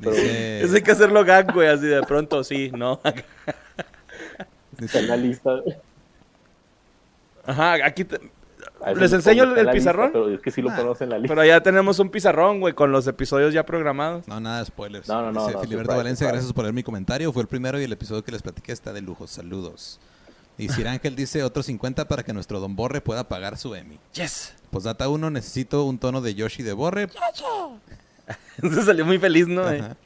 Dice, 0.00 0.62
Eso 0.62 0.74
hay 0.74 0.82
que 0.82 0.90
hacerlo 0.92 1.24
gag, 1.24 1.52
güey, 1.52 1.68
así 1.68 1.86
de 1.86 2.02
pronto, 2.02 2.42
sí, 2.44 2.70
¿no? 2.74 3.00
Está 4.78 4.98
en 5.00 5.08
la 5.08 5.16
lista. 5.16 5.50
Ajá, 7.46 7.74
aquí 7.84 8.04
te- 8.04 8.20
¿Les 8.96 9.12
enseño 9.12 9.44
el 9.44 9.54
lista, 9.54 9.72
pizarrón? 9.72 10.10
pero 10.12 10.30
es 10.30 10.40
que 10.40 10.50
sí 10.50 10.62
lo 10.62 10.70
Ah, 10.70 10.76
conocen 10.76 11.06
en 11.06 11.10
la 11.10 11.18
lista. 11.18 11.34
Pero 11.34 11.44
ya 11.46 11.62
tenemos 11.62 11.98
un 11.98 12.08
pizarrón, 12.10 12.60
güey, 12.60 12.72
con 12.74 12.92
los 12.92 13.06
episodios 13.06 13.52
ya 13.52 13.66
programados. 13.66 14.26
No, 14.26 14.40
nada 14.40 14.60
de 14.60 14.66
spoilers. 14.66 15.06
No, 15.08 15.20
no, 15.22 15.32
no, 15.32 15.40
Dice 15.46 15.52
no, 15.52 15.60
Filiberto 15.60 15.90
surprise, 15.92 15.96
Valencia, 15.98 16.26
surprise. 16.26 16.32
gracias 16.38 16.52
por 16.54 16.64
leer 16.64 16.74
mi 16.74 16.82
comentario. 16.82 17.32
Fue 17.32 17.42
el 17.42 17.48
primero 17.48 17.78
y 17.80 17.84
el 17.84 17.92
episodio 17.92 18.24
que 18.24 18.32
les 18.32 18.40
platiqué 18.42 18.72
está 18.72 18.92
de 18.94 19.02
lujo. 19.02 19.26
Saludos. 19.26 20.00
Y 20.56 20.68
Sir 20.70 20.88
Ángel 20.88 21.14
dice 21.14 21.42
otros 21.42 21.66
50 21.66 22.08
para 22.08 22.22
que 22.22 22.32
nuestro 22.32 22.58
Don 22.58 22.74
Borre 22.74 23.02
pueda 23.02 23.24
pagar 23.28 23.58
su 23.58 23.74
Emmy. 23.74 23.98
Yes. 24.14 24.54
Postdata 24.70 25.08
1, 25.10 25.28
necesito 25.30 25.84
un 25.84 25.98
tono 25.98 26.22
de 26.22 26.34
Yoshi 26.34 26.62
de 26.62 26.72
Borre. 26.72 27.08
Entonces 28.56 28.84
salió 28.84 29.04
muy 29.04 29.18
feliz, 29.18 29.46
¿no? 29.46 29.70
Eh, 29.70 29.80
Ajá. 29.80 29.96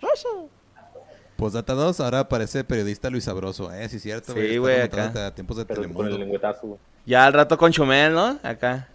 Postdata 1.36 1.74
2, 1.74 2.00
ahora 2.00 2.28
parece 2.28 2.62
periodista 2.62 3.10
Luis 3.10 3.24
Sabroso. 3.24 3.72
Eh, 3.72 3.88
sí, 3.88 3.98
cierto. 3.98 4.32
Sí, 4.34 4.56
güey, 4.56 4.80
acá. 4.80 5.26
a 5.26 5.34
tiempos 5.34 5.56
de 5.56 5.64
Pero 5.64 5.82
con 5.82 5.84
el 5.84 5.94
Telemundo. 5.96 6.18
lengüetazo, 6.18 6.66
güey. 6.66 6.80
Ya 7.06 7.26
al 7.26 7.32
rato 7.32 7.58
con 7.58 7.72
Chumel, 7.72 8.12
¿no? 8.14 8.38
Acá. 8.42 8.88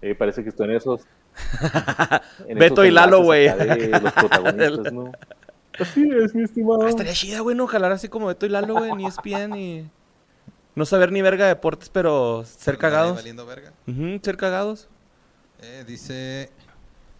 Eh, 0.00 0.14
parece 0.14 0.42
que 0.42 0.48
estoy 0.48 0.66
en 0.70 0.76
esos... 0.76 1.02
en 2.48 2.58
Beto 2.58 2.82
esos 2.82 2.86
y 2.86 2.90
Lalo, 2.90 3.22
güey. 3.22 3.48
Los 3.48 4.12
protagonistas, 4.12 4.92
¿no? 4.92 5.12
Así 5.78 6.08
es, 6.10 6.34
mi 6.34 6.44
estimado. 6.44 6.82
Ah, 6.82 6.88
estaría 6.88 7.12
chida, 7.12 7.40
güey, 7.40 7.54
no 7.54 7.66
jalar 7.66 7.92
así 7.92 8.08
como 8.08 8.26
Beto 8.26 8.46
y 8.46 8.48
Lalo, 8.48 8.74
güey, 8.74 8.92
ni 8.94 9.06
ESPN 9.06 9.54
y... 9.54 9.90
No 10.74 10.84
saber 10.86 11.12
ni 11.12 11.22
verga 11.22 11.44
de 11.44 11.54
deportes, 11.54 11.88
pero 11.90 12.44
ser 12.44 12.78
cagados. 12.78 13.16
valiendo 13.16 13.44
verga. 13.46 13.72
Ujú, 13.86 14.18
ser 14.22 14.36
cagados. 14.36 14.88
Eh, 15.62 15.84
dice 15.86 16.50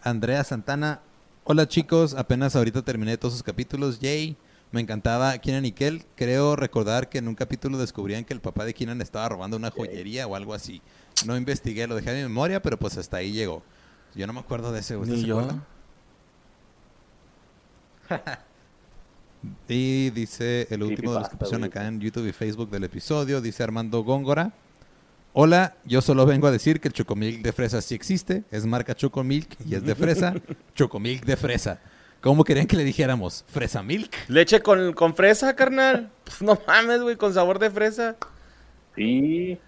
Andrea 0.06 0.44
Santana. 0.44 1.00
Hola 1.42 1.66
chicos, 1.66 2.14
apenas 2.14 2.54
ahorita 2.54 2.82
terminé 2.82 3.16
todos 3.16 3.34
sus 3.34 3.42
capítulos. 3.42 3.98
Yay. 3.98 4.36
Me 4.70 4.80
encantaba 4.80 5.36
Keenan 5.38 5.64
y 5.64 5.72
Kel. 5.72 6.04
Creo 6.14 6.54
recordar 6.54 7.08
que 7.08 7.18
en 7.18 7.26
un 7.26 7.34
capítulo 7.34 7.76
descubrían 7.76 8.24
que 8.24 8.32
el 8.32 8.40
papá 8.40 8.64
de 8.64 8.72
Keenan 8.72 9.00
estaba 9.00 9.28
robando 9.28 9.56
una 9.56 9.72
joyería 9.72 10.28
o 10.28 10.36
algo 10.36 10.54
así. 10.54 10.80
No 11.26 11.36
investigué, 11.36 11.88
lo 11.88 11.96
dejé 11.96 12.10
en 12.10 12.16
mi 12.18 12.22
memoria, 12.22 12.62
pero 12.62 12.78
pues 12.78 12.96
hasta 12.96 13.16
ahí 13.16 13.32
llegó. 13.32 13.64
Yo 14.14 14.28
no 14.28 14.32
me 14.32 14.38
acuerdo 14.38 14.70
de 14.70 14.78
ese. 14.78 14.96
¿ustedes 14.96 15.18
Ni 15.18 15.22
se 15.22 15.28
yo. 15.28 15.48
Y 19.68 20.10
dice 20.10 20.66
el 20.70 20.82
último 20.84 21.14
de 21.14 21.18
los 21.20 21.28
que 21.28 21.36
Creepypasta, 21.36 21.38
pusieron 21.38 21.60
güey. 21.62 21.70
acá 21.70 21.86
en 21.86 22.00
YouTube 22.00 22.28
y 22.28 22.32
Facebook 22.32 22.70
del 22.70 22.84
episodio, 22.84 23.40
dice 23.40 23.64
Armando 23.64 24.04
Góngora. 24.04 24.52
Hola, 25.38 25.74
yo 25.84 26.00
solo 26.00 26.24
vengo 26.24 26.46
a 26.46 26.50
decir 26.50 26.80
que 26.80 26.88
el 26.88 26.94
Chocomilk 26.94 27.42
de 27.42 27.52
fresa 27.52 27.82
sí 27.82 27.94
existe, 27.94 28.44
es 28.50 28.64
marca 28.64 28.94
Chocomilk 28.94 29.54
y 29.66 29.74
es 29.74 29.84
de 29.84 29.94
fresa, 29.94 30.32
Chocomilk 30.74 31.26
de 31.26 31.36
fresa. 31.36 31.78
¿Cómo 32.22 32.42
querían 32.42 32.66
que 32.66 32.74
le 32.74 32.84
dijéramos? 32.84 33.44
¿Fresa 33.48 33.82
Milk? 33.82 34.10
Leche 34.28 34.62
con, 34.62 34.94
con 34.94 35.14
fresa, 35.14 35.54
carnal. 35.54 36.10
Pues 36.24 36.40
no 36.40 36.58
mames, 36.66 37.02
güey, 37.02 37.16
con 37.16 37.34
sabor 37.34 37.58
de 37.58 37.70
fresa. 37.70 38.16
Sí, 38.96 39.58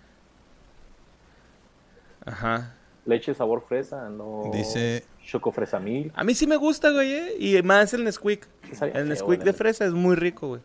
Ajá. 2.25 2.75
leche 3.05 3.35
sabor 3.35 3.63
fresa, 3.69 4.09
no... 4.09 4.51
Dice- 4.55 5.05
Choco 5.27 5.53
fresa 5.53 5.79
mil. 5.79 6.11
A 6.17 6.25
mí 6.25 6.35
sí 6.35 6.47
me 6.47 6.57
gusta, 6.57 6.91
güey, 6.91 7.13
¿eh? 7.13 7.35
Y 7.39 7.63
más 7.63 7.93
el 7.93 8.05
Nesquik. 8.05 8.47
El 8.95 9.11
Nesquik 9.11 9.43
de 9.43 9.53
fresa 9.53 9.85
es 9.85 9.93
muy 9.93 10.17
rico, 10.17 10.49
güey. 10.49 10.63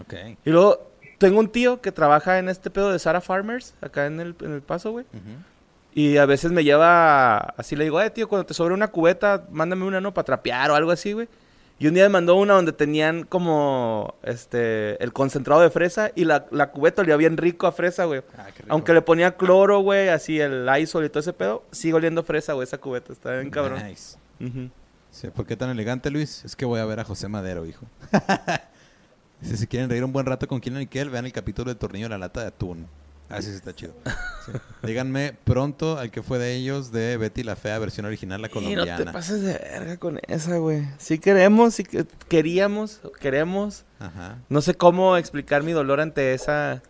Ok. 0.00 0.14
Y 0.46 0.50
luego, 0.50 0.90
tengo 1.18 1.40
un 1.40 1.48
tío 1.48 1.80
que 1.80 1.92
trabaja 1.92 2.38
en 2.38 2.48
este 2.48 2.70
pedo 2.70 2.92
de 2.92 2.98
Sara 2.98 3.20
Farmers, 3.20 3.74
acá 3.80 4.06
en 4.06 4.20
el, 4.20 4.34
en 4.40 4.52
el 4.52 4.62
paso, 4.62 4.92
güey. 4.92 5.06
Ujú. 5.12 5.42
Y 5.94 6.18
a 6.18 6.26
veces 6.26 6.52
me 6.52 6.62
lleva, 6.62 7.38
así 7.38 7.74
le 7.74 7.84
digo, 7.84 8.00
eh, 8.02 8.10
tío, 8.10 8.28
cuando 8.28 8.44
te 8.44 8.52
sobre 8.52 8.74
una 8.74 8.88
cubeta, 8.88 9.46
mándame 9.50 9.84
una, 9.84 10.00
¿no? 10.00 10.12
Para 10.12 10.26
trapear 10.26 10.70
o 10.70 10.74
algo 10.74 10.90
así, 10.90 11.12
güey. 11.12 11.26
Y 11.78 11.86
un 11.88 11.94
día 11.94 12.04
me 12.04 12.10
mandó 12.10 12.36
una 12.36 12.54
donde 12.54 12.72
tenían 12.72 13.24
como, 13.24 14.14
este, 14.22 15.02
el 15.02 15.12
concentrado 15.12 15.60
de 15.60 15.70
fresa 15.70 16.10
y 16.14 16.24
la, 16.24 16.46
la 16.50 16.70
cubeta 16.70 17.02
olía 17.02 17.16
bien 17.16 17.36
rico 17.36 17.66
a 17.66 17.72
fresa, 17.72 18.04
güey. 18.04 18.22
Ah. 18.36 18.46
Aunque 18.68 18.92
le 18.92 19.02
ponía 19.02 19.36
cloro, 19.36 19.80
güey, 19.80 20.08
así 20.08 20.40
el 20.40 20.66
Lysol 20.66 21.04
y 21.04 21.08
todo 21.08 21.20
ese 21.20 21.32
pedo, 21.32 21.64
sigue 21.70 21.94
oliendo 21.94 22.22
fresa, 22.22 22.52
güey, 22.54 22.64
esa 22.64 22.78
cubeta. 22.78 23.12
Está 23.12 23.32
bien 23.32 23.50
cabrón. 23.50 23.82
Nice. 23.86 24.18
¿Por 25.34 25.46
qué 25.46 25.56
tan 25.56 25.70
elegante, 25.70 26.10
Luis? 26.10 26.44
Es 26.44 26.56
que 26.56 26.66
voy 26.66 26.80
a 26.80 26.84
ver 26.84 27.00
a 27.00 27.04
José 27.04 27.28
Madero, 27.28 27.64
hijo. 27.64 27.86
Si 29.42 29.66
quieren 29.66 29.88
reír 29.90 30.02
un 30.04 30.12
buen 30.12 30.26
rato 30.26 30.46
con 30.48 30.60
Keenan 30.60 30.82
y 30.82 30.86
Kel, 30.86 31.10
vean 31.10 31.26
el 31.26 31.32
capítulo 31.32 31.68
del 31.70 31.76
tornillo 31.78 32.06
de 32.06 32.10
la 32.10 32.18
lata 32.18 32.40
de 32.40 32.46
atún. 32.48 32.86
Ah, 33.28 33.42
sí, 33.42 33.50
sí, 33.50 33.56
está 33.56 33.74
chido. 33.74 33.92
Sí. 34.46 34.52
Díganme 34.84 35.36
pronto 35.44 35.98
al 35.98 36.10
que 36.12 36.22
fue 36.22 36.38
de 36.38 36.54
ellos 36.54 36.92
de 36.92 37.16
Betty 37.16 37.42
la 37.42 37.56
Fea, 37.56 37.76
versión 37.80 38.06
original, 38.06 38.40
la 38.40 38.46
Y 38.46 38.50
no 38.50 38.54
colombiana. 38.54 38.96
te 39.04 39.12
pases 39.12 39.42
de 39.42 39.52
verga 39.54 39.96
con 39.96 40.20
esa, 40.28 40.56
güey. 40.58 40.84
Sí 40.98 41.18
queremos, 41.18 41.74
sí 41.74 41.82
que- 41.82 42.06
queríamos, 42.28 43.00
queremos. 43.20 43.84
Ajá. 43.98 44.38
No 44.48 44.60
sé 44.60 44.74
cómo 44.74 45.16
explicar 45.16 45.64
mi 45.64 45.72
dolor 45.72 46.00
ante 46.00 46.34
esa 46.34 46.82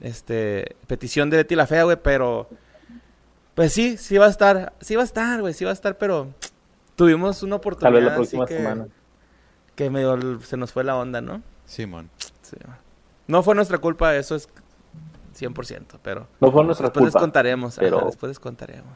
este 0.00 0.74
petición 0.88 1.30
de 1.30 1.36
Betty 1.38 1.54
la 1.54 1.66
Fea, 1.68 1.84
güey, 1.84 1.96
pero 2.02 2.48
pues 3.54 3.72
sí, 3.72 3.96
sí 3.98 4.18
va 4.18 4.26
a 4.26 4.30
estar, 4.30 4.72
sí 4.80 4.96
va 4.96 5.02
a 5.02 5.04
estar, 5.04 5.40
güey, 5.40 5.54
sí 5.54 5.64
va 5.64 5.70
a 5.70 5.74
estar, 5.74 5.96
pero 5.96 6.34
tuvimos 6.96 7.42
una 7.44 7.50
Tal 7.50 7.58
oportunidad 7.58 7.92
vez 7.94 8.02
la 8.04 8.10
así 8.10 8.16
próxima 8.16 8.46
que, 8.46 8.56
semana. 8.56 8.86
que 9.76 9.90
medio 9.90 10.40
se 10.40 10.56
nos 10.56 10.72
fue 10.72 10.82
la 10.84 10.96
onda, 10.96 11.20
¿no? 11.20 11.40
Simón. 11.72 12.10
Sí. 12.42 12.56
No 13.26 13.42
fue 13.42 13.54
nuestra 13.54 13.78
culpa, 13.78 14.14
eso 14.16 14.34
es 14.36 14.48
100%, 15.38 15.98
pero 16.02 16.28
No 16.40 16.52
fue 16.52 16.64
nuestra 16.64 16.88
después 16.88 17.04
les 17.04 17.12
culpa. 17.12 17.20
contaremos, 17.20 17.78
ajá, 17.78 17.80
pero- 17.80 18.06
después 18.06 18.28
les 18.28 18.38
contaremos. 18.38 18.92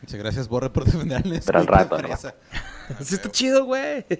Dice, 0.00 0.18
gracias, 0.18 0.48
Borre, 0.48 0.68
por 0.70 0.84
defenderles. 0.84 1.44
Pero 1.46 1.58
al 1.60 1.66
rato. 1.66 1.96
Sí 3.00 3.14
está 3.14 3.30
chido, 3.30 3.64
güey. 3.64 4.04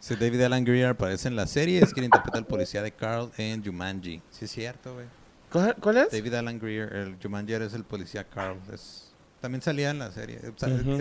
Dice, 0.00 0.16
David 0.16 0.42
Alan 0.42 0.64
Greer 0.64 0.88
aparece 0.88 1.28
en 1.28 1.36
la 1.36 1.46
serie, 1.46 1.80
es 1.80 1.92
quien 1.94 2.04
interpreta 2.04 2.38
al 2.38 2.44
policía 2.46 2.82
de 2.82 2.90
Carl 2.90 3.30
en 3.38 3.64
Jumanji. 3.64 4.20
Sí, 4.30 4.46
es 4.46 4.50
cierto, 4.50 4.94
güey. 4.94 5.06
¿Cuál, 5.52 5.76
cuál 5.80 5.98
es? 5.98 6.10
David 6.10 6.34
Alan 6.34 6.58
Greer, 6.58 6.92
el 6.92 7.16
Jumanji 7.22 7.52
es 7.54 7.72
el 7.74 7.84
policía 7.84 8.24
Carl. 8.24 8.58
Es... 8.72 9.01
También 9.42 9.60
salía 9.60 9.90
en 9.90 9.98
la 9.98 10.10
serie. 10.12 10.38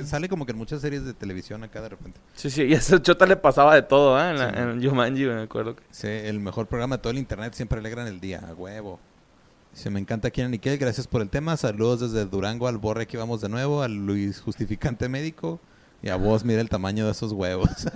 Sale 0.04 0.28
como 0.28 0.46
que 0.46 0.52
en 0.52 0.58
muchas 0.58 0.82
series 0.82 1.06
de 1.06 1.14
televisión 1.14 1.64
acá 1.64 1.80
de 1.80 1.90
repente. 1.90 2.20
Sí, 2.34 2.50
sí, 2.50 2.64
y 2.64 2.74
a 2.74 2.78
ese 2.78 3.00
chota 3.02 3.26
le 3.28 3.36
pasaba 3.38 3.76
de 3.76 3.84
todo, 3.84 4.18
¿ah? 4.18 4.32
En, 4.32 4.40
la- 4.40 4.50
Sí. 4.50 4.56
en 4.58 4.84
Jumanji, 4.90 5.26
me 5.26 5.44
acuerdo. 5.44 5.76
que- 5.76 5.84
Sí, 5.92 6.08
el 6.08 6.40
mejor 6.40 6.66
programa 6.68 6.98
de 6.98 7.02
todo 7.04 7.12
el 7.12 7.20
internet 7.20 7.54
siempre 7.54 7.78
alegran 7.80 8.08
el 8.08 8.20
día, 8.20 8.42
a 8.50 8.54
huevo. 8.54 9.00
Dice, 9.74 9.90
me 9.92 10.00
encanta 10.02 10.30
Kieran 10.32 10.52
Nickel, 10.52 10.78
gracias 10.80 11.08
por 11.08 11.22
el 11.22 11.30
tema. 11.30 11.56
Saludos 11.56 12.02
desde 12.02 12.26
Durango 12.26 12.68
al 12.68 12.78
Borre, 12.80 13.04
aquí 13.04 13.16
vamos 13.16 13.40
de 13.42 13.48
nuevo, 13.48 13.84
al 13.84 13.94
Luis 14.08 14.42
Justificante 14.42 15.08
Médico. 15.08 15.60
Y 16.04 16.10
a 16.10 16.16
vos, 16.16 16.44
mira 16.44 16.62
el 16.62 16.68
tamaño 16.70 17.06
de 17.06 17.12
esos 17.12 17.32
huevos. 17.32 17.70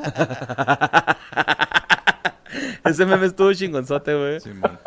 Ese 2.86 3.06
meme 3.06 3.26
estuvo 3.26 3.52
chingonzote, 3.54 4.14
güey. 4.14 4.40
Simón. 4.40 4.78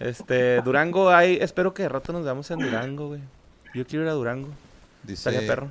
Este, 0.00 0.60
Durango, 0.62 1.10
hay, 1.10 1.36
espero 1.40 1.74
que 1.74 1.82
de 1.84 1.88
rato 1.90 2.12
nos 2.12 2.24
veamos 2.24 2.50
en 2.50 2.58
Durango, 2.58 3.08
güey. 3.08 3.20
Yo 3.74 3.86
quiero 3.86 4.04
ir 4.04 4.10
a 4.10 4.14
Durango. 4.14 4.48
Dice, 5.06 5.28
Estaría 5.30 5.46
perro. 5.48 5.70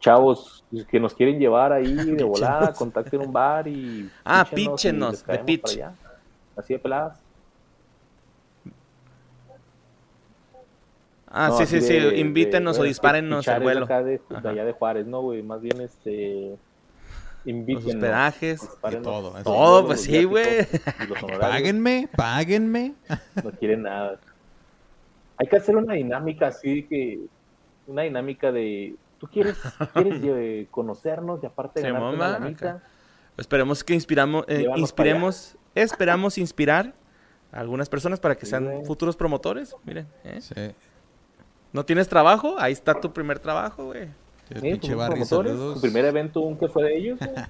Chavos 0.00 0.64
que 0.90 0.98
nos 0.98 1.14
quieren 1.14 1.38
llevar 1.38 1.72
ahí 1.72 1.94
de 1.94 2.24
volada, 2.24 2.72
contacten 2.72 3.20
un 3.20 3.32
bar 3.32 3.68
y. 3.68 4.10
Ah, 4.24 4.46
píchenos 4.48 5.24
de 5.26 5.38
pitch. 5.38 5.80
Así 6.56 6.72
de 6.74 6.78
peladas. 6.78 7.18
Ah, 11.34 11.48
No, 11.48 11.56
sí, 11.58 11.66
sí, 11.66 11.80
sí. 11.80 11.94
de- 11.94 12.10
de- 12.10 12.18
Invítenos 12.18 12.78
o 12.78 12.82
dispárennos 12.82 13.46
el 13.48 13.62
vuelo. 13.62 13.84
acá 13.86 14.02
de, 14.02 14.18
de 14.28 14.36
Ajá. 14.36 14.50
allá 14.50 14.64
de 14.66 14.72
Juárez, 14.72 15.06
¿no, 15.06 15.22
güey? 15.22 15.42
Más 15.42 15.62
bien, 15.62 15.80
este. 15.80 16.50
Los 16.50 17.46
Invítenos. 17.46 17.94
hospedajes. 17.94 18.60
dispárenos 18.60 19.02
Y 19.02 19.04
todo, 19.10 19.32
los 19.32 19.42
Todo, 19.44 19.86
pues 19.86 19.98
los 19.98 20.06
sí, 20.06 20.24
güey. 20.24 20.66
los 21.08 21.38
páguenme, 21.40 22.08
páguenme. 22.16 22.94
No 23.42 23.50
quieren 23.52 23.82
nada. 23.82 24.18
Hay 25.42 25.48
que 25.48 25.56
hacer 25.56 25.76
una 25.76 25.94
dinámica 25.94 26.46
así 26.46 26.84
que. 26.84 27.18
Una 27.88 28.02
dinámica 28.02 28.52
de. 28.52 28.94
Tú 29.18 29.26
quieres, 29.26 29.58
quieres 29.92 30.20
eh, 30.22 30.68
conocernos 30.70 31.42
y 31.42 31.46
aparte 31.46 31.92
mamá, 31.92 32.10
una 32.38 32.46
acá. 32.46 32.80
Esperemos 33.36 33.82
que 33.82 33.94
inspiramos, 33.94 34.44
eh, 34.46 34.66
inspiremos, 34.76 35.56
esperamos 35.74 36.38
inspirar 36.38 36.94
a 37.50 37.58
algunas 37.60 37.88
personas 37.88 38.20
para 38.20 38.36
que 38.36 38.46
Sí, 38.46 38.50
sean 38.50 38.64
güey. 38.66 38.84
futuros 38.84 39.16
promotores. 39.16 39.74
Miren, 39.84 40.06
¿eh? 40.24 40.40
Sí. 40.40 40.54
¿no 41.72 41.84
tienes 41.84 42.08
trabajo? 42.08 42.54
Ahí 42.58 42.72
está 42.72 42.94
tu 43.00 43.12
primer 43.12 43.38
trabajo, 43.40 43.86
güey. 43.86 44.06
Sí, 44.48 44.60
pinche 44.60 44.94
Barry, 44.94 45.24
saludos. 45.24 45.74
Su 45.74 45.80
primer 45.80 46.04
evento, 46.04 46.40
un 46.40 46.56
que 46.56 46.68
fue 46.68 46.84
de 46.84 46.96
ellos. 46.96 47.18
güey. 47.18 47.30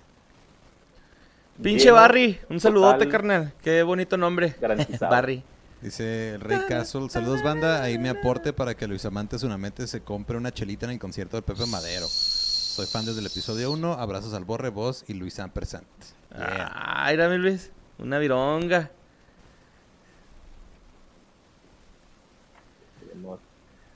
Pinche 1.63 1.91
Barry, 1.91 2.39
un 2.49 2.59
saludote, 2.59 3.09
carnal. 3.09 3.53
Qué 3.63 3.83
bonito 3.83 4.17
nombre. 4.17 4.55
Garantizado. 4.61 5.11
Barry. 5.15 5.45
Dice 5.83 6.35
el 6.35 6.41
Rey 6.41 6.61
Castle, 6.69 7.09
saludos 7.11 7.43
banda, 7.43 7.83
ahí 7.83 7.99
me 7.99 8.09
aporte 8.09 8.53
para 8.53 8.75
que 8.77 8.87
Luis 8.87 9.05
Amante 9.05 9.37
Sunamente 9.39 9.87
se 9.89 10.03
compre 10.03 10.37
una 10.37 10.53
chelita 10.53 10.87
en 10.87 10.93
el 10.93 10.99
concierto 11.01 11.37
de 11.37 11.43
Pepe 11.43 11.67
Madero. 11.67 12.07
Soy 12.07 12.87
fan 12.87 13.05
desde 13.05 13.19
el 13.21 13.27
episodio 13.27 13.73
1. 13.73 13.95
Abrazos 13.95 14.33
al 14.33 14.45
Borre, 14.45 14.69
vos 14.71 15.05
y 15.09 15.15
Luis 15.15 15.41
Ampersant. 15.41 15.87
Yeah. 16.31 16.71
Ah, 16.73 17.09
mira, 17.11 17.29
mi 17.29 17.37
Luis. 17.37 17.73
Una 17.99 18.19
vironga. 18.19 18.91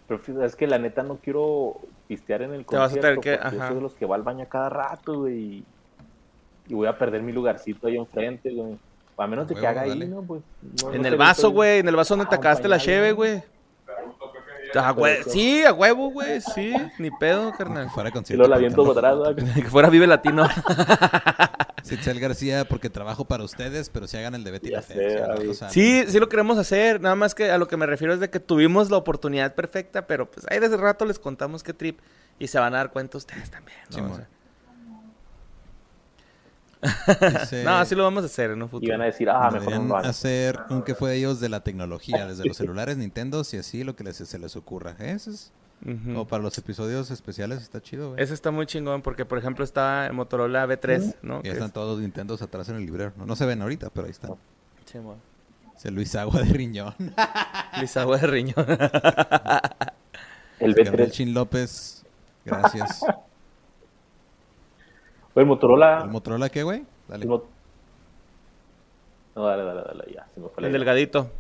Pero 0.09 0.45
es 0.45 0.55
que 0.57 0.67
la 0.67 0.79
neta 0.79 1.03
no 1.03 1.17
quiero 1.17 1.81
pistear 2.07 2.43
en 2.43 2.53
el 2.53 2.65
Te 2.67 2.77
vas 2.77 2.93
a 2.93 2.95
concierto. 2.95 3.21
tener 3.21 3.39
que- 3.39 3.43
porque 3.43 3.57
yo 3.57 3.61
ajá. 3.63 3.69
soy 3.69 3.77
de 3.77 3.83
los 3.83 3.95
que 3.95 4.07
va 4.07 4.17
al 4.17 4.23
baño 4.23 4.47
cada 4.49 4.69
rato, 4.69 5.21
güey. 5.21 5.65
Y 6.69 6.75
voy 6.75 6.87
a 6.89 6.99
perder 6.99 7.23
mi 7.23 7.33
lugarcito 7.33 7.87
ahí 7.87 7.97
enfrente, 7.97 8.53
güey. 8.53 8.79
A 9.19 9.27
menos 9.27 9.49
de 9.49 9.55
que 9.55 9.67
haga 9.67 9.83
ahí. 9.83 10.13
Pues, 10.27 10.43
no- 10.83 10.93
En 10.93 11.03
no 11.03 11.09
el 11.09 11.17
vaso, 11.17 11.51
güey. 11.51 11.79
En 11.81 11.89
el 11.89 11.97
vaso 11.97 12.17
donde 12.17 12.29
te 12.29 12.37
acabaste 12.37 12.69
la 12.69 12.79
cheve, 12.79 13.13
güey. 13.13 13.43
Ah, 14.75 14.91
güey. 14.91 15.23
Sí, 15.29 15.65
a 15.65 15.73
huevo, 15.73 16.11
güey. 16.11 16.41
Sí, 16.41 16.75
ni 16.99 17.11
pedo, 17.11 17.51
Que 17.53 17.59
carnal. 17.59 17.89
fuera 17.91 18.11
Y 18.11 18.13
concierto. 18.13 18.59
viento 18.59 18.83
tener- 18.83 18.99
atrás, 18.99 19.17
güey. 19.17 19.55
Que 19.63 19.71
fuera 19.71 19.89
Vive 19.89 20.07
Latino. 20.07 20.47
Sitzel 21.83 22.19
García, 22.19 22.65
porque 22.69 22.91
trabajo 22.91 23.25
para 23.25 23.45
ustedes, 23.45 23.91
pero 23.91 24.07
si 24.09 24.17
hagan 24.17 24.35
el 24.35 24.43
de 24.45 24.51
Betty 24.51 24.71
la 24.71 24.83
sé. 24.83 25.23
Sí, 25.71 26.05
sí 26.09 26.19
lo 26.19 26.29
queremos 26.29 26.59
hacer. 26.59 27.01
Nada 27.01 27.15
más 27.15 27.35
que 27.35 27.51
a 27.51 27.59
lo 27.59 27.69
que 27.69 27.77
me 27.77 27.87
refiero 27.87 28.13
es 28.13 28.19
de 28.21 28.29
que 28.29 28.41
tuvimos 28.41 28.91
la 28.91 28.97
oportunidad 28.97 29.55
perfecta, 29.55 30.07
pero 30.07 30.29
pues 30.31 30.45
ahí 30.51 30.59
desde 30.59 30.77
rato 30.77 31.05
les 31.05 31.19
contamos 31.21 31.63
qué 31.63 31.73
trip. 31.73 32.01
Y 32.39 32.49
se 32.49 32.59
van 32.59 32.75
a 32.75 32.79
dar 32.79 32.91
cuenta 32.91 33.17
ustedes 33.19 33.51
también. 33.51 33.79
¿no? 33.91 33.97
Sí, 33.97 34.01
O 34.03 34.17
sea, 34.17 34.29
Dice- 36.83 37.65
no, 37.65 37.77
así 37.77 37.95
lo 37.95 38.05
vamos 38.05 38.23
a 38.23 38.27
hacer 38.27 38.51
en 38.51 38.63
un 38.63 38.69
Y 38.69 38.71
futuro. 38.71 38.93
van 38.93 39.03
a 39.03 39.05
decir, 39.07 39.29
ah, 39.31 39.51
mejor 39.51 39.53
no 39.55 39.61
Deberían 39.61 39.89
lo 39.89 39.97
hagan. 39.97 40.11
hacer 40.11 40.59
un 40.71 40.83
que 40.83 40.95
fue 40.95 41.11
de 41.11 41.17
ellos 41.17 41.41
de 41.41 41.49
la 41.49 41.61
tecnología, 41.61 42.27
desde 42.27 42.45
los 42.45 42.57
celulares, 42.57 42.97
Nintendo, 42.97 43.45
si 43.45 43.57
así 43.57 43.83
lo 43.85 43.97
que 43.97 44.05
les, 44.05 44.17
se 44.17 44.39
les 44.39 44.57
ocurra. 44.57 44.95
Eso 44.99 45.31
es 45.31 45.53
Ujú. 45.85 46.05
como 46.05 46.27
para 46.27 46.43
los 46.43 46.57
episodios 46.59 47.11
especiales, 47.11 47.63
está 47.63 47.81
chido, 47.83 48.11
güey. 48.11 48.23
Ese 48.23 48.35
está 48.35 48.51
muy 48.51 48.67
chingón 48.67 49.03
porque, 49.03 49.25
por 49.25 49.39
ejemplo, 49.39 49.65
está 49.65 50.07
el 50.07 50.13
Motorola 50.13 50.67
B3, 50.67 51.17
¿no? 51.23 51.41
Y 51.45 51.49
están 51.49 51.67
es- 51.69 51.73
todos 51.73 51.93
los 51.97 52.01
Nintendos 52.01 52.41
atrás 52.43 52.69
en 52.69 52.77
el 52.77 52.87
librero. 52.87 53.13
No, 53.17 53.27
no 53.27 53.37
se 53.37 53.47
ven 53.47 53.61
ahorita, 53.63 53.91
pero 53.91 54.07
ahí 54.07 54.13
están. 54.13 54.33
Sí, 54.85 55.91
Luis 55.91 56.15
Agua 56.17 56.41
de 56.41 56.47
Riñón. 56.53 56.95
Lisagua 57.81 58.17
de 58.17 58.27
riñón. 58.27 58.55
El 60.59 60.73
Gabriel 60.75 61.09
B3. 61.09 61.11
Chin 61.11 61.35
López. 61.35 62.03
Gracias. 62.47 63.01
El 65.37 65.47
Motorola. 65.47 66.01
¿El 66.03 66.11
Motorola 66.11 66.49
qué, 66.49 66.63
güey? 66.63 66.85
Dale. 67.09 67.27
Mot- 67.27 67.45
No, 69.35 69.45
dale, 69.47 69.63
dale, 69.65 69.83
dale, 69.83 70.05
ya. 70.15 70.27
Se 70.35 70.41
me 70.41 70.49
fue 70.49 70.63
la 70.63 70.69
el 70.69 70.73
idea. 70.73 70.79
delgadito. 70.81 71.31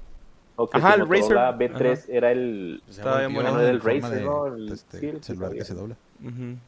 Ajá, 0.72 0.94
el 0.94 1.02
el 1.02 1.06
Motorola 1.08 1.52
Razer. 1.52 1.72
B3 1.74 2.04
era 2.08 2.32
el. 2.32 2.82
Estaba 2.88 3.18
bien 3.20 3.34
bueno. 3.34 3.50
Era 3.58 3.68
en 3.68 3.74
el 3.74 3.80
Razer, 3.80 4.18
de, 4.18 4.24
¿no? 4.24 4.46
El- 4.46 4.72
este, 4.72 5.00
sí, 5.00 5.06
el 5.06 5.16
que 5.18 5.22
celular 5.24 5.52
que 5.52 5.64
se 5.64 5.74
dobla. 5.74 5.96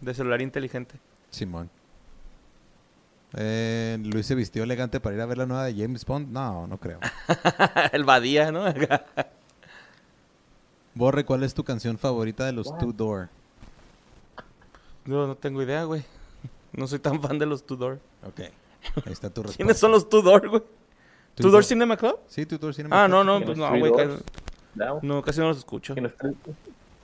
De 0.00 0.14
celular 0.14 0.40
inteligente. 0.42 0.96
Simón. 1.30 1.70
Eh, 3.36 3.98
Luis 4.04 4.24
se 4.24 4.34
vistió 4.34 4.62
elegante 4.62 5.00
para 5.00 5.16
ir 5.16 5.20
a 5.20 5.26
ver 5.26 5.36
la 5.36 5.44
nueva 5.46 5.64
de 5.64 5.74
James 5.74 6.04
Bond. 6.06 6.30
No, 6.32 6.66
no 6.66 6.78
creo. 6.78 6.98
el 7.92 8.04
Badía, 8.04 8.50
¿no? 8.50 8.64
Borre, 10.94 11.24
¿cuál 11.24 11.42
es 11.42 11.54
tu 11.54 11.62
canción 11.62 11.98
favorita 11.98 12.46
de 12.46 12.52
los 12.52 12.76
Two 12.78 12.92
Door? 12.92 13.28
no, 15.04 15.26
no 15.26 15.34
tengo 15.36 15.62
idea, 15.62 15.84
güey. 15.84 16.04
No 16.72 16.86
soy 16.86 16.98
tan 16.98 17.20
fan 17.20 17.38
de 17.38 17.46
los 17.46 17.64
Tudor. 17.66 18.00
Ok. 18.26 18.40
Ahí 18.40 19.12
está 19.12 19.30
tu 19.30 19.42
respuesta. 19.42 19.56
¿Quiénes 19.56 19.78
son 19.78 19.92
los 19.92 20.08
Tudor, 20.08 20.48
güey? 20.48 20.60
Two 20.60 21.42
¿Tudor 21.46 21.52
Door- 21.62 21.64
Cinema 21.64 21.96
Club? 21.96 22.18
Sí, 22.28 22.46
Two 22.46 22.58
Door 22.58 22.74
Cinema 22.74 23.04
Ah, 23.04 23.06
Club. 23.06 23.16
no, 23.18 23.24
no, 23.24 23.38
¿Tienes 23.38 23.58
pues 23.58 23.58
no, 23.58 23.78
güey. 23.78 23.92
No, 24.74 25.00
No, 25.02 25.22
casi 25.22 25.40
no 25.40 25.48
los 25.48 25.58
escucho. 25.58 25.94
tres, 25.94 26.12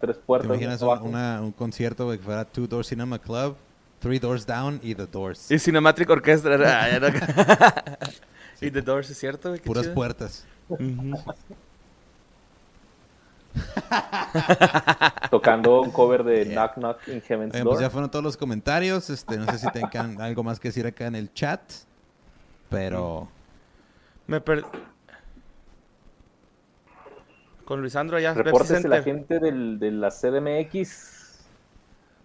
tres 0.00 0.16
¿Te 0.16 0.22
puertas. 0.24 0.46
imaginas 0.50 0.82
abajo. 0.82 1.04
una- 1.06 1.40
un 1.40 1.52
concierto 1.52 2.04
güey, 2.06 2.18
que 2.18 2.24
fuera 2.24 2.44
Two 2.44 2.66
Door 2.66 2.84
Cinema 2.84 3.18
Club, 3.18 3.56
Three 4.00 4.18
Doors 4.18 4.46
Down 4.46 4.80
y 4.82 4.94
The 4.94 5.06
Doors? 5.06 5.50
Y 5.50 5.58
Cinematic 5.58 6.08
Orchestra. 6.10 6.54
ah, 6.56 6.90
ya 6.90 7.00
no- 7.00 7.08
y 8.60 8.70
The 8.70 8.82
Doors, 8.82 9.08
¿es 9.10 9.18
cierto, 9.18 9.54
Puras 9.64 9.84
chido. 9.84 9.94
puertas. 9.94 10.44
Ujú. 10.68 11.14
Tocando 15.30 15.80
un 15.82 15.90
cover 15.90 16.24
de 16.24 16.44
Yeah. 16.44 16.54
Knock 16.54 16.74
Knock 16.76 17.08
in 17.08 17.20
Heaven's 17.22 17.54
Oigan, 17.54 17.64
Door. 17.64 17.72
pues 17.74 17.80
ya 17.80 17.90
fueron 17.90 18.10
todos 18.10 18.24
los 18.24 18.36
comentarios. 18.36 19.10
Este, 19.10 19.36
no 19.36 19.46
sé 19.46 19.58
si 19.58 19.70
tengan 19.70 20.20
algo 20.20 20.42
más 20.42 20.58
que 20.60 20.68
decir 20.68 20.86
acá 20.86 21.06
en 21.06 21.14
el 21.14 21.32
chat. 21.32 21.60
Pero 22.68 23.28
Me 24.26 24.40
per... 24.40 24.64
Con 27.64 27.80
Luisandro 27.80 28.18
ya. 28.18 28.34
Repórtese 28.34 28.88
la 28.88 29.02
gente 29.02 29.38
del, 29.38 29.78
de 29.78 29.90
la 29.90 30.10
CDMX. 30.10 31.13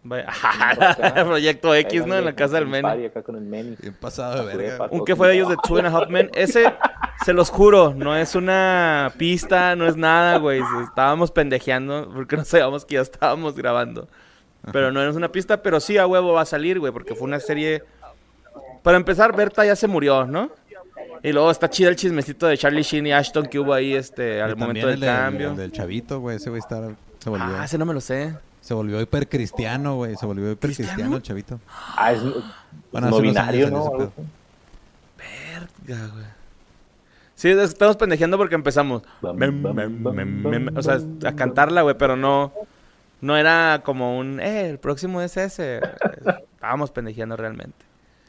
Vaya- 0.09 0.27
Proyecto 1.25 1.73
X, 1.75 2.05
¿no? 2.05 2.15
En 2.17 2.25
la 2.25 2.33
casa 2.35 2.55
del 2.55 2.67
Meni. 2.67 2.87
Meni. 2.87 3.05
acá 3.05 3.21
con 3.23 3.35
el 3.35 3.41
Meni. 3.43 3.75
bien 3.81 3.93
pasado 3.93 4.45
de 4.45 4.55
verga. 4.57 4.87
Un 4.91 5.05
que 5.05 5.15
fue 5.15 5.27
de 5.29 5.35
ellos 5.35 5.49
de 5.49 5.55
Two 5.65 5.77
and 5.77 5.87
a 5.87 5.91
Half 5.91 6.09
Men. 6.09 6.29
Ese, 6.33 6.73
se 7.23 7.33
los 7.33 7.49
juro, 7.49 7.93
no 7.95 8.15
es 8.15 8.35
una 8.35 9.11
pista, 9.17 9.75
no 9.75 9.85
es 9.87 9.95
nada, 9.95 10.37
güey. 10.37 10.61
Estábamos 10.83 11.31
pendejeando 11.31 12.09
porque 12.13 12.35
no 12.37 12.43
sabíamos 12.45 12.85
que 12.85 12.95
ya 12.95 13.01
estábamos 13.01 13.55
grabando. 13.55 14.07
Pero 14.73 14.91
no 14.91 15.01
es 15.07 15.15
una 15.15 15.31
pista, 15.31 15.61
pero 15.61 15.79
sí 15.79 15.97
a 15.97 16.05
huevo 16.05 16.33
va 16.33 16.41
a 16.41 16.45
salir, 16.45 16.79
güey, 16.79 16.91
porque 16.91 17.15
fue 17.15 17.25
una 17.27 17.39
serie... 17.39 17.83
Para 18.83 18.97
empezar, 18.97 19.35
Berta 19.35 19.65
ya 19.65 19.75
se 19.75 19.87
murió, 19.87 20.25
¿no? 20.25 20.51
Y 21.23 21.31
luego 21.33 21.51
está 21.51 21.69
chido 21.69 21.89
el 21.89 21.95
chismecito 21.95 22.47
de 22.47 22.57
Charlie 22.57 22.81
Sheen 22.83 23.07
y 23.07 23.11
Ashton 23.11 23.45
que 23.45 23.59
hubo 23.59 23.73
ahí 23.73 23.93
este, 23.93 24.41
al 24.41 24.51
Y 24.51 24.55
momento 24.55 24.87
del 24.87 25.03
el 25.03 25.09
cambio. 25.09 25.49
el 25.51 25.55
del 25.57 25.71
chavito, 25.71 26.19
güey. 26.19 26.37
Ese 26.37 26.49
güey 26.49 26.59
está, 26.59 26.81
se 27.19 27.29
volvió, 27.29 27.57
Ah, 27.57 27.65
ese 27.65 27.77
no 27.77 27.85
me 27.85 27.93
lo 27.93 27.99
sé. 28.01 28.33
Se 28.61 28.73
volvió 28.73 28.99
hiper 29.01 29.27
cristiano, 29.29 29.95
güey. 29.95 30.15
Se 30.15 30.25
volvió 30.25 30.51
hiper 30.51 30.69
cristiano 30.69 30.91
¿Cristiano? 30.93 31.15
el 31.17 31.21
chavito. 31.23 31.59
Ah, 31.95 32.11
es 32.11 32.21
Bueno, 32.91 33.09
no 33.09 33.19
binario, 33.21 33.69
¿no? 33.71 34.11
Verga, 35.17 36.07
güey. 36.13 36.25
Sí, 37.35 37.49
es- 37.49 37.57
estamos 37.69 37.95
pendejeando 37.97 38.37
porque 38.37 38.55
empezamos. 38.55 39.03
Mem, 39.33 39.61
mem, 39.73 40.01
mem, 40.43 40.77
o 40.77 40.83
sea, 40.83 40.99
a 41.25 41.35
cantarla, 41.35 41.81
güey, 41.81 41.95
pero 41.97 42.15
no. 42.15 42.51
No 43.21 43.35
era 43.35 43.81
como 43.83 44.17
un. 44.17 44.39
Eh, 44.39 44.69
el 44.69 44.79
próximo 44.79 45.21
es 45.21 45.35
ese. 45.37 45.81
Estábamos 46.55 46.91
pendejeando 46.91 47.35
realmente. 47.35 47.77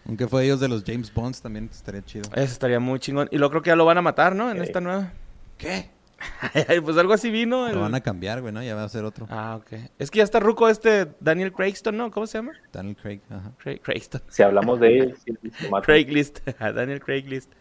Aunque 0.06 0.26
fue 0.26 0.40
de 0.40 0.46
ellos 0.46 0.60
de 0.60 0.68
los 0.68 0.82
James 0.84 1.12
Bonds, 1.14 1.42
también 1.42 1.68
estaría 1.70 2.02
chido. 2.04 2.24
Eso 2.34 2.52
estaría 2.52 2.80
muy 2.80 2.98
chingón. 2.98 3.28
Y 3.30 3.38
lo 3.38 3.50
creo 3.50 3.62
que 3.62 3.68
ya 3.70 3.76
lo 3.76 3.84
van 3.84 3.98
a 3.98 4.02
matar, 4.02 4.34
¿no? 4.34 4.50
En 4.50 4.60
esta 4.62 4.80
nueva. 4.80 5.12
¿Qué? 5.58 5.90
pues 6.84 6.96
algo 6.98 7.12
así 7.12 7.30
vino. 7.30 7.66
el- 7.68 7.74
Lo 7.74 7.80
van 7.80 7.94
a 7.94 8.00
cambiar, 8.00 8.40
güey, 8.40 8.52
¿no? 8.52 8.62
Ya 8.62 8.74
va 8.74 8.84
a 8.84 8.88
ser 8.88 9.04
otro. 9.04 9.26
Ah, 9.30 9.56
ok. 9.60 9.72
Es 9.98 10.10
que 10.10 10.18
ya 10.18 10.24
está 10.24 10.40
ruco 10.40 10.68
este 10.68 11.08
Daniel 11.20 11.52
Craigston, 11.52 11.96
¿no? 11.96 12.10
¿Cómo 12.10 12.26
se 12.26 12.38
llama? 12.38 12.52
Daniel 12.72 12.96
Craig, 12.96 13.20
ajá. 13.30 13.52
Craig, 13.58 13.80
Craigston. 13.80 14.22
Si 14.28 14.42
hablamos 14.42 14.80
de 14.80 14.98
él, 14.98 15.16
sí. 15.24 15.32
Craiglist. 15.82 16.40
Daniel 16.60 17.00
Craiglist. 17.00 17.52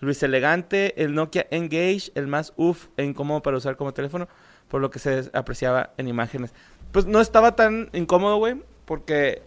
Luis 0.00 0.20
Elegante, 0.24 1.00
el 1.02 1.14
Nokia 1.14 1.46
Engage, 1.50 2.10
el 2.16 2.26
más 2.26 2.52
uff 2.56 2.88
e 2.96 3.04
incómodo 3.04 3.40
para 3.42 3.56
usar 3.56 3.76
como 3.76 3.92
teléfono, 3.94 4.26
por 4.68 4.80
lo 4.80 4.90
que 4.90 4.98
se 4.98 5.30
apreciaba 5.32 5.90
en 5.96 6.08
imágenes. 6.08 6.52
Pues 6.90 7.06
no 7.06 7.20
estaba 7.20 7.54
tan 7.54 7.88
incómodo, 7.92 8.36
güey, 8.38 8.60
porque, 8.84 9.42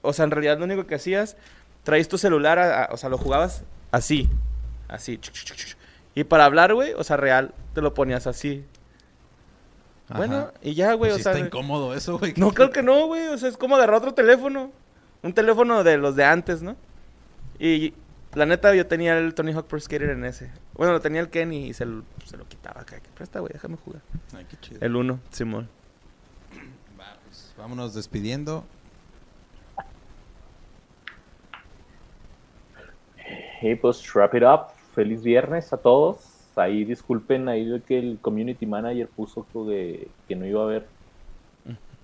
o 0.00 0.14
sea, 0.14 0.24
en 0.24 0.30
realidad 0.30 0.58
lo 0.58 0.64
único 0.64 0.86
que 0.86 0.94
hacías, 0.94 1.36
traías 1.82 2.08
tu 2.08 2.16
celular, 2.16 2.58
a- 2.58 2.84
a- 2.84 2.94
o 2.94 2.96
sea, 2.96 3.10
lo 3.10 3.18
jugabas 3.18 3.62
así, 3.90 4.26
así. 4.88 5.20
Y 6.14 6.24
para 6.24 6.44
hablar, 6.44 6.74
güey, 6.74 6.92
o 6.94 7.04
sea, 7.04 7.16
real, 7.16 7.54
te 7.74 7.80
lo 7.80 7.94
ponías 7.94 8.26
así. 8.26 8.64
Ajá. 10.08 10.18
Bueno, 10.18 10.52
y 10.60 10.74
ya, 10.74 10.94
güey, 10.94 11.12
Pues 11.12 11.14
o 11.14 11.16
sí 11.18 11.22
sea... 11.22 11.32
está 11.32 11.46
incómodo 11.46 11.94
eso, 11.94 12.18
güey. 12.18 12.34
No, 12.36 12.52
creo 12.52 12.70
que 12.70 12.82
no, 12.82 13.06
güey. 13.06 13.28
O 13.28 13.38
sea, 13.38 13.48
es 13.48 13.56
como 13.56 13.76
agarrar 13.76 13.96
otro 13.96 14.12
teléfono. 14.12 14.72
Un 15.22 15.32
teléfono 15.32 15.84
de 15.84 15.98
los 15.98 16.16
de 16.16 16.24
antes, 16.24 16.62
¿no? 16.62 16.76
Y 17.58 17.94
la 18.34 18.46
neta, 18.46 18.74
yo 18.74 18.86
tenía 18.86 19.16
el 19.18 19.34
Tony 19.34 19.52
Hawk 19.52 19.66
Pro 19.66 19.78
Skater 19.78 20.10
en 20.10 20.24
ese. 20.24 20.50
Bueno, 20.74 20.92
lo 20.92 21.00
tenía 21.00 21.20
el 21.20 21.28
Kenny 21.28 21.68
y 21.68 21.74
se 21.74 21.84
lo, 21.84 22.04
se 22.24 22.36
lo 22.36 22.48
quitaba 22.48 22.80
acá. 22.80 22.98
Que 22.98 23.10
presta, 23.10 23.40
güey, 23.40 23.52
déjame 23.52 23.76
jugar. 23.76 24.02
Ay, 24.36 24.46
qué 24.48 24.56
chido. 24.60 24.78
El 24.80 24.96
1, 24.96 25.20
Simón. 25.30 25.68
Va, 26.98 27.16
pues, 27.24 27.54
vámonos 27.56 27.94
despidiendo. 27.94 28.64
Y 33.62 33.74
pues, 33.74 34.02
wrap 34.14 34.34
it 34.34 34.42
up. 34.42 34.79
Feliz 34.94 35.22
viernes 35.22 35.72
a 35.72 35.76
todos. 35.76 36.18
Ahí 36.56 36.84
disculpen 36.84 37.48
ahí 37.48 37.64
de 37.64 37.80
que 37.80 37.98
el 37.98 38.18
community 38.20 38.66
manager 38.66 39.08
puso 39.08 39.46
que, 39.52 40.08
que 40.28 40.36
no 40.36 40.46
iba 40.46 40.60
a 40.60 40.64
haber 40.64 40.86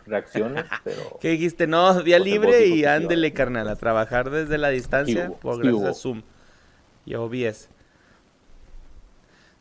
reacciones, 0.07 0.65
pero 0.85 1.19
¿Qué 1.21 1.31
dijiste? 1.31 1.67
No, 1.67 2.03
día 2.03 2.19
libre 2.19 2.67
y 2.67 2.85
ándele, 2.85 3.33
carnal, 3.33 3.69
a 3.69 3.77
trabajar 3.77 4.31
desde 4.31 4.57
la 4.57 4.69
distancia 4.71 5.31
por 5.31 5.57
sí 5.57 5.63
gracias 5.63 5.89
a. 5.89 5.95
Zoom 5.95 6.23
y 7.05 7.15
OBS. 7.15 7.69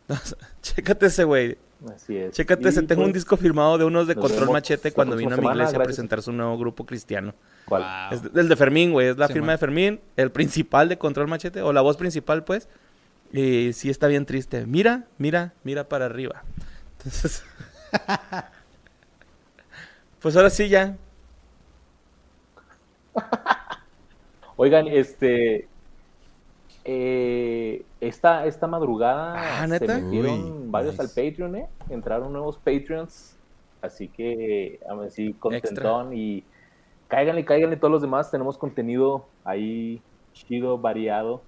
No, 0.07 0.15
chécate 0.61 1.07
ese, 1.07 1.23
güey. 1.23 1.57
así 1.91 2.15
es. 2.15 2.31
Chécate 2.31 2.69
ese. 2.69 2.83
Tengo 2.83 3.01
un 3.01 3.07
pues, 3.07 3.23
disco 3.23 3.37
firmado 3.37 3.79
de 3.79 3.85
unos 3.85 4.05
de 4.05 4.13
Control 4.13 4.41
vemos 4.41 4.53
Machete 4.53 4.91
cuando 4.91 5.15
vino 5.15 5.33
a 5.33 5.37
mi 5.37 5.41
semana, 5.41 5.55
iglesia 5.63 5.79
a 5.79 5.83
presentar 5.83 6.21
su 6.21 6.31
nuevo 6.31 6.55
grupo 6.59 6.85
cristiano. 6.85 7.33
¿cuál? 7.65 7.81
Wow. 8.11 8.19
Es 8.19 8.35
el 8.35 8.47
de 8.47 8.55
Fermín, 8.55 8.91
güey. 8.91 9.07
Es 9.07 9.17
la 9.17 9.25
Sí, 9.25 9.33
firma 9.33 9.47
man. 9.47 9.55
de 9.55 9.57
Fermín. 9.57 9.99
El 10.15 10.31
principal 10.31 10.89
de 10.89 10.99
Control 10.99 11.27
Machete. 11.27 11.63
O 11.63 11.73
la 11.73 11.81
voz 11.81 11.97
principal, 11.97 12.43
pues. 12.43 12.69
Y 13.35 13.73
sí 13.73 13.89
está 13.89 14.07
bien 14.07 14.25
triste. 14.25 14.65
Mira, 14.65 15.07
mira, 15.17 15.53
mira 15.63 15.89
para 15.89 16.05
arriba. 16.05 16.45
Entonces. 16.97 17.43
pues 20.21 20.35
ahora 20.37 20.49
sí 20.49 20.69
ya. 20.69 20.97
Oigan, 24.55 24.87
este. 24.87 25.67
eh, 26.83 27.83
esta, 27.99 28.45
esta 28.45 28.67
madrugada 28.67 29.63
Ah, 29.63 29.67
se 29.67 29.87
metieron 29.87 30.07
Uy, 30.09 30.69
varios 30.69 30.99
al. 30.99 31.07
Patreon, 31.09 31.55
¿eh? 31.55 31.69
Entraron 31.89 32.31
nuevos 32.31 32.57
Patreons. 32.57 33.37
Así 33.81 34.07
que, 34.07 34.79
así, 35.05 35.33
contentón. 35.33 36.13
Y 36.15 36.43
cáiganle, 37.07 37.45
cáiganle 37.45 37.77
todos 37.77 37.91
los 37.91 38.01
demás. 38.01 38.31
Tenemos 38.31 38.57
contenido 38.57 39.27
ahí 39.43 40.01
chido, 40.33 40.77
variado, 40.77 41.43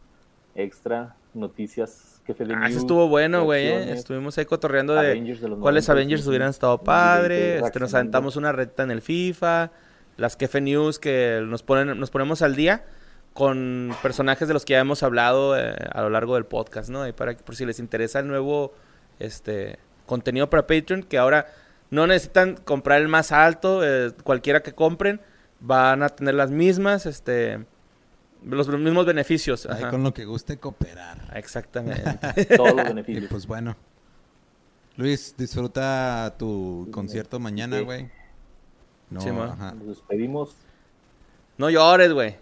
extra, 0.56 1.16
noticias, 1.38 2.22
jefe 2.26 2.46
de 2.46 2.56
Ah, 2.56 2.68
eso 2.68 2.80
estuvo 2.80 3.08
bueno, 3.08 3.44
güey. 3.44 3.68
eh. 3.68 3.94
Estuvimos 3.94 4.38
ahí 4.38 4.46
cotorreando 4.46 4.94
de 4.94 5.12
Avengers 5.12 5.40
de 5.42 5.50
los 5.50 5.60
cuáles 5.60 5.88
90, 5.88 5.92
Avengers 5.92 6.24
sí, 6.24 6.30
hubieran 6.30 6.50
estado 6.50 6.78
2020, 6.78 7.22
padres. 7.22 7.64
Este, 7.64 7.80
nos 7.80 7.94
aventamos 7.94 8.36
una 8.36 8.52
reta 8.52 8.84
en 8.84 8.92
el 8.92 9.02
FIFA. 9.02 9.72
Las 10.18 10.36
Kefe 10.36 10.62
News 10.62 11.00
que 11.00 11.42
nos, 11.46 11.64
ponen, 11.64 12.00
nos 12.00 12.10
ponemos 12.10 12.42
al 12.42 12.56
día 12.56 12.84
con 13.34 13.96
personajes 14.02 14.48
de 14.48 14.54
los 14.56 14.66
que 14.66 14.74
ya 14.74 14.80
hemos 14.80 15.04
hablado 15.04 15.56
eh, 15.58 15.76
a 15.92 16.02
lo 16.02 16.10
largo 16.10 16.34
del 16.36 16.46
podcast, 16.46 16.90
¿no? 16.90 17.08
Y 17.08 17.12
para 17.14 17.36
que 17.36 17.44
por 17.44 17.56
si 17.56 17.66
les 17.68 17.78
interesa 17.80 18.20
el 18.20 18.28
nuevo 18.28 18.74
este 19.20 19.78
contenido 20.08 20.50
para 20.50 20.66
Patreon, 20.66 21.04
que 21.04 21.20
ahora 21.20 21.46
no 21.92 22.08
necesitan 22.08 22.56
comprar 22.56 23.00
el 23.00 23.08
más 23.10 23.32
alto, 23.32 23.82
eh, 23.86 24.12
cualquiera 24.24 24.62
que 24.64 24.74
compren 24.74 25.22
van 25.60 26.02
a 26.02 26.10
tener 26.10 26.34
las 26.34 26.50
mismas, 26.50 27.06
este, 27.06 27.66
los 28.46 28.68
mismos 28.70 29.06
beneficios. 29.06 29.66
Ahí 29.66 29.84
con 29.90 30.04
lo 30.04 30.14
que 30.14 30.26
guste 30.26 30.58
cooperar. 30.58 31.32
Exactamente. 31.36 32.46
Todos 32.58 32.74
los 32.76 32.86
Y 32.86 32.88
beneficios. 32.90 33.26
pues 33.30 33.48
bueno. 33.48 33.76
Luis, 34.96 35.36
disfruta 35.38 36.34
tu 36.40 36.88
concierto 36.92 37.40
mañana, 37.40 37.78
Sí. 37.78 37.84
güey. 37.84 38.10
No, 39.10 39.22
Sí, 39.22 39.30
ajá. 39.30 39.72
Nos 39.74 39.88
despedimos. 39.88 40.56
no 41.58 41.70
llores, 41.70 42.12
güey. 42.14 42.36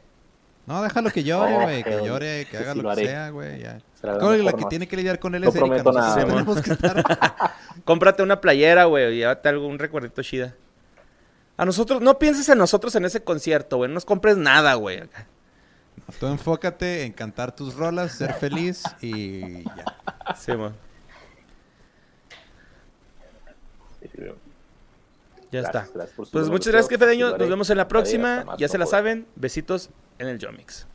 no, 0.66 0.82
déjalo 0.82 1.12
que 1.12 1.24
llore, 1.24 1.52
No, 1.52 1.62
güey. 1.64 1.84
que 1.84 1.92
llore, 2.06 2.48
que 2.50 2.58
haga 2.58 2.74
sí 2.74 2.82
lo 2.82 2.90
lo 2.90 2.96
que 2.96 3.06
sea, 3.06 3.30
güey. 3.30 3.62
La 3.62 3.80
Creo 4.02 4.32
que 4.32 4.44
la 4.44 4.54
que 4.54 4.66
tiene 4.66 4.88
que 4.88 4.96
lidiar 4.98 5.20
con 5.20 5.36
él 5.36 5.42
No 5.44 5.50
es 5.50 5.56
Erika. 5.56 5.70
nosotros 5.78 5.96
nada. 5.96 6.26
tenemos 6.26 6.62
que 6.62 6.72
estar. 6.74 7.04
Cómprate 7.86 8.24
una 8.24 8.40
playera, 8.42 8.86
güey, 8.86 9.14
y 9.14 9.18
llévate 9.18 9.50
algún 9.50 9.78
recuerdito 9.78 10.22
chida. 10.24 10.54
A 11.58 11.66
nosotros, 11.66 12.02
no 12.02 12.18
pienses 12.20 12.48
en 12.50 12.58
nosotros 12.58 12.96
en 12.96 13.06
ese 13.06 13.24
concierto, 13.24 13.78
güey. 13.78 13.88
No 13.90 13.96
nos 13.96 14.06
compres 14.06 14.38
nada, 14.38 14.74
güey. 14.76 15.04
Tú 16.20 16.28
enfócate 16.28 17.04
en 17.04 17.14
cantar 17.14 17.56
tus 17.56 17.74
rolas, 17.76 18.14
ser 18.14 18.34
feliz 18.34 18.84
y 19.02 19.64
ya. 19.64 20.36
Sí, 20.38 20.52
man. 20.54 20.76
Ya 25.52 25.62
Gracias, 25.62 25.86
está. 25.86 25.98
gracias 25.98 26.30
Pues 26.32 26.50
muchas 26.50 26.74
gracias, 26.74 27.00
Fedeño. 27.00 27.38
Nos 27.38 27.50
vemos 27.50 27.70
en 27.70 27.78
la 27.78 27.88
próxima. 27.88 28.46
Ya 28.58 28.68
se 28.68 28.78
la 28.78 28.86
saben. 28.86 29.26
Besitos 29.36 29.90
en 30.20 30.28
el 30.28 30.44
Jomix. 30.44 30.88